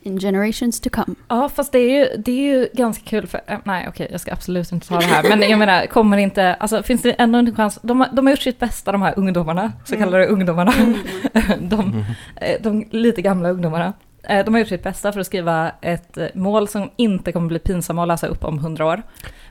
In 0.07 0.21
generations 0.21 0.81
to 0.81 0.91
come. 0.91 1.15
Ja, 1.29 1.49
fast 1.49 1.73
det 1.73 1.79
är 1.79 1.91
ju, 1.99 2.17
det 2.23 2.33
är 2.33 2.55
ju 2.59 2.69
ganska 2.73 3.05
kul 3.05 3.27
för, 3.27 3.41
eh, 3.47 3.59
nej 3.65 3.87
okej, 3.89 4.09
jag 4.11 4.21
ska 4.21 4.33
absolut 4.33 4.73
inte 4.73 4.89
ta 4.89 4.99
det 4.99 5.05
här, 5.05 5.29
men 5.29 5.51
jag 5.51 5.59
menar, 5.59 5.87
kommer 5.87 6.17
inte, 6.17 6.55
alltså 6.55 6.83
finns 6.83 7.03
det 7.03 7.11
ändå 7.13 7.39
en 7.39 7.55
chans, 7.57 7.79
de, 7.83 8.01
har- 8.01 8.09
de 8.13 8.27
har 8.27 8.31
gjort 8.31 8.43
sitt 8.43 8.59
bästa 8.59 8.93
de 8.93 9.03
här 9.03 9.15
ungdomarna, 9.17 9.73
så 9.85 9.95
Mm. 9.95 10.05
kallade 10.05 10.27
ungdomarna, 10.27 10.73
de, 11.61 11.81
Mm. 11.81 12.05
eh, 12.37 12.61
de 12.63 12.85
lite 12.91 13.23
gamla 13.23 13.51
ungdomarna. 13.51 13.93
Eh, 14.23 14.45
De 14.45 14.55
har 14.55 14.59
gjort 14.59 14.69
sitt 14.69 14.83
bästa 14.83 15.13
för 15.13 15.21
att 15.21 15.27
skriva 15.27 15.71
ett 15.81 16.19
mål 16.35 16.69
som 16.69 16.91
inte 16.97 17.33
kommer 17.33 17.49
bli 17.49 17.59
pinsamma 17.59 18.03
att 18.03 18.09
läsa 18.09 18.27
upp 18.27 18.45
om 18.45 18.59
hundra 18.59 18.87
år. 18.87 19.03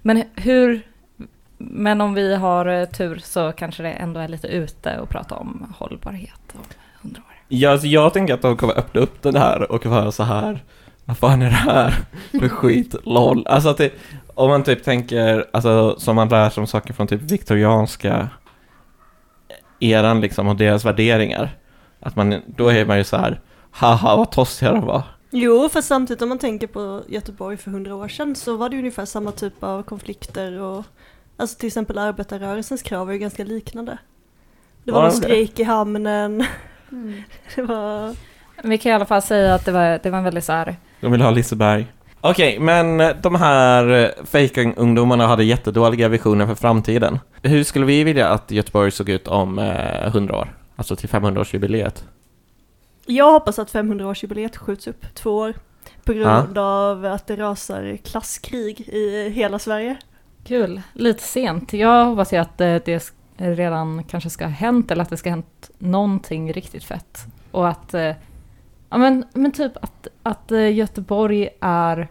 Men 0.01 0.23
hur, 0.35 0.81
men 1.57 2.01
om 2.01 2.13
vi 2.13 2.35
har 2.35 2.85
tur 2.85 3.17
så 3.23 3.51
kanske 3.51 3.83
det 3.83 3.91
ändå 3.91 4.19
är 4.19 4.27
lite 4.27 4.47
ute 4.47 4.99
och 4.99 5.09
prata 5.09 5.35
om 5.35 5.73
hållbarhet 5.77 6.55
hundra 7.05 7.21
år. 7.21 7.35
Ja, 7.47 7.71
alltså 7.71 7.87
jag 7.87 8.13
tänker 8.13 8.33
att 8.33 8.41
de 8.41 8.57
kommer 8.57 8.77
öppna 8.77 9.01
upp 9.01 9.21
den 9.21 9.35
här 9.35 9.71
och 9.71 9.85
vara 9.85 10.11
så 10.11 10.23
här. 10.23 10.63
Vad 11.05 11.17
fan 11.17 11.41
är 11.41 11.45
det 11.45 11.51
här 11.51 11.93
för 12.31 12.47
skit? 12.49 12.95
LOL. 13.03 13.47
Alltså 13.47 13.69
att 13.69 13.77
det, 13.77 13.91
om 14.33 14.49
man 14.49 14.63
typ 14.63 14.83
tänker, 14.83 15.45
alltså 15.53 15.95
som 15.99 16.15
man 16.15 16.29
lär 16.29 16.49
sig 16.49 16.61
om 16.61 16.67
saker 16.67 16.93
från 16.93 17.07
typ 17.07 17.21
viktorianska 17.21 18.29
eran 19.79 20.21
liksom 20.21 20.47
och 20.47 20.55
deras 20.55 20.85
värderingar. 20.85 21.57
Att 21.99 22.15
man, 22.15 22.41
då 22.45 22.67
är 22.69 22.85
man 22.85 22.97
ju 22.97 23.03
så 23.03 23.17
här, 23.17 23.41
haha 23.71 24.15
vad 24.15 24.31
tossiga 24.31 24.71
de 24.71 24.85
var. 24.85 25.03
Jo, 25.31 25.69
för 25.69 25.81
samtidigt 25.81 26.21
om 26.21 26.29
man 26.29 26.39
tänker 26.39 26.67
på 26.67 27.03
Göteborg 27.07 27.57
för 27.57 27.71
hundra 27.71 27.95
år 27.95 28.07
sedan 28.07 28.35
så 28.35 28.57
var 28.57 28.69
det 28.69 28.77
ungefär 28.77 29.05
samma 29.05 29.31
typ 29.31 29.63
av 29.63 29.83
konflikter 29.83 30.59
och 30.61 30.83
alltså 31.37 31.59
till 31.59 31.67
exempel 31.67 31.97
arbetarrörelsens 31.97 32.81
krav 32.81 33.05
var 33.05 33.13
ju 33.13 33.19
ganska 33.19 33.43
liknande. 33.43 33.97
Det 34.83 34.91
var 34.91 35.01
Var 35.01 35.07
någon 35.07 35.17
strejk 35.17 35.59
i 35.59 35.63
hamnen, 35.63 36.45
Mm. 36.95 37.23
det 37.55 37.61
var... 37.61 38.15
Vi 38.63 38.77
kan 38.77 38.91
i 38.91 38.95
alla 38.95 39.05
fall 39.05 39.21
säga 39.21 39.55
att 39.55 39.65
det 39.65 39.71
var, 39.71 39.99
det 40.03 40.09
var 40.09 40.17
en 40.17 40.23
väldigt 40.23 40.43
så 40.43 40.51
här, 40.51 40.75
De 41.01 41.11
vill 41.11 41.21
ha 41.21 41.31
Liseberg. 41.31 41.87
Okej, 42.21 42.59
men 42.59 42.97
de 43.21 43.35
här 43.35 44.13
fejkungdomarna 44.25 45.27
hade 45.27 45.43
jättedåliga 45.43 46.07
visioner 46.07 46.45
för 46.45 46.55
framtiden. 46.55 47.19
Hur 47.41 47.63
skulle 47.63 47.85
vi 47.85 48.03
vilja 48.03 48.29
att 48.29 48.51
Göteborg 48.51 48.91
såg 48.91 49.09
ut 49.09 49.27
om 49.27 49.59
eh, 49.59 50.07
100 50.07 50.37
år? 50.37 50.55
Alltså 50.75 50.95
till 50.95 51.09
500-årsjubileet. 51.09 52.03
Jag 53.05 53.31
hoppas 53.31 53.59
att 53.59 53.73
500-årsjubileet 53.73 54.57
skjuts 54.57 54.87
upp 54.87 55.15
två 55.15 55.37
år 55.37 55.53
på 56.03 56.13
grund 56.13 56.57
av 56.57 57.05
att 57.05 57.27
det 57.27 57.35
rasar 57.35 57.97
klasskrig 58.03 58.79
i 58.79 59.29
hela 59.29 59.59
Sverige. 59.59 59.95
Kul, 60.43 60.81
lite 60.93 61.23
sent. 61.23 61.73
Jag 61.73 62.05
hoppas 62.05 62.33
ju 62.33 62.37
att 62.37 62.61
eh, 62.61 62.75
det 62.85 63.13
redan 63.37 64.03
kanske 64.03 64.29
ska 64.29 64.45
ha 64.45 64.51
hänt 64.51 64.91
eller 64.91 65.01
att 65.01 65.09
det 65.09 65.17
ska 65.17 65.29
ha 65.29 65.35
hänt 65.35 65.71
någonting 65.77 66.53
riktigt 66.53 66.83
fett. 66.83 67.25
Och 67.51 67.67
att, 67.67 67.93
eh, 67.93 68.13
ja 68.89 68.97
men, 68.97 69.25
men 69.33 69.51
typ 69.51 69.77
att, 69.77 70.07
att 70.23 70.51
eh, 70.51 70.73
Göteborg 70.73 71.49
är 71.61 72.07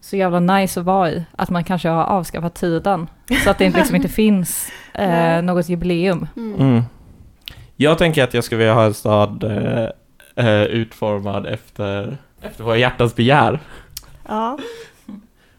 så 0.00 0.16
jävla 0.16 0.40
nice 0.40 0.80
att 0.80 0.86
vara 0.86 1.10
i. 1.10 1.24
Att 1.36 1.50
man 1.50 1.64
kanske 1.64 1.88
har 1.88 2.04
avskaffat 2.04 2.54
tiden. 2.54 3.06
Så 3.44 3.50
att 3.50 3.58
det 3.58 3.70
liksom 3.70 3.96
inte 3.96 4.08
finns 4.08 4.72
eh, 4.94 5.42
något 5.42 5.68
jubileum. 5.68 6.28
Mm. 6.36 6.60
Mm. 6.60 6.82
Jag 7.76 7.98
tänker 7.98 8.24
att 8.24 8.34
jag 8.34 8.44
skulle 8.44 8.58
vilja 8.58 8.74
ha 8.74 8.84
en 8.84 8.94
stad 8.94 9.44
eh, 9.44 9.88
eh, 10.46 10.62
utformad 10.62 11.46
efter, 11.46 12.16
efter 12.42 12.64
våra 12.64 12.76
hjärtans 12.76 13.16
begär. 13.16 13.60
Ja, 14.28 14.58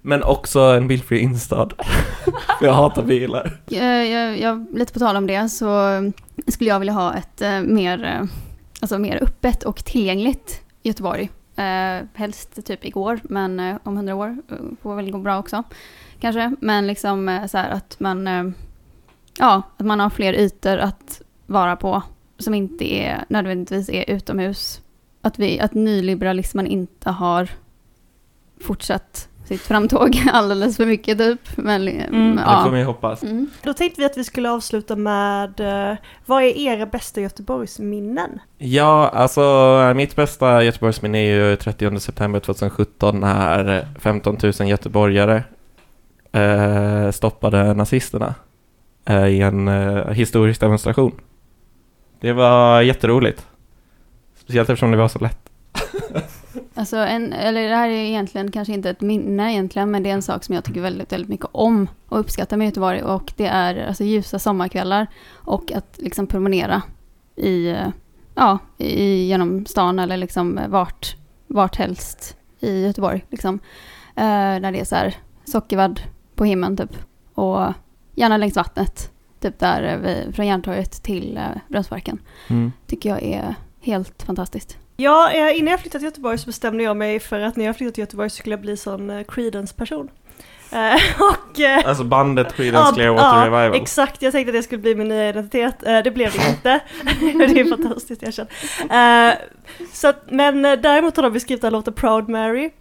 men 0.07 0.23
också 0.23 0.59
en 0.59 0.87
bilfri 0.87 1.19
instad. 1.19 1.73
För 2.59 2.65
jag 2.65 2.73
hatar 2.73 3.03
bilar. 3.03 3.61
Jag, 3.65 4.07
jag, 4.07 4.39
jag, 4.39 4.67
lite 4.73 4.93
på 4.93 4.99
tal 4.99 5.15
om 5.15 5.27
det 5.27 5.49
så 5.49 5.91
skulle 6.47 6.69
jag 6.69 6.79
vilja 6.79 6.93
ha 6.93 7.13
ett 7.13 7.41
eh, 7.41 7.61
mer, 7.61 8.03
eh, 8.03 8.23
alltså 8.81 8.99
mer 8.99 9.23
öppet 9.23 9.63
och 9.63 9.85
tillgängligt 9.85 10.61
Göteborg. 10.83 11.29
Eh, 11.55 12.05
helst 12.13 12.65
typ 12.65 12.85
igår, 12.85 13.19
men 13.23 13.59
eh, 13.59 13.77
om 13.83 13.97
hundra 13.97 14.15
år 14.15 14.37
får 14.81 14.95
väl 14.95 15.11
gå 15.11 15.17
bra 15.17 15.39
också. 15.39 15.63
Kanske, 16.19 16.55
men 16.61 16.87
liksom 16.87 17.47
så 17.51 17.57
här 17.57 17.69
att 17.69 17.99
man, 17.99 18.53
ja, 19.39 19.61
att 19.77 19.85
man 19.85 19.99
har 19.99 20.09
fler 20.09 20.33
ytor 20.33 20.77
att 20.77 21.21
vara 21.45 21.75
på 21.75 22.03
som 22.37 22.53
inte 22.53 22.93
är, 22.93 23.25
nödvändigtvis 23.29 23.89
är 23.89 24.09
utomhus. 24.09 24.81
Att, 25.21 25.39
vi, 25.39 25.59
att 25.59 25.73
nyliberalismen 25.73 26.67
inte 26.67 27.09
har 27.09 27.49
fortsatt 28.61 29.29
sitt 29.47 29.61
framtåg 29.61 30.23
alldeles 30.33 30.77
för 30.77 30.85
mycket 30.85 31.17
typ. 31.17 31.39
Men, 31.55 31.87
Mm. 31.87 32.35
Det 32.35 32.41
ja. 32.41 32.63
får 32.63 32.69
man 32.71 32.79
ju 32.79 32.85
hoppas. 32.85 33.23
Mm. 33.23 33.49
då 33.63 33.73
tänkte 33.73 34.01
vi 34.01 34.05
att 34.05 34.17
vi 34.17 34.23
skulle 34.23 34.49
avsluta 34.51 34.95
med 34.95 35.59
eh, 35.59 35.97
vad 36.25 36.43
är 36.43 36.57
era 36.57 36.85
bästa 36.85 37.21
Göteborgsminnen? 37.21 38.39
Ja, 38.57 39.09
alltså 39.09 39.93
mitt 39.95 40.15
bästa 40.15 40.63
Göteborgsminne 40.63 41.17
är 41.17 41.49
ju 41.49 41.55
30 41.55 41.99
september 41.99 42.39
2017 42.39 43.19
när 43.19 43.87
15 43.99 44.37
000 44.59 44.69
göteborgare 44.69 45.43
eh, 46.31 47.11
stoppade 47.11 47.73
nazisterna 47.73 48.35
eh, 49.05 49.27
i 49.27 49.41
en 49.41 49.67
eh, 49.67 50.09
historisk 50.11 50.59
demonstration. 50.59 51.11
Det 52.19 52.33
var 52.33 52.81
jätteroligt. 52.81 53.47
Speciellt 54.35 54.69
eftersom 54.69 54.91
det 54.91 54.97
var 54.97 55.07
så 55.07 55.19
lätt. 55.19 55.39
Alltså 56.77 56.97
en, 56.97 57.33
eller 57.33 57.69
det 57.69 57.75
här 57.75 57.89
är 57.89 58.05
egentligen 58.05 58.51
kanske 58.51 58.73
inte 58.73 58.89
ett 58.89 59.01
minne 59.01 59.53
egentligen, 59.53 59.91
men 59.91 60.03
det 60.03 60.09
är 60.09 60.13
en 60.13 60.21
sak 60.21 60.43
som 60.43 60.55
jag 60.55 60.63
tycker 60.63 60.81
väldigt, 60.81 61.11
väldigt 61.11 61.29
mycket 61.29 61.47
om 61.51 61.87
och 62.09 62.19
uppskattar 62.19 62.57
med 62.57 62.65
Göteborg 62.65 63.03
och 63.03 63.33
det 63.35 63.47
är 63.47 63.87
alltså 63.87 64.03
ljusa 64.03 64.39
sommarkvällar 64.39 65.07
och 65.31 65.71
att 65.71 65.97
liksom 65.97 66.27
promenera 66.27 66.81
i, 67.35 67.75
ja, 68.35 68.59
i, 68.77 69.27
genom 69.27 69.65
stan 69.65 69.99
eller 69.99 70.17
liksom 70.17 70.59
vart, 70.67 71.15
vart 71.47 71.75
helst 71.75 72.37
i 72.59 72.81
Göteborg 72.81 73.25
liksom. 73.29 73.59
Eh, 74.15 74.59
när 74.59 74.71
det 74.71 74.79
är 74.79 74.85
så 74.85 74.95
här 74.95 75.15
sockervadd 75.45 76.01
på 76.35 76.45
himlen 76.45 76.77
typ 76.77 76.97
och 77.33 77.73
gärna 78.15 78.37
längs 78.37 78.55
vattnet, 78.55 79.11
typ 79.39 79.59
där 79.59 79.83
eh, 79.83 79.97
vi, 79.97 80.33
från 80.33 80.47
Järntorget 80.47 81.03
till 81.03 81.37
eh, 81.37 81.43
Brunnsparken. 81.67 82.19
Mm. 82.47 82.71
Tycker 82.87 83.09
jag 83.09 83.23
är 83.23 83.55
helt 83.81 84.23
fantastiskt. 84.23 84.77
Ja, 84.99 85.31
eh, 85.31 85.59
innan 85.59 85.71
jag 85.71 85.79
flyttade 85.79 85.99
till 85.99 86.05
Göteborg 86.05 86.37
så 86.37 86.45
bestämde 86.45 86.83
jag 86.83 86.97
mig 86.97 87.19
för 87.19 87.39
att 87.39 87.55
när 87.55 87.65
jag 87.65 87.77
flyttade 87.77 87.93
till 87.93 88.01
Göteborg 88.01 88.29
så 88.29 88.35
skulle 88.35 88.53
jag 88.53 88.61
bli 88.61 88.77
sån 88.77 89.09
eh, 89.09 89.23
Creedence-person. 89.23 90.09
Eh, 90.71 90.93
och... 91.19 91.85
Alltså 91.85 92.03
bandet 92.03 92.53
Creedence 92.53 92.93
Clearwater 92.93 93.39
ja, 93.39 93.45
Revival. 93.45 93.81
exakt. 93.81 94.21
Jag 94.21 94.31
tänkte 94.31 94.49
att 94.49 94.55
det 94.55 94.63
skulle 94.63 94.81
bli 94.81 94.95
min 94.95 95.07
nya 95.07 95.29
identitet. 95.29 95.79
Det 95.79 96.13
blev 96.13 96.31
det 96.31 96.49
inte. 96.49 96.79
det 97.53 97.59
är 97.59 97.69
fantastiskt, 97.69 98.21
jag 98.21 98.33
känner. 98.33 99.35
Så 99.93 100.13
men 100.29 100.61
däremot 100.61 101.15
har 101.15 101.23
de 101.23 101.33
beskrivit 101.33 101.61
den 101.61 101.73
låten 101.73 101.93
Proud 101.93 102.29
Mary. 102.29 102.71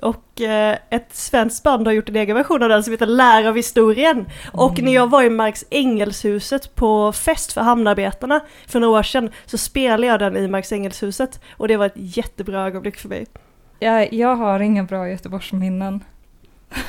Och 0.00 0.40
eh, 0.40 0.78
ett 0.90 1.14
svenskt 1.14 1.62
band 1.62 1.86
har 1.86 1.94
gjort 1.94 2.08
en 2.08 2.16
egen 2.16 2.36
version 2.36 2.62
av 2.62 2.68
den 2.68 2.84
som 2.84 2.92
heter 2.92 3.06
Lär 3.06 3.48
av 3.48 3.56
historien. 3.56 4.26
Och 4.52 4.82
när 4.82 4.94
jag 4.94 5.10
var 5.10 5.22
i 5.22 5.30
Marks 5.30 5.64
Engelshuset 5.70 6.74
på 6.74 7.12
fest 7.12 7.52
för 7.52 7.60
hamnarbetarna 7.60 8.40
för 8.66 8.80
några 8.80 8.98
år 8.98 9.02
sedan 9.02 9.30
så 9.46 9.58
spelade 9.58 10.06
jag 10.06 10.20
den 10.20 10.36
i 10.36 10.48
Marks 10.48 10.72
Engelshuset. 10.72 11.40
Och 11.50 11.68
det 11.68 11.76
var 11.76 11.86
ett 11.86 11.92
jättebra 11.96 12.66
ögonblick 12.66 12.96
för 12.96 13.08
mig. 13.08 13.26
Jag, 13.78 14.12
jag 14.12 14.36
har 14.36 14.60
inga 14.60 14.84
bra 14.84 15.08
Göteborgsminnen. 15.08 16.04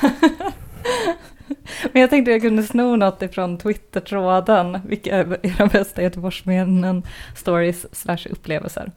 Men 1.92 2.00
jag 2.00 2.10
tänkte 2.10 2.30
jag 2.30 2.40
kunde 2.40 2.62
sno 2.62 2.96
något 2.96 3.22
ifrån 3.22 3.58
Twitter-tråden. 3.58 4.80
Vilka 4.86 5.16
är 5.16 5.46
era 5.46 5.66
bästa 5.66 6.02
Göteborgsminnen, 6.02 7.02
stories 7.36 7.94
slash 8.00 8.26
upplevelser? 8.30 8.92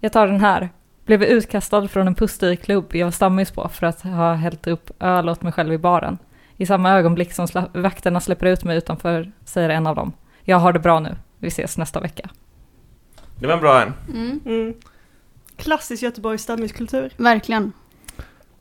Jag 0.00 0.12
tar 0.12 0.26
den 0.26 0.40
här. 0.40 0.68
Blev 1.08 1.22
utkastad 1.22 1.88
från 1.88 2.06
en 2.06 2.14
pustigklubb 2.14 2.94
jag 2.94 3.06
var 3.06 3.10
stammis 3.12 3.50
på 3.50 3.68
för 3.68 3.86
att 3.86 4.00
ha 4.02 4.34
hällt 4.34 4.66
upp 4.66 4.90
öl 5.00 5.28
åt 5.28 5.42
mig 5.42 5.52
själv 5.52 5.72
i 5.72 5.78
baren. 5.78 6.18
I 6.56 6.66
samma 6.66 6.90
ögonblick 6.92 7.32
som 7.32 7.46
sla- 7.46 7.82
vakterna 7.82 8.20
släpper 8.20 8.46
ut 8.46 8.64
mig 8.64 8.76
utanför 8.78 9.32
säger 9.44 9.68
en 9.68 9.86
av 9.86 9.96
dem. 9.96 10.12
Jag 10.42 10.56
har 10.56 10.72
det 10.72 10.78
bra 10.78 11.00
nu. 11.00 11.16
Vi 11.38 11.48
ses 11.48 11.78
nästa 11.78 12.00
vecka. 12.00 12.28
Det 13.40 13.46
var 13.46 13.54
en 13.54 13.60
bra 13.60 13.82
en. 13.82 13.92
Mm, 14.14 14.40
Mm. 14.44 14.74
Klassisk 15.56 16.02
Göteborgs 16.02 16.42
stammiskultur. 16.42 17.10
verkligen. 17.16 17.72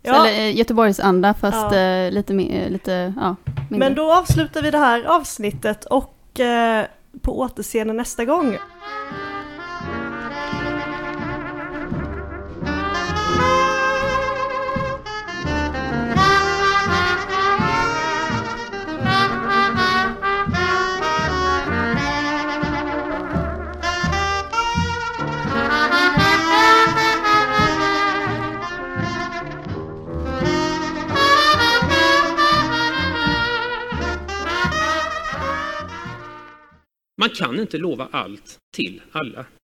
Ja, 0.01 0.15
Eller 0.27 0.39
eh, 0.39 0.55
Göteborgs 0.57 0.99
anda 0.99 1.33
fast 1.33 1.71
Ja. 1.71 1.77
eh, 1.79 2.11
lite, 2.11 2.33
eh, 2.33 2.69
lite 2.69 3.13
ja, 3.17 3.35
mindre. 3.69 3.77
men 3.89 3.95
då 3.95 4.13
avslutar 4.13 4.61
vi 4.61 4.71
det 4.71 4.77
här 4.77 5.03
avsnittet 5.03 5.85
och 5.85 6.39
eh, 6.39 6.85
på 7.21 7.39
återseende 7.39 7.93
nästa 7.93 8.25
gång. 8.25 8.57
Man 37.19 37.29
kan 37.29 37.59
inte 37.59 37.77
lova 37.77 38.07
allt 38.11 38.57
till 38.75 39.01
alla. 39.11 39.45